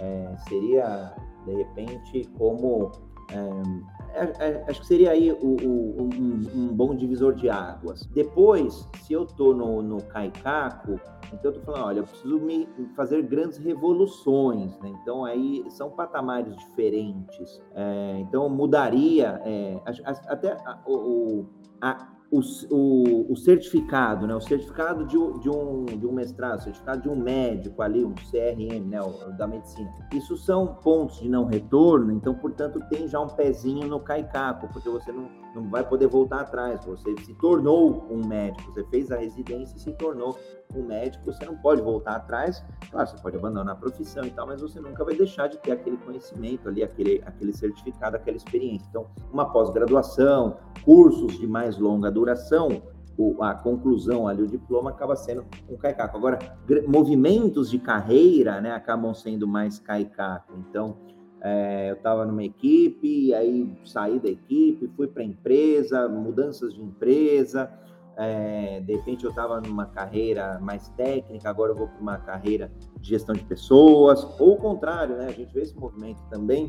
É, 0.00 0.34
seria 0.48 1.14
de 1.44 1.54
repente 1.54 2.28
como 2.38 2.90
é, 3.30 4.24
é, 4.24 4.48
é, 4.48 4.64
acho 4.68 4.80
que 4.80 4.86
seria 4.86 5.10
aí 5.10 5.32
o, 5.32 5.36
o, 5.36 6.02
um, 6.02 6.40
um, 6.54 6.68
bom 6.68 6.94
divisor 6.94 7.34
de 7.34 7.48
águas. 7.48 8.04
Depois, 8.06 8.88
se 9.02 9.12
eu 9.12 9.24
estou 9.24 9.54
no, 9.54 9.82
no 9.82 10.02
Kaikaku, 10.02 11.00
então 11.32 11.50
eu 11.50 11.52
tô 11.52 11.60
falando, 11.60 11.84
olha, 11.86 11.98
eu 12.00 12.04
preciso 12.04 12.38
me 12.38 12.68
fazer 12.94 13.22
grandes 13.22 13.56
revoluções, 13.56 14.78
né? 14.80 14.92
Então 15.00 15.24
aí 15.24 15.64
são 15.70 15.90
patamares 15.90 16.54
diferentes. 16.56 17.60
É, 17.74 18.18
então 18.18 18.48
mudaria 18.50 19.40
é, 19.44 19.80
até 20.26 20.52
a, 20.52 20.78
o, 20.86 21.46
a, 21.80 22.11
o, 22.32 22.40
o, 22.70 23.32
o, 23.32 23.36
certificado, 23.36 24.26
né? 24.26 24.34
O 24.34 24.40
certificado 24.40 25.04
de, 25.04 25.18
de, 25.40 25.50
um, 25.50 25.84
de 25.84 26.06
um 26.06 26.12
mestrado, 26.12 26.60
o 26.60 26.62
certificado 26.62 27.02
de 27.02 27.08
um 27.10 27.14
médico 27.14 27.82
ali, 27.82 28.02
um 28.02 28.14
CRM, 28.14 28.88
né? 28.88 29.02
O, 29.02 29.36
da 29.36 29.46
medicina. 29.46 29.92
Isso 30.14 30.38
são 30.38 30.74
pontos 30.76 31.20
de 31.20 31.28
não 31.28 31.44
retorno, 31.44 32.10
então, 32.10 32.34
portanto, 32.34 32.80
tem 32.88 33.06
já 33.06 33.20
um 33.20 33.28
pezinho 33.28 33.86
no 33.86 34.00
caicaco, 34.00 34.66
porque 34.72 34.88
você 34.88 35.12
não, 35.12 35.28
não 35.54 35.68
vai 35.68 35.86
poder 35.86 36.06
voltar 36.06 36.40
atrás. 36.40 36.84
Você 36.84 37.14
se 37.24 37.34
tornou 37.34 38.06
um 38.10 38.26
médico, 38.26 38.72
você 38.72 38.84
fez 38.84 39.10
a 39.10 39.16
residência 39.16 39.76
e 39.76 39.80
se 39.80 39.92
tornou 39.92 40.38
um 40.74 40.82
médico, 40.82 41.24
você 41.26 41.44
não 41.44 41.56
pode 41.56 41.82
voltar 41.82 42.16
atrás. 42.16 42.64
Claro, 42.90 43.08
você 43.08 43.16
pode 43.22 43.36
abandonar 43.36 43.74
a 43.74 43.78
profissão 43.78 44.24
e 44.24 44.30
tal, 44.30 44.46
mas 44.46 44.60
você 44.60 44.80
nunca 44.80 45.04
vai 45.04 45.14
deixar 45.14 45.48
de 45.48 45.58
ter 45.58 45.72
aquele 45.72 45.96
conhecimento 45.98 46.68
ali, 46.68 46.82
aquele, 46.82 47.22
aquele 47.26 47.52
certificado, 47.52 48.16
aquela 48.16 48.36
experiência. 48.36 48.86
Então, 48.88 49.06
uma 49.32 49.50
pós-graduação, 49.52 50.56
cursos 50.84 51.38
de 51.38 51.46
mais 51.46 51.78
longa 51.78 52.10
duração, 52.10 52.82
a 53.40 53.54
conclusão 53.54 54.26
ali, 54.26 54.42
o 54.42 54.46
diploma 54.46 54.90
acaba 54.90 55.14
sendo 55.14 55.44
um 55.68 55.76
caicaco. 55.76 56.16
Agora, 56.16 56.38
movimentos 56.88 57.70
de 57.70 57.78
carreira, 57.78 58.60
né, 58.60 58.72
acabam 58.72 59.12
sendo 59.14 59.46
mais 59.46 59.78
caicaco. 59.78 60.54
Então, 60.56 60.96
é, 61.42 61.90
eu 61.90 61.94
estava 61.94 62.24
numa 62.24 62.44
equipe, 62.44 63.34
aí 63.34 63.68
saí 63.84 64.20
da 64.20 64.28
equipe, 64.28 64.88
fui 64.96 65.08
para 65.08 65.24
empresa, 65.24 66.08
mudanças 66.08 66.72
de 66.72 66.80
empresa, 66.80 67.68
é, 68.16 68.80
de 68.80 68.94
repente 68.94 69.24
eu 69.24 69.30
estava 69.30 69.60
numa 69.60 69.86
carreira 69.86 70.58
mais 70.60 70.88
técnica, 70.90 71.50
agora 71.50 71.72
eu 71.72 71.76
vou 71.76 71.88
para 71.88 72.00
uma 72.00 72.18
carreira 72.18 72.70
de 73.00 73.08
gestão 73.08 73.34
de 73.34 73.42
pessoas, 73.44 74.22
ou 74.38 74.54
o 74.54 74.56
contrário, 74.56 75.16
né? 75.16 75.26
A 75.26 75.32
gente 75.32 75.52
vê 75.52 75.62
esse 75.62 75.76
movimento 75.76 76.22
também 76.30 76.68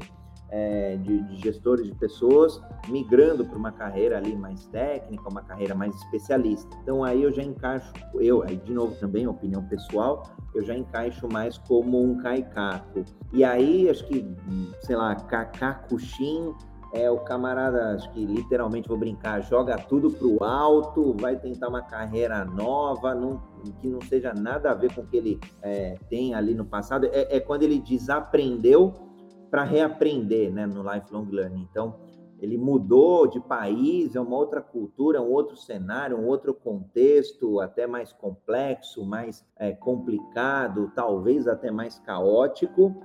é, 0.54 0.98
de, 0.98 1.20
de, 1.24 1.36
gestores 1.38 1.88
de 1.88 1.96
pessoas 1.96 2.62
migrando 2.88 3.44
para 3.44 3.58
uma 3.58 3.72
carreira 3.72 4.18
ali 4.18 4.36
mais 4.36 4.68
técnica, 4.68 5.28
uma 5.28 5.42
carreira 5.42 5.74
mais 5.74 5.96
especialista. 5.96 6.70
Então 6.84 7.04
aí 7.04 7.24
eu 7.24 7.32
já 7.32 7.42
encaixo, 7.42 7.92
eu, 8.20 8.44
aí 8.44 8.56
de 8.58 8.72
novo 8.72 8.96
também, 9.00 9.28
opinião 9.28 9.64
pessoal, 9.64 10.22
eu 10.54 10.64
já 10.64 10.78
encaixo 10.78 11.28
mais 11.28 11.58
como 11.58 12.04
um 12.04 12.18
caicaco. 12.20 13.04
E 13.34 13.44
aí 13.44 13.90
acho 13.90 14.06
que, 14.06 14.24
sei 14.82 14.96
lá, 14.96 15.16
Kakakushin 15.16 16.54
é 16.94 17.10
o 17.10 17.18
camarada, 17.18 17.96
acho 17.96 18.12
que 18.12 18.24
literalmente 18.24 18.88
vou 18.88 18.98
brincar, 18.98 19.42
joga 19.42 19.76
tudo 19.76 20.12
pro 20.12 20.44
alto, 20.44 21.16
vai 21.20 21.36
tentar 21.36 21.68
uma 21.68 21.82
carreira 21.82 22.46
nova, 22.46 23.16
não, 23.16 23.42
que 23.82 23.88
não 23.88 24.00
seja 24.02 24.32
nada 24.32 24.70
a 24.70 24.76
ver 24.76 24.94
com 24.94 25.02
o 25.02 25.08
que 25.08 25.18
ele 25.18 25.40
é, 25.64 25.96
tem 26.08 26.36
ali 26.36 26.54
no 26.54 26.64
passado. 26.64 27.08
É, 27.12 27.38
é 27.38 27.40
quando 27.40 27.64
ele 27.64 27.80
desaprendeu 27.80 29.13
para 29.54 29.64
reaprender, 29.64 30.52
né, 30.52 30.66
no 30.66 30.82
lifelong 30.82 31.28
learning. 31.30 31.68
Então, 31.70 31.94
ele 32.40 32.58
mudou 32.58 33.28
de 33.28 33.40
país, 33.40 34.16
é 34.16 34.20
uma 34.20 34.36
outra 34.36 34.60
cultura, 34.60 35.22
um 35.22 35.30
outro 35.30 35.56
cenário, 35.56 36.18
um 36.18 36.26
outro 36.26 36.56
contexto, 36.56 37.60
até 37.60 37.86
mais 37.86 38.12
complexo, 38.12 39.06
mais 39.06 39.46
é, 39.56 39.72
complicado, 39.72 40.92
talvez 40.96 41.48
até 41.48 41.70
mais 41.70 42.00
caótico. 42.00 42.96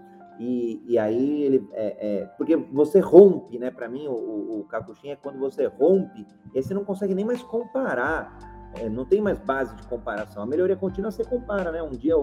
E, 0.40 0.82
e 0.86 0.99
aí 0.99 1.42
ele 1.42 1.68
é, 1.74 1.96
é, 2.01 2.24
porque 2.38 2.57
você 2.57 2.99
rompe, 2.99 3.59
né? 3.59 3.70
Para 3.70 3.86
mim, 3.86 4.07
o, 4.07 4.12
o, 4.12 4.61
o 4.61 4.66
é 5.05 5.16
quando 5.16 5.38
você 5.38 5.66
rompe, 5.66 6.26
e 6.55 6.57
aí 6.57 6.62
você 6.62 6.72
não 6.72 6.82
consegue 6.82 7.14
nem 7.14 7.26
mais 7.26 7.42
comparar 7.42 8.58
é, 8.75 8.89
não 8.89 9.05
tem 9.05 9.21
mais 9.21 9.39
base 9.39 9.75
de 9.77 9.87
comparação. 9.87 10.43
A 10.43 10.47
melhoria 10.47 10.77
contínua 10.77 11.11
você 11.11 11.25
compara, 11.25 11.73
né? 11.73 11.83
Um 11.83 11.91
dia, 11.91 12.16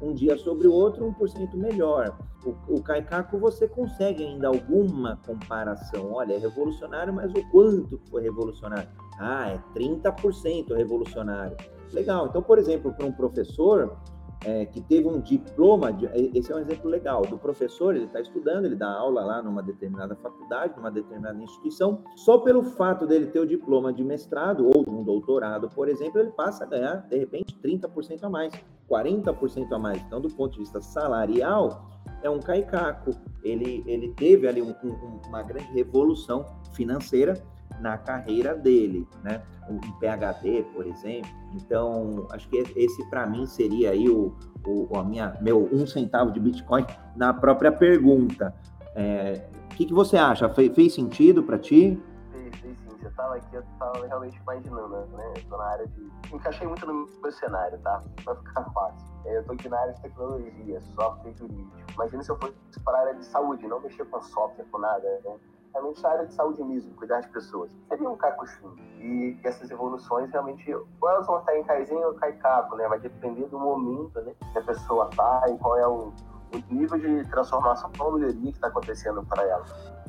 um 0.00 0.12
dia 0.12 0.36
sobre 0.38 0.66
o 0.66 0.72
outro, 0.72 1.04
1% 1.04 1.54
melhor. 1.54 2.16
O, 2.44 2.76
o 2.76 2.82
Kaikaku 2.82 3.38
você 3.38 3.66
consegue 3.66 4.24
ainda 4.24 4.48
alguma 4.48 5.16
comparação. 5.26 6.12
Olha, 6.12 6.34
é 6.34 6.38
revolucionário, 6.38 7.12
mas 7.12 7.32
o 7.32 7.50
quanto 7.50 7.98
foi 8.10 8.22
revolucionário? 8.22 8.88
Ah, 9.18 9.50
é 9.50 9.58
30% 9.78 10.74
revolucionário. 10.74 11.56
Legal. 11.92 12.26
Então, 12.26 12.42
por 12.42 12.58
exemplo, 12.58 12.92
para 12.92 13.06
um 13.06 13.12
professor, 13.12 13.96
é, 14.44 14.66
que 14.66 14.80
teve 14.80 15.08
um 15.08 15.20
diploma, 15.20 15.92
de, 15.92 16.06
esse 16.34 16.52
é 16.52 16.54
um 16.56 16.58
exemplo 16.58 16.88
legal, 16.88 17.22
do 17.22 17.38
professor, 17.38 17.94
ele 17.94 18.04
está 18.06 18.20
estudando, 18.20 18.64
ele 18.64 18.76
dá 18.76 18.88
aula 18.88 19.24
lá 19.24 19.42
numa 19.42 19.62
determinada 19.62 20.14
faculdade, 20.16 20.76
numa 20.76 20.90
determinada 20.90 21.40
instituição, 21.42 22.02
só 22.16 22.38
pelo 22.38 22.62
fato 22.62 23.06
dele 23.06 23.26
ter 23.26 23.40
o 23.40 23.46
diploma 23.46 23.92
de 23.92 24.04
mestrado 24.04 24.66
ou 24.66 24.84
de 24.84 24.90
um 24.90 25.02
doutorado, 25.02 25.68
por 25.68 25.88
exemplo, 25.88 26.20
ele 26.20 26.30
passa 26.30 26.64
a 26.64 26.66
ganhar, 26.66 27.06
de 27.08 27.18
repente, 27.18 27.58
30% 27.62 28.22
a 28.22 28.28
mais, 28.28 28.52
40% 28.88 29.72
a 29.72 29.78
mais. 29.78 30.02
Então, 30.02 30.20
do 30.20 30.28
ponto 30.28 30.52
de 30.52 30.60
vista 30.60 30.80
salarial, 30.80 31.88
é 32.22 32.30
um 32.30 32.40
caicaco. 32.40 33.10
Ele, 33.42 33.82
ele 33.86 34.12
teve 34.14 34.48
ali 34.48 34.62
um, 34.62 34.74
um, 34.84 35.20
uma 35.28 35.42
grande 35.42 35.70
revolução 35.72 36.44
financeira, 36.72 37.34
na 37.80 37.96
carreira 37.98 38.54
dele, 38.54 39.06
né? 39.22 39.42
Um 39.68 39.78
PhD, 39.98 40.62
por 40.74 40.86
exemplo. 40.86 41.30
Então, 41.54 42.26
acho 42.30 42.48
que 42.48 42.56
esse 42.76 43.04
para 43.08 43.26
mim 43.26 43.46
seria 43.46 43.90
aí 43.90 44.08
o, 44.08 44.34
o, 44.66 44.96
a 44.96 45.04
minha, 45.04 45.36
meu 45.40 45.68
um 45.72 45.86
centavo 45.86 46.30
de 46.30 46.40
Bitcoin 46.40 46.84
na 47.16 47.32
própria 47.32 47.72
pergunta. 47.72 48.54
É, 48.94 49.46
o 49.72 49.74
que, 49.76 49.86
que 49.86 49.94
você 49.94 50.16
acha? 50.16 50.48
Fe, 50.48 50.70
fez 50.70 50.94
sentido 50.94 51.42
para 51.42 51.58
ti? 51.58 52.00
Fez, 52.32 52.60
sim. 52.60 52.76
Você 53.00 53.06
estava 53.06 53.36
aqui, 53.36 53.54
eu 53.54 53.60
estava 53.60 54.06
realmente 54.06 54.36
imaginando, 54.40 54.88
né? 54.88 55.32
Eu 55.36 55.44
tô 55.48 55.56
na 55.56 55.64
área 55.64 55.86
de. 55.86 56.08
Encaixei 56.32 56.66
muito 56.66 56.84
no 56.84 57.06
meu 57.22 57.32
cenário, 57.32 57.78
tá? 57.78 58.02
Para 58.24 58.34
ficar 58.36 58.64
fácil. 58.72 59.08
É, 59.24 59.38
eu 59.38 59.44
tô 59.44 59.52
aqui 59.52 59.68
na 59.68 59.78
área 59.78 59.94
de 59.94 60.02
tecnologia, 60.02 60.80
software 60.80 61.32
jurídico. 61.36 61.70
Imagina 61.94 62.22
se 62.22 62.30
eu 62.30 62.38
fosse 62.38 62.54
para 62.84 62.98
a 62.98 63.00
área 63.02 63.14
de 63.14 63.24
saúde, 63.24 63.66
não 63.66 63.80
mexer 63.80 64.04
com 64.06 64.20
software, 64.20 64.64
com 64.70 64.78
nada, 64.78 65.20
né? 65.24 65.36
Realmente 65.72 66.04
a 66.06 66.10
área 66.10 66.26
de 66.26 66.34
saúde 66.34 66.62
mesmo, 66.62 66.94
cuidar 66.94 67.20
de 67.20 67.28
pessoas. 67.28 67.70
Seria 67.88 68.08
um 68.08 68.16
Kakushin. 68.16 68.68
E 69.00 69.38
essas 69.44 69.70
evoluções 69.70 70.30
realmente, 70.30 70.74
ou 70.74 71.08
elas 71.08 71.26
vão 71.26 71.38
estar 71.38 71.56
em 71.56 71.64
Kaizen 71.64 72.04
ou 72.04 72.14
Kaikaku, 72.14 72.76
né? 72.76 72.88
Vai 72.88 72.98
depender 72.98 73.46
do 73.46 73.58
momento, 73.58 74.20
né? 74.20 74.32
Que 74.52 74.58
a 74.58 74.62
pessoa 74.62 75.08
tá 75.16 75.46
e 75.48 75.56
qual 75.58 75.76
é 75.78 75.86
o, 75.86 76.12
o 76.52 76.74
nível 76.74 76.98
de 76.98 77.28
transformação 77.30 77.90
ou 77.98 78.12
melhoria 78.12 78.40
que 78.40 78.48
está 78.48 78.68
acontecendo 78.68 79.24
para 79.24 79.42
ela. 79.44 79.64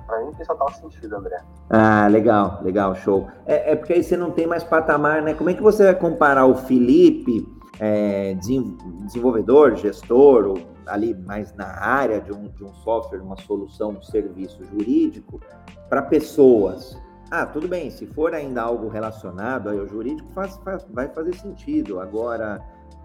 Para 0.08 0.26
mim 0.26 0.34
tem 0.34 0.46
total 0.46 0.72
sentido, 0.74 1.16
André. 1.16 1.40
Ah, 1.70 2.08
legal, 2.08 2.60
legal, 2.64 2.96
show. 2.96 3.30
É, 3.46 3.74
é, 3.74 3.76
porque 3.76 3.94
aí 3.94 4.04
você 4.04 4.18
não 4.18 4.32
tem 4.32 4.48
mais 4.48 4.64
patamar, 4.64 5.22
né? 5.22 5.36
Como 5.36 5.52
é 5.52 5.54
que 5.54 5.62
você 5.62 5.84
vai 5.84 5.94
comparar 5.94 6.48
o 6.48 6.56
Felipe, 6.56 7.46
é, 7.80 8.36
desenvolvedor, 8.36 9.76
gestor, 9.76 10.46
ou 10.46 10.60
ali 10.86 11.14
mais 11.14 11.54
na 11.54 11.68
área 11.68 12.20
de 12.20 12.32
um, 12.32 12.50
de 12.50 12.64
um 12.64 12.74
software, 12.74 13.22
uma 13.22 13.38
solução, 13.38 13.92
um 13.92 14.02
serviço 14.02 14.64
jurídico, 14.66 15.40
para 15.88 16.02
pessoas. 16.02 16.98
Ah, 17.32 17.46
tudo 17.46 17.68
bem, 17.68 17.90
se 17.92 18.08
for 18.08 18.34
ainda 18.34 18.62
algo 18.62 18.90
relacionado 18.90 19.70
ao 19.70 19.88
jurídico, 19.88 20.28
faz, 20.30 20.58
faz, 20.58 20.86
vai 20.90 21.08
fazer 21.08 21.36
sentido. 21.36 22.00
Agora, 22.00 22.60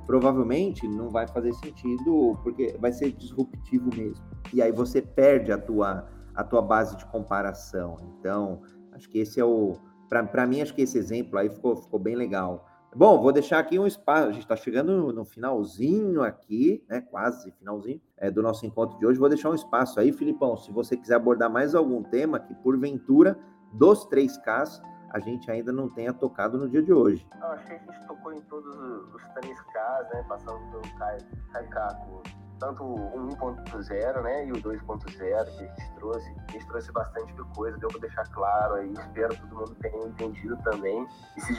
provavelmente 0.07 0.89
não 0.89 1.11
vai 1.11 1.27
fazer 1.29 1.53
sentido 1.55 2.39
porque 2.43 2.75
vai 2.81 2.93
ser 2.93 3.12
disruptivo 3.12 3.91
mesmo. 3.95 4.25
E 4.53 4.62
aí 4.62 4.72
você 4.72 5.01
perde 5.03 5.53
a 5.53 5.59
tua, 5.59 6.09
a 6.35 6.43
tua 6.43 6.62
base 6.62 6.97
de 6.97 7.05
comparação. 7.07 7.99
Então, 8.18 8.62
acho 8.93 9.09
que 9.09 9.18
esse 9.18 9.39
é 9.39 9.45
o. 9.45 9.75
Para 10.09 10.47
mim, 10.47 10.61
acho 10.61 10.75
que 10.75 10.83
esse 10.83 10.97
exemplo 10.97 11.39
aí 11.39 11.51
ficou, 11.51 11.77
ficou 11.77 11.99
bem 11.99 12.14
legal. 12.14 12.64
Bom, 12.97 13.20
vou 13.20 13.32
deixar 13.32 13.59
aqui 13.59 13.76
um 13.76 13.88
espaço. 13.88 14.28
A 14.28 14.32
gente 14.32 14.42
está 14.42 14.55
chegando 14.55 15.12
no, 15.12 15.24
finalzinho 15.24 16.22
aqui, 16.22 16.84
né? 16.88 17.01
Quase 17.01 17.51
finalzinho 17.53 18.01
é, 18.16 18.30
do 18.30 18.40
nosso 18.40 18.64
encontro 18.64 18.97
de 18.99 19.05
hoje. 19.05 19.18
Vou 19.18 19.28
deixar 19.28 19.51
um 19.51 19.55
espaço 19.55 19.99
aí, 19.99 20.12
Filipão. 20.12 20.57
Se 20.57 20.70
você 20.70 20.97
quiser 20.97 21.16
abordar 21.16 21.51
mais 21.51 21.74
algum 21.74 22.05
tema 22.05 22.38
que, 22.38 22.55
porventura, 22.55 23.36
dos 23.72 24.07
3Ks, 24.07 24.80
a 25.11 25.18
gente 25.18 25.51
ainda 25.51 25.72
não 25.72 25.88
tenha 25.88 26.12
tocado 26.12 26.57
no 26.57 26.68
dia 26.68 26.82
de 26.82 26.92
hoje. 26.92 27.26
Eu 27.40 27.47
acho 27.49 27.66
que 27.66 27.72
a 27.72 27.78
gente 27.78 28.07
tocou 28.07 28.32
em 28.32 28.40
todos 28.42 28.76
os 28.76 29.22
3Ks, 29.22 30.14
né? 30.14 30.24
Passando 30.28 30.61
pelo 30.70 30.97
Kai, 30.97 31.18
Kai 31.53 31.68
Caco, 31.70 32.22
tanto 32.64 32.82
o 32.82 33.28
1.0, 33.28 34.22
né, 34.22 34.46
e 34.46 34.52
o 34.52 34.54
2.0 34.54 35.04
que 35.06 35.22
a 35.22 35.44
gente 35.44 35.94
trouxe. 35.96 36.34
A 36.48 36.52
gente 36.52 36.66
trouxe 36.66 36.92
bastante 36.92 37.34
coisa, 37.54 37.76
deu 37.78 37.88
para 37.88 38.00
deixar 38.00 38.24
claro 38.32 38.74
aí. 38.74 38.92
Espero 38.92 39.28
que 39.28 39.40
todo 39.42 39.56
mundo 39.56 39.76
tenha 39.80 40.06
entendido 40.06 40.56
também 40.62 41.06
e 41.36 41.40
se, 41.40 41.52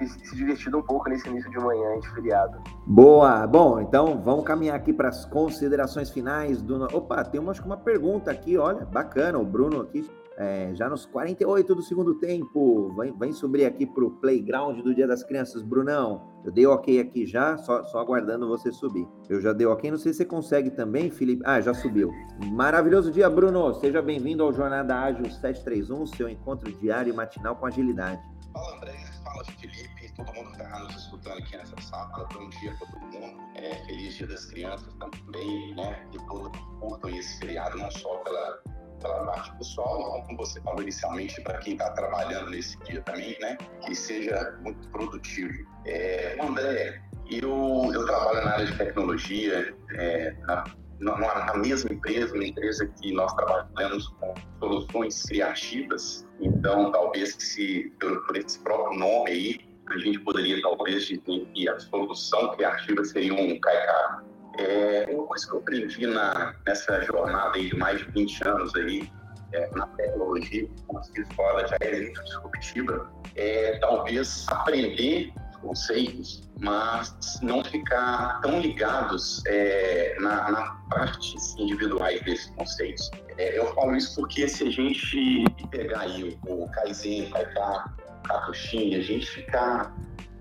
e 0.00 0.06
se 0.06 0.36
divertido 0.36 0.78
um 0.78 0.82
pouco 0.82 1.08
nesse 1.08 1.28
início 1.28 1.50
de 1.50 1.58
manhã 1.58 1.98
de 2.00 2.08
feriado. 2.10 2.60
Boa! 2.86 3.46
Bom, 3.46 3.80
então 3.80 4.20
vamos 4.20 4.44
caminhar 4.44 4.76
aqui 4.76 4.92
para 4.92 5.08
as 5.08 5.24
considerações 5.24 6.10
finais 6.10 6.60
do. 6.60 6.84
Opa, 6.96 7.24
tem 7.24 7.40
uma, 7.40 7.52
uma 7.64 7.76
pergunta 7.76 8.30
aqui, 8.30 8.58
olha, 8.58 8.84
bacana, 8.84 9.38
o 9.38 9.44
Bruno 9.44 9.82
aqui 9.82 10.08
é, 10.36 10.74
já 10.74 10.88
nos 10.88 11.06
48 11.06 11.74
do 11.74 11.82
segundo 11.82 12.14
tempo. 12.16 12.92
Vem, 12.94 13.16
vem 13.16 13.32
subir 13.32 13.64
aqui 13.64 13.86
para 13.86 14.04
o 14.04 14.10
playground 14.10 14.80
do 14.80 14.94
Dia 14.94 15.06
das 15.06 15.22
Crianças, 15.22 15.62
Brunão. 15.62 16.34
Eu 16.44 16.52
dei 16.52 16.66
ok 16.66 17.00
aqui 17.00 17.26
já, 17.26 17.56
só, 17.56 17.82
só 17.84 18.00
aguardando 18.00 18.48
você 18.48 18.72
subir. 18.72 19.06
Eu 19.28 19.40
já 19.40 19.52
dei 19.52 19.66
ok, 19.66 19.90
não 19.90 19.98
sei 19.98 20.12
se 20.12 20.18
você 20.18 20.24
consegue 20.24 20.70
também, 20.70 21.10
Felipe. 21.10 21.42
Ah, 21.44 21.60
já 21.60 21.72
subiu. 21.72 22.10
Maravilhoso 22.52 23.10
dia, 23.10 23.30
Bruno. 23.30 23.74
Seja 23.74 24.02
bem-vindo 24.02 24.42
ao 24.42 24.52
Jornada 24.52 24.96
Ágil 24.96 25.24
731, 25.24 26.06
seu 26.06 26.28
encontro 26.28 26.70
diário 26.72 27.12
e 27.12 27.16
matinal 27.16 27.56
com 27.56 27.66
agilidade. 27.66 28.20
Fala, 28.52 28.76
André. 28.76 28.94
Fala, 29.24 29.44
Felipe. 29.44 29.94
Todo 30.16 30.32
mundo 30.32 30.52
que 30.52 30.62
está 30.62 30.78
nos 30.78 30.94
escutando 30.94 31.38
aqui 31.38 31.56
nessa 31.56 31.74
sala. 31.80 32.28
Bom 32.32 32.48
dia 32.50 32.72
para 32.78 32.86
todo 32.86 33.00
mundo. 33.00 33.42
É, 33.56 33.74
feliz 33.86 34.14
Dia 34.14 34.26
das 34.28 34.44
Crianças 34.44 34.94
também, 34.94 35.74
né? 35.74 36.06
Que 36.12 36.18
todos 36.26 36.56
curtam 36.80 37.10
esse 37.10 37.40
feriado, 37.40 37.76
não 37.76 37.90
só 37.90 38.16
pela 38.18 38.62
pela 39.04 39.26
parte 39.26 39.54
pessoal, 39.58 40.22
como 40.26 40.38
você 40.38 40.60
falou 40.62 40.82
inicialmente, 40.82 41.40
para 41.42 41.58
quem 41.58 41.74
está 41.74 41.90
trabalhando 41.90 42.50
nesse 42.50 42.78
dia 42.84 43.02
também, 43.02 43.38
né? 43.38 43.58
Que 43.84 43.94
seja 43.94 44.56
muito 44.62 44.88
produtivo. 44.88 45.52
É, 45.84 46.38
André, 46.40 47.02
eu, 47.30 47.90
eu 47.92 48.06
trabalho 48.06 48.44
na 48.44 48.52
área 48.52 48.66
de 48.66 48.76
tecnologia, 48.76 49.74
é, 49.92 50.34
na, 50.40 50.64
na, 51.00 51.44
na, 51.46 51.54
mesma 51.58 51.92
empresa, 51.92 52.34
uma 52.34 52.46
empresa 52.46 52.86
que 52.86 53.12
nós 53.12 53.32
trabalhamos 53.34 54.08
com 54.08 54.34
soluções 54.58 55.22
criativas. 55.22 56.26
Então, 56.40 56.90
talvez 56.90 57.36
se, 57.38 57.92
por, 58.00 58.26
por 58.26 58.36
esse 58.38 58.58
próprio 58.60 58.98
nome 58.98 59.30
aí, 59.30 59.74
a 59.90 59.98
gente 59.98 60.18
poderia 60.20 60.62
talvez 60.62 61.04
dizer 61.04 61.46
que 61.52 61.68
a 61.68 61.78
solução 61.78 62.56
criativa 62.56 63.04
seria 63.04 63.34
um 63.34 63.60
caicar 63.60 64.24
é, 64.58 65.06
uma 65.10 65.26
coisa 65.26 65.46
que 65.46 65.52
eu 65.52 65.58
aprendi 65.58 66.06
na, 66.06 66.54
nessa 66.66 67.00
jornada 67.02 67.58
de 67.58 67.76
mais 67.76 67.98
de 67.98 68.10
20 68.10 68.48
anos 68.48 68.74
aí, 68.76 69.10
é, 69.52 69.70
na 69.74 69.86
tecnologia, 69.88 70.68
como 70.86 71.02
se 71.04 71.24
fala, 71.36 71.66
já 71.66 71.76
é 71.80 72.00
muito 72.00 72.24
disruptiva, 72.24 73.10
é 73.36 73.78
talvez 73.78 74.46
aprender 74.48 75.32
conceitos, 75.60 76.42
mas 76.60 77.40
não 77.42 77.64
ficar 77.64 78.40
tão 78.42 78.60
ligados 78.60 79.42
é, 79.46 80.16
na, 80.20 80.50
na 80.50 80.74
partes 80.90 81.56
individuais 81.58 82.20
desses 82.22 82.50
conceitos. 82.50 83.10
É, 83.38 83.58
eu 83.58 83.74
falo 83.74 83.96
isso 83.96 84.14
porque 84.20 84.46
se 84.46 84.68
a 84.68 84.70
gente 84.70 85.44
pegar 85.70 86.00
aí 86.00 86.38
o 86.46 86.68
Kaizen, 86.70 87.30
Kaiká, 87.30 87.92
Kakushin, 88.24 88.94
a 88.94 89.00
gente 89.00 89.26
ficar 89.26 89.94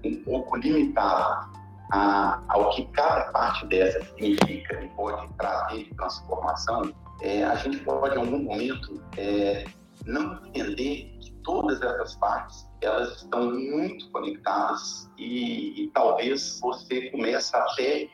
um 0.04 0.16
pouco 0.24 0.58
limitado 0.58 1.63
a, 1.92 2.42
ao 2.50 2.70
que 2.72 2.86
cada 2.88 3.32
parte 3.32 3.66
dessa 3.68 4.04
significa 4.04 4.84
e 4.84 4.88
pode 4.90 5.28
trazer 5.34 5.84
de 5.86 5.96
transformação, 5.96 6.94
é, 7.22 7.44
a 7.44 7.56
gente 7.56 7.78
pode, 7.80 8.16
em 8.16 8.20
algum 8.20 8.40
momento, 8.40 9.04
é, 9.18 9.66
não 10.06 10.40
entender 10.48 11.18
que 11.20 11.32
todas 11.44 11.82
essas 11.82 12.16
partes 12.16 12.68
elas 12.82 13.18
estão 13.18 13.52
muito 13.52 14.10
conectadas 14.12 15.10
e, 15.18 15.84
e 15.84 15.88
talvez 15.92 16.60
você 16.60 17.10
comece 17.12 17.56
até 17.56 18.10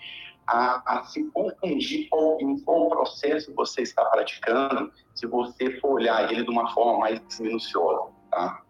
a, 0.47 0.99
a, 0.99 1.03
se 1.05 1.23
confundir 1.31 2.07
com, 2.09 2.37
em 2.39 2.59
qual 2.59 2.89
processo 2.89 3.53
você 3.55 3.81
está 3.81 4.03
praticando 4.05 4.91
se 5.15 5.25
você 5.27 5.79
for 5.79 5.93
olhar 5.93 6.31
ele 6.31 6.43
de 6.43 6.49
uma 6.49 6.71
forma 6.73 6.99
mais 6.99 7.21
minuciosa, 7.39 8.11
tá? 8.31 8.61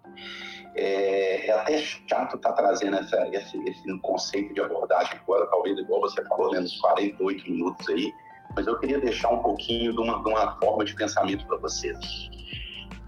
É, 0.75 1.47
é 1.47 1.51
até 1.51 1.77
chato 1.79 2.35
estar 2.35 2.51
tá 2.51 2.53
trazendo 2.53 2.97
essa, 2.97 3.27
esse, 3.33 3.57
esse 3.69 3.99
conceito 3.99 4.53
de 4.53 4.61
abordagem 4.61 5.13
agora, 5.21 5.45
talvez 5.47 5.77
igual 5.77 6.01
você 6.01 6.23
falou, 6.25 6.51
né, 6.51 6.59
nos 6.59 6.79
48 6.79 7.51
minutos 7.51 7.89
aí, 7.89 8.13
mas 8.55 8.67
eu 8.67 8.77
queria 8.79 8.99
deixar 8.99 9.29
um 9.29 9.39
pouquinho 9.39 9.93
de 9.93 9.99
uma, 9.99 10.21
de 10.23 10.29
uma 10.29 10.57
forma 10.59 10.85
de 10.85 10.95
pensamento 10.95 11.45
para 11.45 11.57
vocês. 11.57 11.97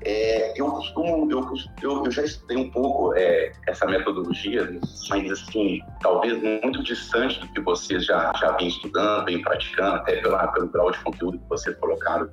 É, 0.03 0.59
eu 0.59 0.66
costumo, 0.72 1.32
eu, 1.32 1.47
eu, 1.84 2.05
eu, 2.05 2.12
já 2.12 2.24
estudei 2.24 2.57
um 2.57 2.72
pouco 2.72 3.14
é, 3.16 3.51
essa 3.68 3.86
metodologia, 3.86 4.68
mas 5.09 5.32
assim, 5.32 5.80
talvez 6.01 6.41
muito 6.41 6.82
distante 6.82 7.39
do 7.39 7.47
que 7.49 7.62
vocês 7.62 8.05
já, 8.05 8.34
já 8.39 8.51
vêm 8.57 8.68
estudando, 8.68 9.26
vêm 9.26 9.41
praticando, 9.43 9.97
até 9.97 10.20
pela, 10.22 10.47
pelo 10.47 10.68
grau 10.70 10.91
de 10.91 10.99
conteúdo 11.03 11.38
que 11.38 11.49
vocês 11.49 11.78
colocaram 11.78 12.28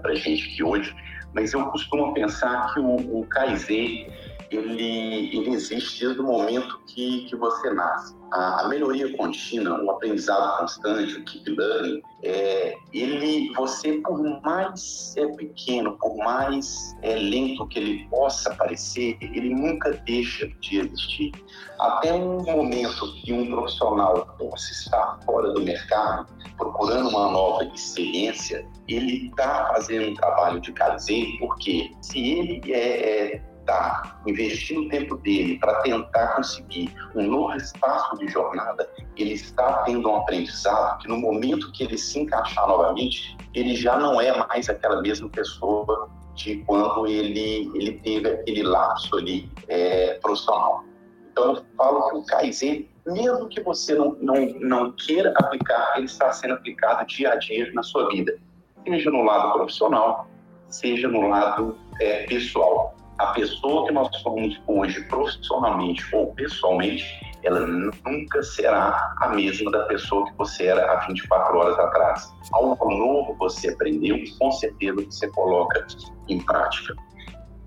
para 0.00 0.12
a 0.12 0.14
gente 0.14 0.52
aqui 0.52 0.62
hoje. 0.62 0.94
Mas 1.34 1.52
eu 1.52 1.64
costumo 1.66 2.14
pensar 2.14 2.72
que 2.72 2.80
o, 2.80 3.20
o 3.20 3.26
Kaizen 3.26 4.08
ele, 4.50 5.36
ele 5.36 5.50
existe 5.50 6.04
desde 6.04 6.20
o 6.20 6.24
momento 6.24 6.80
que, 6.86 7.26
que 7.26 7.36
você 7.36 7.70
nasce. 7.70 8.16
A, 8.32 8.62
a 8.62 8.68
melhoria 8.68 9.16
contínua, 9.16 9.82
o 9.82 9.90
aprendizado 9.90 10.58
constante, 10.58 11.16
o 11.16 11.24
keep 11.24 11.50
learning, 11.50 12.02
é, 12.22 12.74
ele, 12.92 13.52
você, 13.54 13.94
por 13.98 14.20
mais 14.42 15.14
é, 15.16 15.26
pequeno, 15.28 15.96
por 15.98 16.16
mais 16.18 16.96
é, 17.02 17.14
lento 17.14 17.66
que 17.68 17.78
ele 17.78 18.08
possa 18.08 18.54
parecer, 18.54 19.16
ele 19.20 19.54
nunca 19.54 19.90
deixa 20.04 20.46
de 20.60 20.78
existir. 20.78 21.32
Até 21.78 22.12
um 22.12 22.42
momento 22.42 23.12
que 23.14 23.32
um 23.32 23.50
profissional 23.50 24.34
possa 24.38 24.70
estar 24.72 25.18
fora 25.24 25.52
do 25.52 25.62
mercado, 25.62 26.26
procurando 26.56 27.08
uma 27.08 27.30
nova 27.30 27.64
experiência, 27.64 28.66
ele 28.86 29.26
está 29.26 29.66
fazendo 29.72 30.10
um 30.10 30.14
trabalho 30.14 30.60
de 30.60 30.72
caseiro, 30.72 31.30
porque 31.38 31.90
se 32.02 32.18
ele 32.18 32.72
é, 32.72 33.34
é 33.34 33.49
está 33.60 34.20
investindo 34.26 34.86
o 34.86 34.88
tempo 34.88 35.16
dele 35.18 35.58
para 35.58 35.80
tentar 35.82 36.34
conseguir 36.36 36.92
um 37.14 37.26
novo 37.26 37.54
espaço 37.56 38.16
de 38.18 38.28
jornada, 38.28 38.88
ele 39.16 39.34
está 39.34 39.82
tendo 39.84 40.08
um 40.08 40.16
aprendizado 40.16 40.98
que 40.98 41.08
no 41.08 41.16
momento 41.16 41.70
que 41.72 41.84
ele 41.84 41.96
se 41.96 42.18
encaixar 42.18 42.66
novamente, 42.66 43.36
ele 43.54 43.74
já 43.74 43.98
não 43.98 44.20
é 44.20 44.36
mais 44.46 44.68
aquela 44.68 45.00
mesma 45.00 45.28
pessoa 45.28 46.10
de 46.34 46.56
quando 46.64 47.06
ele, 47.06 47.70
ele 47.74 47.92
teve 47.98 48.28
aquele 48.28 48.62
lapso 48.62 49.16
ali 49.16 49.50
é, 49.68 50.14
profissional. 50.14 50.84
Então, 51.30 51.54
eu 51.54 51.64
falo 51.76 52.10
que 52.10 52.16
o 52.16 52.24
Kaizen, 52.24 52.88
mesmo 53.06 53.48
que 53.48 53.60
você 53.60 53.94
não, 53.94 54.16
não, 54.20 54.34
não 54.60 54.92
queira 54.92 55.32
aplicar, 55.36 55.94
ele 55.96 56.06
está 56.06 56.32
sendo 56.32 56.54
aplicado 56.54 57.06
dia 57.06 57.32
a 57.32 57.36
dia 57.36 57.70
na 57.72 57.82
sua 57.82 58.08
vida, 58.08 58.36
seja 58.84 59.10
no 59.10 59.22
lado 59.22 59.52
profissional, 59.52 60.26
seja 60.68 61.08
no 61.08 61.28
lado 61.28 61.76
é, 62.00 62.24
pessoal 62.24 62.94
a 63.20 63.32
pessoa 63.32 63.86
que 63.86 63.92
nós 63.92 64.08
somos 64.22 64.58
hoje, 64.66 65.02
profissionalmente 65.04 66.02
ou 66.14 66.32
pessoalmente, 66.34 67.04
ela 67.42 67.66
nunca 67.66 68.42
será 68.42 69.14
a 69.18 69.28
mesma 69.28 69.70
da 69.70 69.84
pessoa 69.84 70.26
que 70.26 70.36
você 70.38 70.66
era 70.66 70.90
há 70.90 71.06
24 71.06 71.58
horas 71.58 71.78
atrás. 71.78 72.32
Algo 72.52 72.90
novo 72.90 73.36
você 73.38 73.68
aprendeu, 73.68 74.16
com 74.38 74.50
certeza 74.52 75.04
você 75.04 75.28
coloca 75.28 75.86
em 76.28 76.40
prática. 76.40 76.94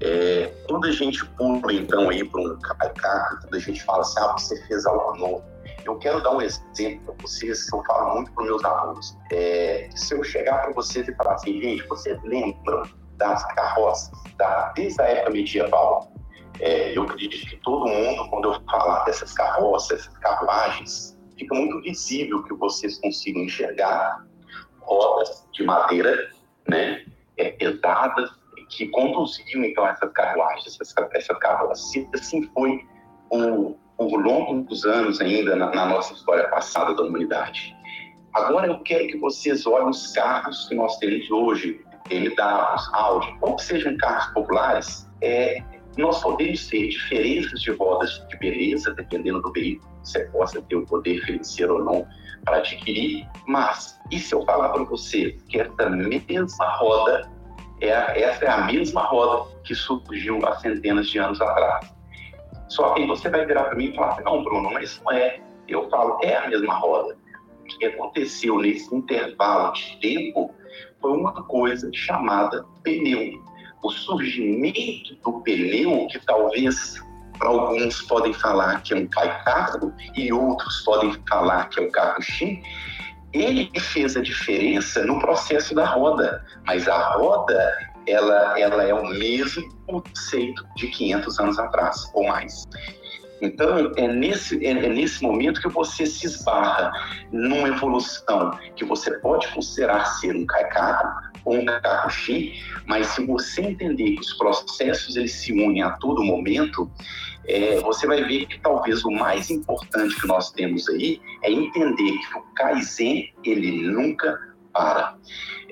É, 0.02 0.52
quando 0.68 0.88
a 0.88 0.92
gente 0.92 1.24
pula 1.38 1.72
então 1.72 2.10
aí 2.10 2.28
para 2.28 2.42
um 2.42 2.58
KK, 2.58 3.40
quando 3.42 3.56
a 3.56 3.60
gente 3.60 3.84
fala 3.84 4.02
assim, 4.02 4.20
ah, 4.20 4.34
você 4.34 4.62
fez 4.68 4.86
algo 4.88 5.16
novo, 5.18 5.44
eu 5.86 5.98
quero 6.00 6.22
dar 6.22 6.32
um 6.32 6.42
exemplo 6.42 7.14
para 7.14 7.28
vocês 7.28 7.70
que 7.70 7.76
eu 7.76 7.84
falo 7.84 8.16
muito 8.16 8.32
para 8.34 8.44
meus 8.44 8.66
alunos. 8.66 9.18
É, 9.32 9.88
se 9.96 10.16
eu 10.16 10.24
chegar 10.24 10.64
para 10.64 10.74
vocês 10.74 11.08
e 11.08 11.16
falar 11.16 11.36
assim, 11.36 11.62
gente, 11.62 11.88
vocês 11.88 12.20
lembram 12.24 12.84
das 13.18 13.46
carroças, 13.54 14.12
da, 14.38 14.72
desde 14.76 15.02
a 15.02 15.06
época 15.06 15.32
medieval. 15.32 16.12
É, 16.60 16.96
eu 16.98 17.04
acredito 17.04 17.50
que 17.50 17.58
todo 17.58 17.88
mundo, 17.88 18.30
quando 18.30 18.54
eu 18.54 18.62
falar 18.70 19.04
dessas 19.06 19.34
carroças, 19.34 20.02
essas 20.02 20.18
carruagens, 20.20 21.18
fica 21.38 21.56
muito 21.56 21.82
visível 21.82 22.44
que 22.44 22.54
vocês 22.54 23.00
consigam 23.00 23.44
enxergar 23.44 24.26
rodas 24.82 25.48
de 25.54 25.64
madeira, 25.64 26.30
né, 26.68 27.06
é, 27.38 27.52
pesadas, 27.52 28.30
que 28.70 28.88
conduziam 28.90 29.64
então 29.64 29.86
essas 29.88 30.12
carruagens, 30.14 30.80
essas, 30.80 30.94
essas 31.14 31.38
carroças. 31.40 31.92
Assim 32.14 32.44
foi 32.54 32.86
por, 33.30 33.78
por 33.98 34.24
longos 34.24 34.86
anos 34.86 35.22
ainda 35.22 35.56
na, 35.56 35.72
na 35.72 35.86
nossa 35.86 36.14
história 36.14 36.48
passada 36.50 36.96
da 36.96 37.04
humanidade. 37.04 37.76
Agora 38.34 38.68
eu 38.68 38.80
quero 38.80 39.08
que 39.08 39.18
vocês 39.18 39.66
olhem 39.68 39.90
os 39.90 40.12
carros 40.12 40.68
que 40.68 40.74
nós 40.74 40.98
temos 40.98 41.30
hoje, 41.30 41.83
MWs, 42.10 42.90
Audi, 42.94 43.36
ou 43.42 43.56
que 43.56 43.64
sejam 43.64 43.96
carros 43.98 44.26
populares, 44.34 45.10
é, 45.22 45.64
nós 45.98 46.22
podemos 46.22 46.68
ter 46.68 46.90
diferenças 46.90 47.62
de 47.62 47.72
rodas 47.72 48.26
de 48.28 48.38
beleza, 48.38 48.94
dependendo 48.94 49.42
do 49.42 49.52
veículo 49.52 49.94
você 50.04 50.26
possa 50.26 50.62
ter 50.62 50.76
o 50.76 50.86
poder 50.86 51.22
financeiro 51.22 51.76
ou 51.76 51.84
não 51.84 52.08
para 52.44 52.58
adquirir, 52.58 53.26
mas 53.48 54.00
e 54.12 54.20
se 54.20 54.36
eu 54.36 54.44
falar 54.44 54.70
para 54.70 54.84
você 54.84 55.38
que 55.48 55.62
essa 55.62 55.90
mesma 55.90 56.70
roda, 56.76 57.32
é, 57.80 58.22
essa 58.22 58.46
é 58.46 58.50
a 58.50 58.66
mesma 58.66 59.02
roda 59.02 59.50
que 59.64 59.74
surgiu 59.74 60.46
há 60.46 60.56
centenas 60.58 61.08
de 61.08 61.20
anos 61.20 61.42
atrás? 61.42 61.94
Só 62.68 62.94
que 62.94 63.06
você 63.06 63.30
vai 63.30 63.46
virar 63.46 63.66
para 63.66 63.76
mim 63.76 63.86
e 63.86 63.96
falar, 63.96 64.22
não, 64.24 64.44
Bruno, 64.44 64.72
mas 64.72 65.02
não 65.04 65.12
é. 65.14 65.40
Eu 65.68 65.90
falo, 65.90 66.20
é 66.22 66.36
a 66.36 66.48
mesma 66.50 66.74
roda. 66.74 67.16
O 67.62 67.64
que 67.64 67.86
aconteceu 67.86 68.60
nesse 68.60 68.94
intervalo 68.94 69.72
de 69.74 69.98
tempo 70.02 70.54
foi 71.04 71.12
uma 71.12 71.34
coisa 71.44 71.90
chamada 71.94 72.66
pneu. 72.82 73.44
O 73.84 73.92
surgimento 73.92 75.14
do 75.22 75.42
pneu, 75.42 76.08
que 76.08 76.18
talvez 76.26 76.96
para 77.38 77.50
alguns 77.50 78.02
podem 78.04 78.34
falar 78.34 78.82
que 78.82 78.94
é 78.94 78.98
um 78.98 79.08
carro 79.08 79.94
e 80.16 80.32
outros 80.32 80.82
podem 80.86 81.14
falar 81.28 81.68
que 81.68 81.82
é 81.82 81.84
um 81.84 81.92
carro 81.92 82.22
X, 82.22 82.58
ele 83.34 83.70
fez 83.78 84.16
a 84.16 84.22
diferença 84.22 85.04
no 85.04 85.20
processo 85.20 85.76
da 85.76 85.86
roda, 85.86 86.46
mas 86.66 86.88
a 86.88 87.16
roda 87.18 87.78
ela, 88.08 88.58
ela 88.58 88.84
é 88.84 88.94
o 88.94 89.06
mesmo 89.06 89.64
conceito 89.86 90.66
de 90.78 90.88
500 90.88 91.40
anos 91.40 91.60
atrás 91.60 92.10
ou 92.14 92.26
mais. 92.28 92.64
Então, 93.44 93.92
é 93.98 94.08
nesse, 94.08 94.66
é, 94.66 94.70
é 94.70 94.90
nesse 94.90 95.22
momento 95.22 95.62
que 95.62 95.68
você 95.68 96.06
se 96.06 96.26
esbarra 96.26 96.92
numa 97.32 97.68
evolução 97.68 98.58
que 98.78 98.86
você 98.86 99.12
pode 99.20 99.48
considerar 99.50 100.06
ser 100.06 100.34
um 100.34 100.46
caicaco 100.46 101.34
ou 101.44 101.58
um 101.58 101.66
kakashi, 101.66 102.54
mas 102.86 103.08
se 103.08 103.26
você 103.26 103.62
entender 103.62 104.12
que 104.12 104.22
os 104.22 104.34
processos 104.36 105.18
eles 105.18 105.34
se 105.34 105.52
unem 105.52 105.84
a 105.84 105.92
todo 105.98 106.24
momento, 106.24 106.90
é, 107.46 107.82
você 107.82 108.08
vai 108.08 108.24
ver 108.24 108.46
que 108.46 108.58
talvez 108.62 109.04
o 109.04 109.12
mais 109.12 109.50
importante 109.50 110.20
que 110.22 110.26
nós 110.26 110.50
temos 110.52 110.88
aí 110.88 111.20
é 111.44 111.52
entender 111.52 112.12
que 112.18 112.38
o 112.38 112.42
Kaizen 112.56 113.34
ele 113.44 113.72
nunca 113.86 114.40
para. 114.72 115.18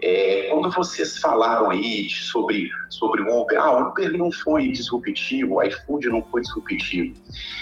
É, 0.03 0.47
quando 0.49 0.71
vocês 0.71 1.19
falaram 1.19 1.69
aí 1.69 2.09
sobre, 2.09 2.71
sobre 2.89 3.21
o 3.21 3.41
Uber, 3.41 3.59
ah, 3.59 3.71
o 3.71 3.89
Uber 3.89 4.11
não 4.17 4.31
foi 4.31 4.71
disruptivo, 4.71 5.55
o 5.55 5.63
iFood 5.63 6.09
não 6.09 6.23
foi 6.23 6.41
disruptivo. 6.41 7.13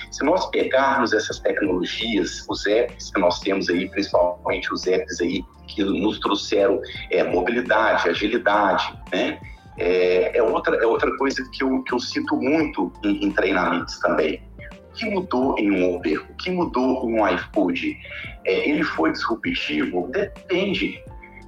Se 0.09 0.23
nós 0.23 0.45
pegarmos 0.45 1.11
essas 1.11 1.39
tecnologias, 1.39 2.45
os 2.49 2.65
apps 2.65 3.11
que 3.11 3.19
nós 3.19 3.41
temos 3.41 3.69
aí, 3.69 3.89
principalmente 3.89 4.73
os 4.73 4.87
apps 4.87 5.19
aí 5.19 5.43
que 5.67 5.83
nos 5.83 6.19
trouxeram 6.19 6.81
é, 7.11 7.23
mobilidade, 7.25 8.07
agilidade, 8.07 8.97
né? 9.11 9.39
É, 9.77 10.37
é, 10.37 10.43
outra, 10.43 10.75
é 10.77 10.85
outra 10.85 11.15
coisa 11.17 11.41
que 11.51 11.63
eu, 11.63 11.83
que 11.83 11.93
eu 11.93 11.99
cito 11.99 12.35
muito 12.35 12.91
em, 13.03 13.25
em 13.25 13.31
treinamentos 13.31 13.97
também. 13.99 14.41
O 14.89 14.93
que 14.93 15.05
mudou 15.05 15.57
em 15.57 15.71
um 15.71 15.95
Uber? 15.95 16.25
O 16.29 16.35
que 16.35 16.51
mudou 16.51 17.09
em 17.09 17.19
um 17.19 17.27
iFood? 17.27 17.97
É, 18.45 18.69
ele 18.69 18.83
foi 18.83 19.11
disruptivo? 19.11 20.09
Depende 20.11 21.01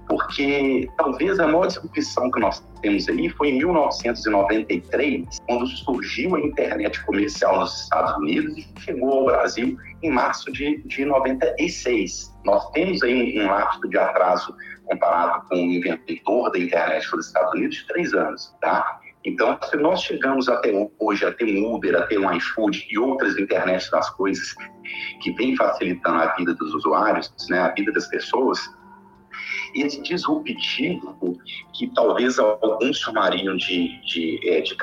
porque 0.08 0.90
talvez 0.98 1.40
a 1.40 1.48
maior 1.48 1.68
disrupção 1.68 2.30
que 2.32 2.40
nós 2.40 2.64
temos 2.82 3.08
aí 3.08 3.30
foi 3.30 3.50
em 3.50 3.58
1993, 3.60 5.40
quando 5.48 5.68
surgiu 5.68 6.36
a 6.36 6.42
internet 6.42 7.04
comercial 7.06 7.60
nos 7.60 7.84
Estados 7.84 8.18
Unidos 8.18 8.58
e 8.58 8.68
chegou 8.80 9.12
ao 9.20 9.26
Brasil 9.26 9.78
em 10.04 10.12
março 10.12 10.52
de, 10.52 10.82
de 10.86 11.06
96. 11.06 12.34
Nós 12.44 12.70
temos 12.72 13.02
aí 13.04 13.40
um 13.40 13.48
lapso 13.48 13.88
de 13.88 13.98
atraso 13.98 14.56
comparado 14.86 15.48
com 15.48 15.56
o 15.56 15.60
inventor 15.60 16.52
da 16.52 16.60
internet 16.60 17.08
nos 17.16 17.28
Estados 17.28 17.54
Unidos 17.54 17.78
de 17.78 17.88
três 17.88 18.14
anos, 18.14 18.54
tá? 18.62 19.00
Então, 19.24 19.58
se 19.70 19.78
nós 19.78 20.02
chegamos 20.02 20.50
até 20.50 20.72
hoje 21.00 21.26
a 21.26 21.32
ter 21.32 21.46
um 21.46 21.76
Uber, 21.76 21.96
a 21.96 22.08
ter 22.08 22.18
um 22.18 22.32
iFood 22.34 22.88
e 22.90 22.98
outras 22.98 23.38
internet 23.38 23.90
das 23.92 24.10
coisas 24.10 24.56
que 25.22 25.32
vem 25.34 25.56
facilitando 25.56 26.18
a 26.18 26.36
vida 26.36 26.56
dos 26.56 26.74
usuários, 26.74 27.32
né, 27.50 27.60
a 27.60 27.70
vida 27.70 27.92
das 27.92 28.08
pessoas, 28.08 28.60
esse 29.76 30.02
disruptivo, 30.02 31.38
que 31.74 31.88
talvez 31.94 32.38
alguns 32.40 32.98
chamariam 32.98 33.56
de, 33.58 34.02
de, 34.06 34.40
é, 34.50 34.62
de 34.62 34.76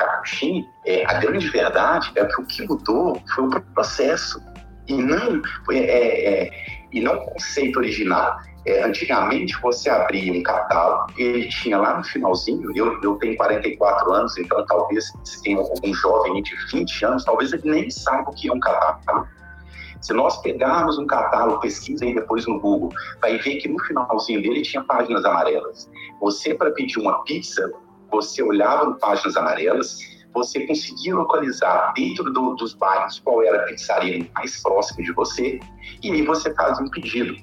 é, 0.87 1.05
a 1.07 1.15
grande 1.21 1.49
verdade 1.49 2.11
é 2.15 2.25
que 2.25 2.41
o 2.41 2.47
que 2.47 2.67
mudou 2.67 3.21
foi 3.35 3.45
o 3.45 3.61
processo 3.75 4.41
e 4.87 4.95
não, 4.95 5.43
é, 5.71 5.79
é, 5.79 6.51
e 6.93 7.01
não 7.01 7.15
o 7.15 7.27
conceito 7.33 7.79
original. 7.79 8.39
É, 8.67 8.83
antigamente 8.85 9.59
você 9.63 9.89
abria 9.89 10.33
um 10.33 10.43
catálogo, 10.43 11.13
ele 11.17 11.49
tinha 11.49 11.79
lá 11.79 11.97
no 11.97 12.05
finalzinho, 12.05 12.71
eu, 12.77 13.01
eu 13.03 13.15
tenho 13.17 13.37
44 13.37 14.13
anos, 14.13 14.37
então 14.37 14.65
talvez 14.67 15.11
se 15.25 15.43
tenha 15.43 15.59
algum 15.59 15.95
jovem 15.95 16.43
de 16.43 16.55
20 16.73 17.05
anos, 17.05 17.25
talvez 17.25 17.53
ele 17.53 17.71
nem 17.71 17.91
saiba 17.91 18.31
o 18.31 18.35
que 18.35 18.49
é 18.49 18.53
um 18.53 18.61
catálogo. 18.61 19.27
Se 20.01 20.13
nós 20.13 20.41
pegarmos 20.43 20.99
um 20.99 21.07
catálogo, 21.07 21.61
pesquisa 21.61 22.05
aí 22.05 22.15
depois 22.15 22.47
no 22.47 22.61
Google, 22.61 22.91
vai 23.21 23.37
ver 23.39 23.57
que 23.57 23.69
no 23.69 23.79
finalzinho 23.85 24.41
dele 24.43 24.63
tinha 24.63 24.83
páginas 24.85 25.25
amarelas. 25.25 25.91
Você, 26.21 26.55
para 26.55 26.71
pedir 26.71 26.99
uma 27.01 27.23
pizza, 27.25 27.73
você 28.11 28.43
olhava 28.43 28.87
no 28.87 28.99
Páginas 28.99 29.37
Amarelas, 29.37 29.99
você 30.33 30.67
conseguia 30.67 31.15
localizar 31.15 31.93
dentro 31.95 32.33
do, 32.33 32.55
dos 32.55 32.75
bairros 32.75 33.21
qual 33.21 33.43
era 33.43 33.63
a 33.63 33.65
pizzaria 33.65 34.27
mais 34.35 34.63
próxima 34.63 35.05
de 35.05 35.13
você, 35.13 35.61
e 36.03 36.13
aí 36.13 36.23
você 36.23 36.55
fazia 36.55 36.85
um 36.85 36.91
pedido. 36.91 37.35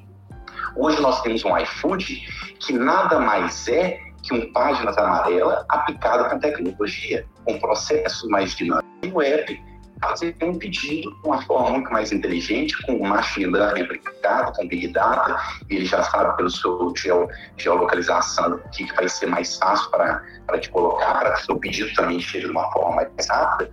Hoje 0.76 1.02
nós 1.02 1.22
temos 1.22 1.44
um 1.44 1.58
iFood 1.58 2.28
que 2.60 2.74
nada 2.74 3.20
mais 3.20 3.68
é 3.68 4.00
que 4.24 4.34
um 4.34 4.52
Páginas 4.52 4.98
Amarela 4.98 5.66
aplicado 5.70 6.30
com 6.30 6.40
tecnologia, 6.40 7.26
com 7.46 7.60
processos 7.60 8.28
mais 8.30 8.56
dinâmicos. 8.56 8.90
E 9.04 9.08
o 9.08 9.22
app 9.22 9.75
fazer 10.10 10.36
um 10.42 10.58
pedido 10.58 11.12
de 11.12 11.28
uma 11.28 11.42
forma 11.44 11.72
muito 11.72 11.92
mais 11.92 12.12
inteligente, 12.12 12.76
com 12.84 13.00
machine 13.00 13.48
learning 13.48 13.84
aplicado, 13.84 14.54
com 14.54 14.68
big 14.68 14.88
data, 14.90 15.38
ele 15.70 15.86
já 15.86 16.04
sabe 16.04 16.36
pelo 16.38 16.50
seu 16.50 16.94
geo, 16.96 17.28
geolocalização 17.58 18.56
o 18.56 18.70
que, 18.70 18.86
que 18.86 18.96
vai 18.96 19.10
ser 19.10 19.28
mais 19.28 19.58
fácil 19.58 19.90
para 19.92 20.22
te 20.60 20.70
colocar, 20.70 21.20
para 21.20 21.34
que 21.34 21.42
o 21.42 21.46
seu 21.46 21.60
pedido 21.60 21.94
também 21.96 22.20
chegue 22.20 22.46
de 22.46 22.52
uma 22.52 22.72
forma 22.72 22.96
mais 22.96 23.28
rápida. 23.30 23.72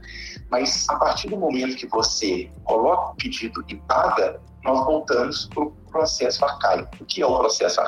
Mas 0.50 0.88
a 0.88 0.96
partir 0.96 1.28
do 1.28 1.36
momento 1.36 1.76
que 1.76 1.86
você 1.86 2.50
coloca 2.64 3.12
o 3.12 3.16
pedido 3.16 3.64
e 3.68 3.76
paga, 3.76 4.40
nós 4.64 4.84
voltamos 4.84 5.46
para 5.46 5.64
o 5.64 5.70
processo 5.90 6.44
arcaico. 6.44 6.90
O 7.00 7.04
que 7.04 7.22
é 7.22 7.26
o 7.26 7.38
processo 7.38 7.80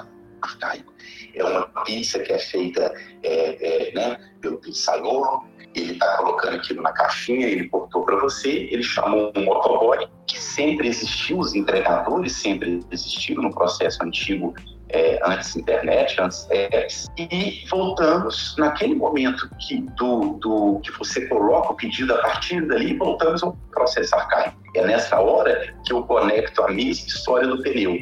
arcaico? 0.43 0.93
É 1.35 1.45
uma 1.45 1.67
pizza 1.85 2.19
que 2.21 2.33
é 2.33 2.39
feita 2.39 2.95
é, 3.23 3.89
é, 3.89 3.93
né, 3.93 4.17
pelo 4.41 4.59
pizzaiolo, 4.59 5.45
ele 5.75 5.93
está 5.93 6.17
colocando 6.17 6.57
aquilo 6.57 6.83
na 6.83 6.93
caixinha, 6.93 7.47
ele 7.47 7.69
cortou 7.69 8.05
para 8.05 8.17
você, 8.17 8.69
ele 8.71 8.83
chamou 8.83 9.33
um 9.37 9.45
motoboy, 9.45 10.07
que 10.27 10.41
sempre 10.41 10.89
existiu, 10.89 11.39
os 11.39 11.55
entregadores 11.55 12.33
sempre 12.33 12.81
existiram 12.91 13.43
no 13.43 13.51
processo 13.51 14.03
antigo, 14.03 14.55
é, 14.91 15.19
antes 15.25 15.57
internet, 15.57 16.21
antes 16.21 16.49
apps, 16.51 17.07
e 17.19 17.65
voltamos 17.69 18.55
naquele 18.59 18.95
momento 18.95 19.51
que, 19.59 19.81
do, 19.97 20.39
do, 20.41 20.81
que 20.81 20.93
você 20.93 21.27
coloca 21.27 21.73
o 21.73 21.75
pedido 21.75 22.15
a 22.15 22.19
partir 22.19 22.65
dali, 22.67 22.97
voltamos 22.97 23.43
ao 23.43 23.57
processo 23.73 24.15
arcaico. 24.15 24.57
É 24.77 24.87
nessa 24.87 25.19
hora 25.21 25.75
que 25.85 25.93
eu 25.93 26.05
conecto 26.05 26.63
a 26.63 26.71
mesma 26.71 27.07
história 27.07 27.49
do 27.49 27.61
pneu. 27.63 27.99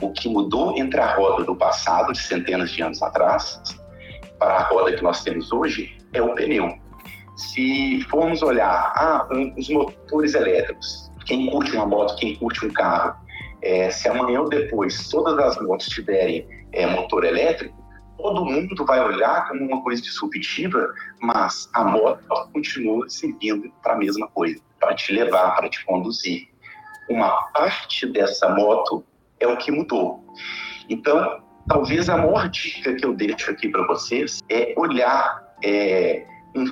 O 0.00 0.10
que 0.12 0.28
mudou 0.28 0.76
entre 0.78 0.98
a 0.98 1.14
roda 1.14 1.44
do 1.44 1.54
passado, 1.54 2.12
de 2.12 2.22
centenas 2.22 2.70
de 2.70 2.82
anos 2.82 3.02
atrás, 3.02 3.60
para 4.38 4.54
a 4.54 4.62
roda 4.64 4.92
que 4.94 5.02
nós 5.02 5.22
temos 5.22 5.52
hoje, 5.52 5.96
é 6.12 6.22
o 6.22 6.34
pneu 6.34 6.83
se 7.50 8.00
formos 8.10 8.42
olhar 8.42 8.92
ah, 8.96 9.28
um, 9.32 9.54
os 9.56 9.68
motores 9.68 10.34
elétricos, 10.34 11.10
quem 11.26 11.50
curte 11.50 11.72
uma 11.72 11.86
moto, 11.86 12.16
quem 12.16 12.36
curte 12.36 12.66
um 12.66 12.72
carro, 12.72 13.16
é, 13.62 13.90
se 13.90 14.08
amanhã 14.08 14.42
ou 14.42 14.48
depois 14.48 15.08
todas 15.08 15.38
as 15.38 15.62
motos 15.62 15.88
tiverem 15.88 16.46
é, 16.72 16.86
motor 16.86 17.24
elétrico, 17.24 17.74
todo 18.18 18.44
mundo 18.44 18.84
vai 18.86 19.00
olhar 19.00 19.48
como 19.48 19.64
uma 19.64 19.82
coisa 19.82 20.02
disruptiva, 20.02 20.92
mas 21.20 21.68
a 21.74 21.84
moto 21.84 22.22
continua 22.52 23.08
servindo 23.08 23.70
para 23.82 23.94
a 23.94 23.96
mesma 23.96 24.28
coisa, 24.28 24.60
para 24.78 24.94
te 24.94 25.12
levar, 25.12 25.56
para 25.56 25.68
te 25.68 25.84
conduzir. 25.84 26.48
Uma 27.08 27.30
parte 27.52 28.06
dessa 28.06 28.48
moto 28.48 29.04
é 29.40 29.46
o 29.46 29.56
que 29.56 29.70
mudou. 29.70 30.24
Então, 30.88 31.42
talvez 31.68 32.08
a 32.08 32.16
maior 32.16 32.48
dica 32.48 32.94
que 32.94 33.04
eu 33.04 33.14
deixo 33.14 33.50
aqui 33.50 33.68
para 33.68 33.86
vocês 33.86 34.40
é 34.50 34.74
olhar 34.76 35.42
é, 35.62 36.26
um 36.54 36.66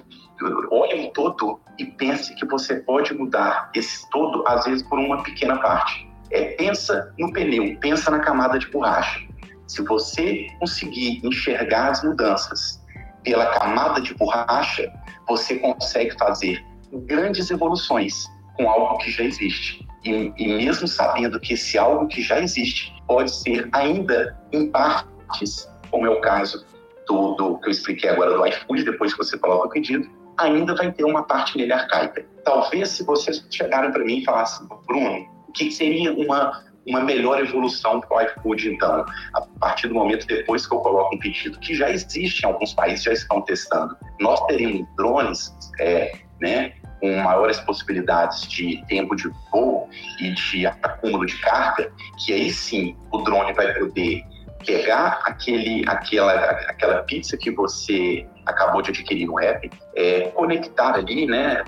olhe 0.71 1.07
um 1.07 1.13
todo 1.13 1.61
e 1.79 1.85
pense 1.85 2.35
que 2.35 2.47
você 2.47 2.77
pode 2.77 3.15
mudar 3.15 3.71
esse 3.75 4.09
todo, 4.11 4.47
às 4.47 4.65
vezes, 4.65 4.83
por 4.83 4.99
uma 4.99 5.23
pequena 5.23 5.59
parte. 5.59 6.09
É, 6.31 6.55
pensa 6.57 7.13
no 7.19 7.33
pneu, 7.33 7.77
pensa 7.81 8.11
na 8.11 8.21
camada 8.21 8.59
de 8.59 8.71
borracha. 8.71 9.21
Se 9.67 9.83
você 9.83 10.47
conseguir 10.59 11.21
enxergar 11.25 11.91
as 11.91 12.03
mudanças 12.03 12.83
pela 13.23 13.47
camada 13.59 14.01
de 14.01 14.15
borracha, 14.15 14.91
você 15.29 15.57
consegue 15.57 16.17
fazer 16.19 16.65
grandes 17.07 17.51
evoluções 17.51 18.27
com 18.57 18.69
algo 18.69 18.99
que 18.99 19.11
já 19.11 19.25
existe. 19.25 19.87
E, 20.05 20.33
e 20.37 20.49
mesmo 20.57 20.89
sabendo 20.89 21.39
que 21.39 21.55
esse 21.55 21.79
algo 21.79 22.09
que 22.09 22.23
já 22.23 22.41
existe 22.41 22.93
pode 23.07 23.31
ser 23.31 23.69
ainda 23.73 24.37
em 24.53 24.71
partes, 24.71 25.71
como 25.91 26.07
é 26.07 26.11
o 26.11 26.21
caso 26.21 26.67
do, 27.07 27.35
do 27.35 27.59
que 27.59 27.69
eu 27.69 27.71
expliquei 27.71 28.11
agora 28.11 28.37
do 28.37 28.47
iFood, 28.47 28.85
depois 28.85 29.13
que 29.13 29.19
você 29.19 29.39
coloca 29.39 29.69
o 29.69 29.71
pedido, 29.71 30.09
ainda 30.39 30.75
vai 30.75 30.91
ter 30.93 31.05
uma 31.05 31.23
parte 31.23 31.57
nele 31.57 31.73
arcaica. 31.73 32.25
Talvez 32.45 32.91
se 32.91 33.05
vocês 33.05 33.47
chegarem 33.51 33.93
para 33.93 34.05
mim 34.05 34.19
e 34.19 34.25
falassem, 34.25 34.67
Bruno, 34.87 35.27
o 35.49 35.53
que 35.53 35.71
seria 35.71 36.13
uma, 36.13 36.63
uma 36.87 37.01
melhor 37.01 37.41
evolução 37.41 38.01
para 38.01 38.17
o 38.17 38.21
iFood, 38.21 38.75
então, 38.75 39.05
a 39.35 39.41
partir 39.61 39.89
do 39.89 39.95
momento 39.95 40.27
depois 40.27 40.67
que 40.67 40.75
eu 40.75 40.79
coloco 40.79 41.15
um 41.15 41.19
pedido, 41.19 41.59
que 41.61 41.75
já 41.75 41.91
existe 41.91 42.43
em 42.43 42.47
alguns 42.47 42.75
países, 42.75 43.05
já 43.05 43.13
estão 43.13 43.41
testando. 43.43 43.97
Nós 44.21 44.41
teremos 44.47 44.87
drones, 44.97 45.55
é, 45.81 46.13
né, 46.41 46.73
com 47.01 47.17
maiores 47.23 47.59
possibilidades 47.61 48.43
de 48.43 48.83
tempo 48.87 49.17
de 49.17 49.29
voo 49.51 49.89
e 50.21 50.33
de 50.33 50.67
acúmulo 50.67 51.27
de 51.27 51.37
carga, 51.41 51.93
que 52.25 52.33
aí 52.33 52.51
sim 52.51 52.97
o 53.11 53.19
drone 53.19 53.53
vai 53.53 53.75
poder 53.75 54.25
pegar 54.65 55.21
aquele, 55.25 55.85
aquela, 55.89 56.33
aquela 56.33 57.03
pizza 57.03 57.37
que 57.37 57.51
você 57.51 58.25
acabou 58.47 58.83
de 58.83 58.91
adquirir 58.91 59.27
no 59.27 59.39
app, 59.41 59.71
é, 59.95 60.29
conectar 60.31 60.95
ali, 60.95 61.27
né, 61.27 61.65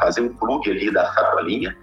fazer 0.00 0.22
um 0.22 0.34
plug 0.34 0.70
ali 0.70 0.92
da 0.92 1.12
sacolinha 1.12 1.76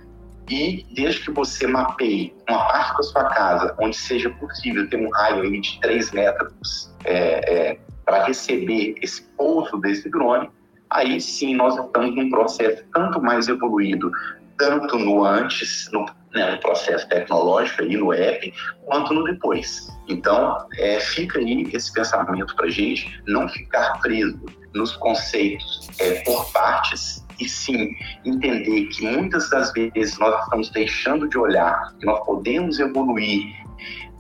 e 0.50 0.86
desde 0.94 1.22
que 1.22 1.32
você 1.32 1.66
mapeie 1.68 2.36
uma 2.50 2.68
parte 2.68 2.98
da 2.98 3.04
sua 3.04 3.24
casa 3.26 3.76
onde 3.80 3.96
seja 3.96 4.30
possível 4.32 4.89
ter 4.89 4.98
um 4.98 5.10
raio 5.10 5.44
aí 5.44 5.62
de 5.62 5.80
3 5.80 6.12
metros 6.12 6.94
é, 7.06 7.70
é, 7.70 7.80
para 8.06 8.26
receber 8.26 8.96
esse 9.02 9.22
pouso 9.38 9.78
desse 9.78 10.10
drone, 10.10 10.50
aí 10.89 11.22
sim 11.22 11.56
nós 11.56 11.78
estamos 11.78 12.16
num 12.16 12.30
processo 12.30 12.84
tanto 12.94 13.22
mais 13.22 13.48
evoluído, 13.48 14.12
tanto 14.58 14.98
no 14.98 15.24
antes, 15.24 15.89
no 15.94 16.06
né, 16.34 16.51
no 16.51 16.59
processo 16.59 17.07
tecnológico 17.09 17.84
aí 17.84 17.97
no 17.97 18.13
app, 18.13 18.53
quanto 18.86 19.13
no 19.13 19.23
depois. 19.23 19.88
Então, 20.07 20.57
é, 20.77 20.99
fica 20.99 21.39
aí 21.39 21.69
esse 21.73 21.91
pensamento 21.93 22.55
para 22.55 22.69
gente 22.69 23.21
não 23.27 23.47
ficar 23.49 23.99
preso 23.99 24.39
nos 24.73 24.95
conceitos 24.97 25.89
é, 25.99 26.21
por 26.23 26.51
partes 26.51 27.25
e 27.39 27.49
sim 27.49 27.95
entender 28.23 28.86
que 28.88 29.03
muitas 29.03 29.49
das 29.49 29.73
vezes 29.73 30.17
nós 30.19 30.41
estamos 30.43 30.69
deixando 30.69 31.27
de 31.27 31.38
olhar 31.38 31.93
que 31.99 32.05
nós 32.05 32.23
podemos 32.25 32.79
evoluir 32.79 33.61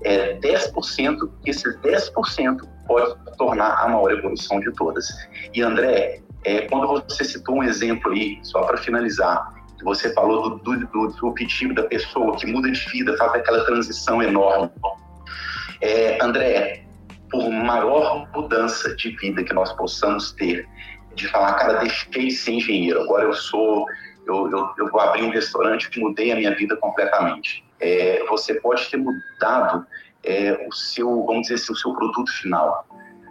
é, 0.03 0.37
10%, 0.39 1.29
esses 1.45 1.77
10% 1.77 2.67
pode 2.87 3.15
tornar 3.37 3.73
a 3.75 3.87
maior 3.87 4.11
evolução 4.11 4.59
de 4.59 4.71
todas. 4.73 5.07
E 5.53 5.61
André, 5.61 6.21
é, 6.43 6.61
quando 6.67 6.87
você 6.87 7.23
citou 7.23 7.57
um 7.57 7.63
exemplo 7.63 8.11
aí, 8.11 8.39
só 8.43 8.63
para 8.63 8.77
finalizar, 8.77 9.53
você 9.83 10.13
falou 10.13 10.57
do, 10.59 10.77
do, 10.77 11.07
do 11.07 11.73
da 11.73 11.83
pessoa 11.83 12.35
que 12.37 12.45
muda 12.45 12.71
de 12.71 12.89
vida, 12.89 13.15
faz 13.17 13.33
aquela 13.33 13.65
transição 13.65 14.21
enorme. 14.21 14.71
É, 15.81 16.23
André, 16.23 16.85
por 17.29 17.49
maior 17.49 18.29
mudança 18.33 18.95
de 18.95 19.15
vida 19.17 19.43
que 19.43 19.53
nós 19.53 19.71
possamos 19.73 20.33
ter, 20.33 20.67
de 21.15 21.27
falar, 21.29 21.53
cara, 21.53 21.73
deixei 21.79 22.27
de 22.27 22.31
ser 22.31 22.51
engenheiro, 22.53 23.01
agora 23.01 23.23
eu 23.23 23.33
sou, 23.33 23.85
eu, 24.27 24.49
eu, 24.51 24.69
eu 24.77 24.91
vou 24.91 25.01
abrir 25.01 25.23
um 25.23 25.31
restaurante 25.31 25.89
que 25.89 25.99
mudei 25.99 26.31
a 26.31 26.35
minha 26.35 26.55
vida 26.55 26.75
completamente. 26.77 27.63
É, 27.79 28.23
você 28.27 28.55
pode 28.55 28.89
ter 28.89 28.97
mudado 28.97 29.85
é, 30.23 30.67
o 30.67 30.73
seu, 30.73 31.25
vamos 31.25 31.43
dizer 31.43 31.55
assim, 31.55 31.73
o 31.73 31.75
seu 31.75 31.93
produto 31.93 32.31
final, 32.33 32.85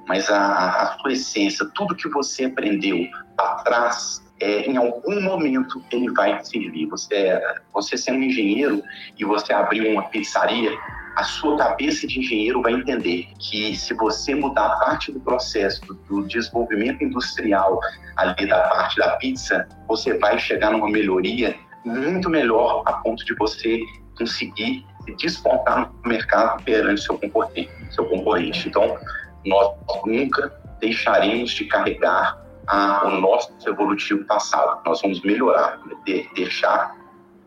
mas 0.08 0.28
a, 0.28 0.82
a 0.82 0.98
sua 0.98 1.12
essência, 1.12 1.66
tudo 1.74 1.94
que 1.94 2.08
você 2.08 2.46
aprendeu 2.46 3.06
atrás 3.38 4.20
é, 4.40 4.62
em 4.62 4.76
algum 4.76 5.20
momento 5.20 5.82
ele 5.92 6.10
vai 6.12 6.42
servir. 6.44 6.86
Você, 6.86 7.40
você 7.72 7.96
sendo 7.96 8.24
engenheiro 8.24 8.82
e 9.18 9.24
você 9.24 9.52
abrir 9.52 9.86
uma 9.92 10.04
pizzaria, 10.04 10.70
a 11.16 11.22
sua 11.22 11.56
cabeça 11.56 12.06
de 12.06 12.18
engenheiro 12.18 12.62
vai 12.62 12.72
entender 12.72 13.28
que 13.38 13.76
se 13.76 13.92
você 13.94 14.34
mudar 14.34 14.70
parte 14.78 15.12
do 15.12 15.20
processo 15.20 15.80
do 16.08 16.26
desenvolvimento 16.26 17.04
industrial 17.04 17.78
ali 18.16 18.48
da 18.48 18.60
parte 18.68 18.96
da 18.96 19.16
pizza, 19.16 19.68
você 19.86 20.16
vai 20.18 20.38
chegar 20.38 20.70
numa 20.70 20.88
melhoria 20.88 21.54
muito 21.84 22.30
melhor 22.30 22.82
a 22.86 22.94
ponto 22.94 23.24
de 23.24 23.34
você 23.34 23.80
conseguir 24.16 24.84
despontar 25.18 25.92
no 26.02 26.08
mercado 26.08 26.62
perante 26.62 27.02
seu 27.02 27.18
concorrente. 27.18 27.70
Seu 27.90 28.04
concorrente. 28.06 28.68
Então, 28.68 28.96
nós 29.44 29.74
nunca 30.06 30.52
deixaremos 30.80 31.50
de 31.50 31.64
carregar 31.64 32.38
a, 32.70 33.04
o 33.06 33.20
nosso 33.20 33.52
evolutivo 33.66 34.24
passado. 34.24 34.80
Nós 34.86 35.02
vamos 35.02 35.20
melhorar, 35.22 35.80
de, 36.06 36.28
deixar 36.34 36.96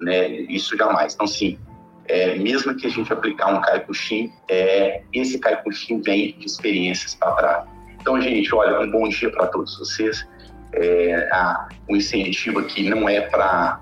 né, 0.01 0.28
isso 0.28 0.78
jamais. 0.78 1.13
Então, 1.13 1.26
sim, 1.26 1.57
é, 2.07 2.36
mesmo 2.36 2.76
que 2.76 2.88
a 2.88 2.89
gente 2.89 3.11
aplicar 3.11 3.47
um 3.47 3.61
Kaikushin, 3.61 4.32
é, 4.49 5.01
esse 5.13 5.39
Kaikushin 5.39 6.01
vem 6.01 6.38
de 6.38 6.45
experiências 6.45 7.15
para 7.15 7.32
trás. 7.32 7.67
Então, 8.01 8.19
gente, 8.19 8.53
olha, 8.53 8.82
um 8.82 8.91
bom 8.91 9.07
dia 9.07 9.32
para 9.32 9.47
todos 9.47 9.80
vocês. 9.80 10.28
É, 10.74 11.30
a, 11.32 11.69
o 11.88 11.95
incentivo 11.95 12.59
aqui 12.59 12.89
não 12.89 13.07
é 13.07 13.21
para 13.21 13.80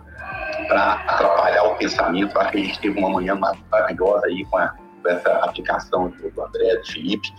atrapalhar 0.70 1.64
o 1.64 1.76
pensamento. 1.76 2.34
Que 2.34 2.40
a 2.40 2.62
gente 2.62 2.80
teve 2.80 3.00
uma 3.00 3.10
manhã 3.10 3.36
maravilhosa 3.36 4.28
aí 4.28 4.46
com, 4.46 4.58
a, 4.60 4.76
com 5.02 5.10
essa 5.10 5.32
aplicação 5.38 6.10
do 6.10 6.44
André, 6.44 6.76
do 6.76 6.86
Felipe. 6.86 7.32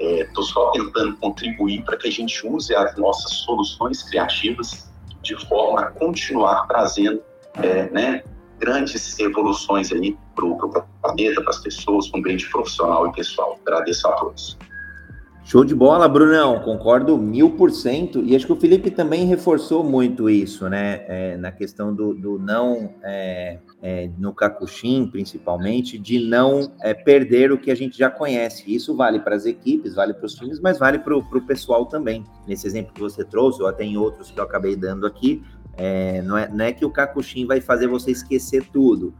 Estou 0.00 0.44
é, 0.44 0.46
só 0.46 0.70
tentando 0.70 1.16
contribuir 1.18 1.84
para 1.84 1.96
que 1.96 2.08
a 2.08 2.10
gente 2.10 2.46
use 2.46 2.74
as 2.74 2.96
nossas 2.96 3.32
soluções 3.32 4.02
criativas 4.02 4.90
de 5.22 5.36
forma 5.46 5.80
a 5.80 5.90
continuar 5.90 6.66
trazendo 6.66 7.22
é, 7.54 7.90
né, 7.90 8.24
grandes 8.58 9.18
evoluções 9.18 9.92
aí 9.92 10.16
para 10.34 10.44
o 10.46 10.84
planeta, 11.02 11.42
para 11.42 11.50
as 11.50 11.58
pessoas, 11.58 12.08
com 12.08 12.16
um 12.16 12.20
ambiente 12.20 12.48
profissional 12.50 13.06
e 13.08 13.12
pessoal. 13.12 13.58
Agradeço 13.66 14.08
a 14.08 14.12
todos. 14.12 14.56
Show 15.50 15.64
de 15.64 15.74
bola, 15.74 16.08
Brunão, 16.08 16.60
concordo 16.60 17.18
mil 17.18 17.56
por 17.56 17.72
cento. 17.72 18.22
E 18.24 18.36
acho 18.36 18.46
que 18.46 18.52
o 18.52 18.56
Felipe 18.56 18.88
também 18.88 19.26
reforçou 19.26 19.82
muito 19.82 20.30
isso, 20.30 20.68
né? 20.68 21.04
É, 21.08 21.36
na 21.36 21.50
questão 21.50 21.92
do, 21.92 22.14
do 22.14 22.38
não, 22.38 22.94
é, 23.02 23.58
é, 23.82 24.08
no 24.16 24.32
Kakushin, 24.32 25.08
principalmente, 25.08 25.98
de 25.98 26.20
não 26.20 26.70
é, 26.80 26.94
perder 26.94 27.50
o 27.50 27.58
que 27.58 27.68
a 27.72 27.74
gente 27.74 27.98
já 27.98 28.08
conhece. 28.08 28.62
Isso 28.72 28.94
vale 28.94 29.18
para 29.18 29.34
as 29.34 29.44
equipes, 29.44 29.96
vale 29.96 30.14
para 30.14 30.26
os 30.26 30.36
times, 30.36 30.60
mas 30.60 30.78
vale 30.78 31.00
para 31.00 31.16
o 31.16 31.44
pessoal 31.44 31.84
também. 31.84 32.22
Nesse 32.46 32.68
exemplo 32.68 32.94
que 32.94 33.00
você 33.00 33.24
trouxe, 33.24 33.60
ou 33.60 33.66
até 33.66 33.82
em 33.82 33.96
outros 33.96 34.30
que 34.30 34.38
eu 34.38 34.44
acabei 34.44 34.76
dando 34.76 35.04
aqui, 35.04 35.42
é, 35.76 36.22
não, 36.22 36.38
é, 36.38 36.48
não 36.48 36.64
é 36.64 36.72
que 36.72 36.84
o 36.84 36.90
Kakushin 36.90 37.44
vai 37.44 37.60
fazer 37.60 37.88
você 37.88 38.12
esquecer 38.12 38.68
tudo 38.72 39.12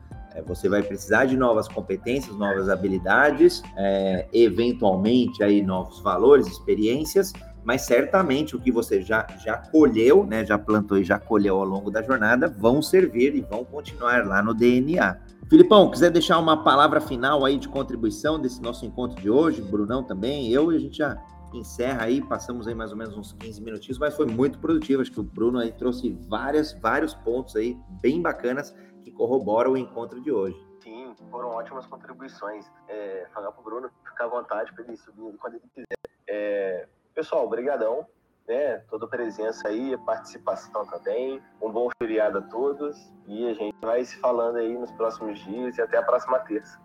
você 0.46 0.68
vai 0.68 0.82
precisar 0.82 1.24
de 1.24 1.36
novas 1.36 1.68
competências, 1.68 2.36
novas 2.36 2.68
habilidades, 2.68 3.62
é, 3.76 4.26
eventualmente 4.32 5.42
aí 5.42 5.62
novos 5.62 6.00
valores, 6.00 6.46
experiências, 6.46 7.32
mas 7.64 7.82
certamente 7.82 8.56
o 8.56 8.60
que 8.60 8.72
você 8.72 9.02
já, 9.02 9.26
já 9.44 9.56
colheu, 9.56 10.24
né, 10.24 10.44
já 10.44 10.58
plantou 10.58 10.98
e 10.98 11.04
já 11.04 11.18
colheu 11.18 11.56
ao 11.56 11.64
longo 11.64 11.90
da 11.90 12.02
jornada, 12.02 12.48
vão 12.48 12.80
servir 12.80 13.34
e 13.34 13.40
vão 13.40 13.64
continuar 13.64 14.26
lá 14.26 14.42
no 14.42 14.54
DNA. 14.54 15.18
Filipão, 15.48 15.90
quiser 15.90 16.10
deixar 16.10 16.38
uma 16.38 16.62
palavra 16.62 17.00
final 17.00 17.44
aí 17.44 17.58
de 17.58 17.68
contribuição 17.68 18.40
desse 18.40 18.62
nosso 18.62 18.86
encontro 18.86 19.20
de 19.20 19.28
hoje, 19.28 19.60
Brunão 19.60 20.02
também, 20.02 20.48
eu 20.50 20.72
e 20.72 20.76
a 20.76 20.78
gente 20.78 20.98
já 20.98 21.18
encerra 21.52 22.04
aí, 22.04 22.20
passamos 22.20 22.68
aí 22.68 22.74
mais 22.74 22.92
ou 22.92 22.96
menos 22.96 23.16
uns 23.16 23.32
15 23.32 23.60
minutinhos, 23.60 23.98
mas 23.98 24.14
foi 24.14 24.26
muito 24.26 24.58
produtivo, 24.58 25.02
acho 25.02 25.10
que 25.10 25.20
o 25.20 25.24
Bruno 25.24 25.58
aí 25.58 25.72
trouxe 25.72 26.16
várias, 26.28 26.72
vários 26.80 27.14
pontos 27.14 27.56
aí 27.56 27.76
bem 28.00 28.22
bacanas 28.22 28.74
corrobora 29.20 29.70
o 29.70 29.76
encontro 29.76 30.18
de 30.18 30.32
hoje. 30.32 30.58
Sim, 30.82 31.14
foram 31.30 31.50
ótimas 31.50 31.86
contribuições. 31.86 32.64
É, 32.88 33.26
falar 33.34 33.52
para 33.52 33.60
o 33.60 33.64
Bruno 33.64 33.90
ficar 34.02 34.24
à 34.24 34.28
vontade 34.28 34.72
para 34.72 34.82
ele 34.84 34.96
subir 34.96 35.36
quando 35.36 35.56
ele 35.56 35.68
quiser. 35.74 35.98
É, 36.26 36.88
pessoal, 37.14 37.46
brigadão. 37.46 38.06
Né, 38.48 38.78
toda 38.88 39.06
presença 39.06 39.68
aí, 39.68 39.96
participação 39.98 40.86
também. 40.86 41.40
Um 41.60 41.70
bom 41.70 41.88
feriado 42.02 42.38
a 42.38 42.42
todos 42.42 42.96
e 43.26 43.46
a 43.46 43.54
gente 43.54 43.76
vai 43.80 44.02
se 44.04 44.16
falando 44.16 44.56
aí 44.56 44.76
nos 44.76 44.90
próximos 44.92 45.38
dias 45.44 45.76
e 45.76 45.82
até 45.82 45.98
a 45.98 46.02
próxima 46.02 46.38
terça. 46.40 46.80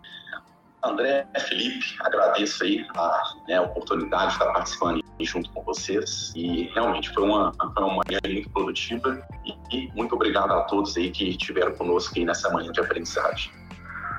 André, 0.85 1.25
Felipe, 1.39 1.95
agradeço 2.01 2.63
aí 2.63 2.85
a 2.95 3.33
né, 3.47 3.59
oportunidade 3.61 4.27
de 4.27 4.33
estar 4.33 4.53
participando 4.53 5.03
junto 5.19 5.49
com 5.51 5.63
vocês 5.63 6.33
e 6.35 6.63
realmente 6.73 7.09
foi 7.13 7.23
uma, 7.23 7.51
foi 7.53 7.83
uma 7.83 8.03
manhã 8.05 8.19
muito 8.27 8.49
produtiva 8.49 9.25
e, 9.45 9.55
e 9.75 9.91
muito 9.93 10.13
obrigado 10.13 10.51
a 10.51 10.61
todos 10.63 10.95
aí 10.97 11.09
que 11.09 11.29
estiveram 11.29 11.73
conosco 11.73 12.13
aí 12.17 12.25
nessa 12.25 12.49
manhã 12.51 12.71
de 12.71 12.79
aprendizagem. 12.79 13.51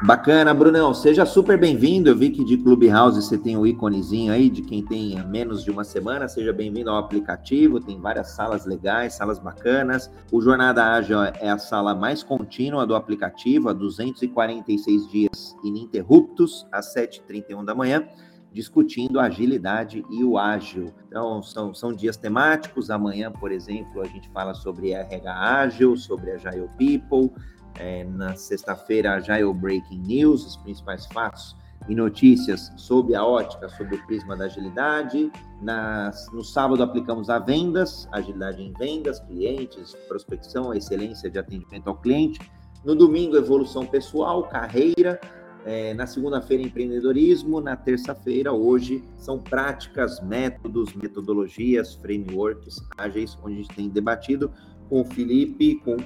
Bacana, 0.03 0.53
Brunão. 0.53 0.93
Seja 0.93 1.25
super 1.25 1.59
bem-vindo. 1.59 2.11
Eu 2.11 2.17
vi 2.17 2.29
que 2.29 2.45
de 2.45 2.59
Clubhouse 2.59 3.23
você 3.23 3.39
tem 3.39 3.57
o 3.57 3.67
íconezinho 3.67 4.31
aí 4.31 4.51
de 4.51 4.61
quem 4.61 4.85
tem 4.85 5.27
menos 5.27 5.65
de 5.65 5.71
uma 5.71 5.85
semana. 5.85 6.29
Seja 6.29 6.53
bem-vindo 6.53 6.91
ao 6.91 6.99
aplicativo. 6.99 7.81
Tem 7.81 7.99
várias 7.99 8.33
salas 8.33 8.67
legais, 8.67 9.15
salas 9.15 9.39
bacanas. 9.39 10.11
O 10.31 10.43
Jornada 10.43 10.85
Ágil 10.85 11.23
é 11.23 11.49
a 11.49 11.57
sala 11.57 11.95
mais 11.95 12.23
contínua 12.23 12.87
do 12.87 12.95
aplicativo, 12.95 13.71
há 13.71 13.73
246 13.73 15.09
dias 15.09 15.57
ininterruptos, 15.65 16.67
às 16.71 16.95
7h31 16.95 17.65
da 17.65 17.75
manhã 17.75 18.07
discutindo 18.53 19.21
a 19.21 19.25
agilidade 19.25 20.03
e 20.11 20.25
o 20.25 20.39
ágil. 20.39 20.91
Então, 21.07 21.43
são, 21.43 21.75
são 21.75 21.93
dias 21.93 22.17
temáticos. 22.17 22.91
Amanhã, 22.91 23.31
por 23.31 23.53
exemplo, 23.53 24.01
a 24.01 24.07
gente 24.07 24.31
fala 24.31 24.55
sobre 24.55 24.93
RH 24.93 25.31
ágil, 25.31 25.95
sobre 25.95 26.31
Agile 26.31 26.67
People. 26.79 27.39
É, 27.79 28.05
na 28.05 28.35
sexta-feira, 28.35 29.15
Agile 29.15 29.53
Breaking 29.53 30.01
News, 30.01 30.47
os 30.47 30.57
principais 30.57 31.07
fatos 31.07 31.57
e 31.89 31.95
notícias 31.95 32.73
sob 32.77 33.15
a 33.15 33.25
ótica, 33.25 33.69
sob 33.69 33.95
o 33.95 34.07
prisma 34.07 34.37
da 34.37 34.47
agilidade. 34.47 35.31
Nas, 35.63 36.31
no 36.33 36.43
sábado, 36.43 36.83
aplicamos 36.83 37.31
a 37.31 37.39
vendas, 37.39 38.09
agilidade 38.13 38.63
em 38.63 38.73
vendas, 38.73 39.21
clientes, 39.21 39.95
prospecção, 40.09 40.75
excelência 40.75 41.31
de 41.31 41.39
atendimento 41.39 41.89
ao 41.89 41.97
cliente. 41.97 42.41
No 42.85 42.95
domingo, 42.95 43.37
evolução 43.37 43.87
pessoal, 43.87 44.45
carreira. 44.45 45.21
É, 45.65 45.93
na 45.95 46.07
segunda-feira, 46.07 46.63
empreendedorismo. 46.63 47.61
Na 47.61 47.77
terça-feira, 47.77 48.53
hoje, 48.53 49.03
são 49.19 49.39
práticas, 49.39 50.21
métodos, 50.21 50.95
metodologias, 50.95 51.95
frameworks 51.95 52.81
ágeis, 52.97 53.37
onde 53.43 53.55
a 53.55 53.57
gente 53.59 53.75
tem 53.75 53.89
debatido 53.89 54.53
com 54.89 55.01
o 55.01 55.05
Felipe, 55.05 55.81
com, 55.85 55.97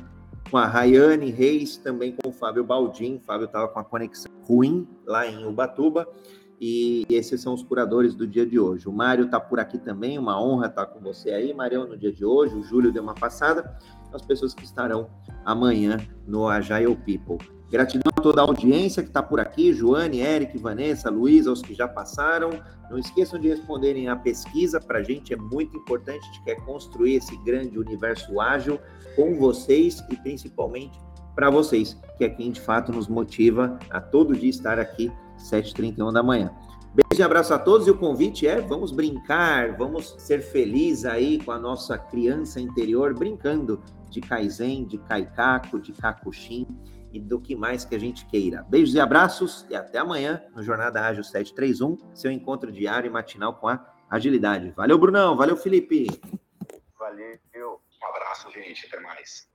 com 0.51 0.59
a 0.59 0.67
Rayane 0.67 1.31
Reis, 1.31 1.77
também 1.77 2.13
com 2.13 2.29
o 2.29 2.33
Fábio 2.33 2.65
Baldim. 2.65 3.17
O 3.17 3.21
Fábio 3.21 3.45
estava 3.45 3.69
com 3.69 3.79
a 3.79 3.85
conexão 3.85 4.31
ruim 4.43 4.87
lá 5.07 5.27
em 5.27 5.47
Ubatuba. 5.47 6.09
E 6.61 7.07
esses 7.09 7.41
são 7.41 7.55
os 7.55 7.63
curadores 7.63 8.15
do 8.15 8.27
dia 8.27 8.45
de 8.45 8.59
hoje. 8.59 8.87
O 8.87 8.93
Mário 8.93 9.25
está 9.25 9.41
por 9.41 9.59
aqui 9.59 9.79
também, 9.79 10.19
uma 10.19 10.43
honra 10.43 10.67
estar 10.67 10.87
com 10.87 11.01
você 11.01 11.31
aí, 11.31 11.55
Marião, 11.55 11.87
no 11.87 11.97
dia 11.97 12.13
de 12.13 12.25
hoje. 12.25 12.55
O 12.55 12.63
Júlio 12.63 12.93
deu 12.93 13.03
uma 13.03 13.15
passada. 13.15 13.79
As 14.13 14.23
pessoas 14.23 14.53
que 14.53 14.65
estarão 14.65 15.09
amanhã 15.45 15.97
no 16.27 16.49
Agile 16.49 16.97
People. 16.97 17.60
Gratidão 17.71 18.11
a 18.17 18.21
toda 18.21 18.41
a 18.41 18.45
audiência 18.45 19.01
que 19.01 19.11
está 19.11 19.23
por 19.23 19.39
aqui, 19.39 19.73
Joane, 19.73 20.19
Eric, 20.19 20.59
Vanessa, 20.59 21.09
Luiz, 21.09 21.47
aos 21.47 21.63
que 21.63 21.73
já 21.73 21.87
passaram. 21.87 22.51
Não 22.91 22.99
esqueçam 22.99 23.39
de 23.39 23.49
responderem 23.49 24.09
a 24.09 24.17
pesquisa, 24.17 24.81
para 24.81 24.99
a 24.99 25.03
gente 25.05 25.33
é 25.33 25.37
muito 25.37 25.77
importante, 25.77 26.19
a 26.19 26.33
gente 26.33 26.43
quer 26.43 26.57
construir 26.65 27.15
esse 27.15 27.37
grande 27.45 27.79
universo 27.79 28.41
ágil 28.41 28.81
com 29.15 29.37
vocês 29.37 30.05
e 30.11 30.17
principalmente 30.17 30.99
para 31.33 31.49
vocês, 31.49 31.97
que 32.19 32.25
é 32.25 32.29
quem 32.29 32.51
de 32.51 32.61
fato 32.61 32.91
nos 32.91 33.07
motiva 33.07 33.79
a 33.89 34.01
todo 34.01 34.37
dia 34.37 34.51
estar 34.51 34.81
aqui, 34.81 35.13
7h31 35.39 36.13
da 36.13 36.25
manhã. 36.25 36.51
Beijo 36.93 37.21
e 37.21 37.23
abraço 37.23 37.55
a 37.55 37.59
todos 37.59 37.87
e 37.87 37.91
o 37.93 37.97
convite 37.97 38.49
é 38.49 38.61
vamos 38.61 38.91
brincar, 38.91 39.77
vamos 39.77 40.17
ser 40.19 40.43
felizes 40.43 41.05
aí 41.05 41.39
com 41.39 41.53
a 41.53 41.59
nossa 41.59 41.97
criança 41.97 42.61
interior, 42.61 43.15
brincando 43.15 43.81
de 44.11 44.21
Kaizen, 44.21 44.87
de 44.87 44.99
Kaikaku, 44.99 45.79
de 45.79 45.93
Kakushin 45.93 46.67
e 47.13 47.21
do 47.21 47.41
que 47.41 47.55
mais 47.55 47.85
que 47.85 47.95
a 47.95 47.99
gente 47.99 48.27
queira. 48.27 48.63
Beijos 48.69 48.95
e 48.95 49.01
abraços 49.01 49.67
e 49.69 49.75
até 49.75 49.99
amanhã 49.99 50.43
no 50.55 50.63
Jornada 50.63 51.01
Ágil 51.01 51.25
731, 51.25 51.99
seu 52.15 52.31
encontro 52.31 52.71
diário 52.71 53.09
e 53.09 53.11
matinal 53.11 53.55
com 53.55 53.69
a 53.69 53.85
agilidade. 54.09 54.73
Valeu, 54.77 54.99
Brunão. 54.99 55.37
Valeu, 55.37 55.57
Felipe. 55.57 56.07
Valeu. 56.99 57.39
Um 58.03 58.07
abraço, 58.07 58.51
gente. 58.51 58.87
Até 58.87 59.01
mais. 59.01 59.49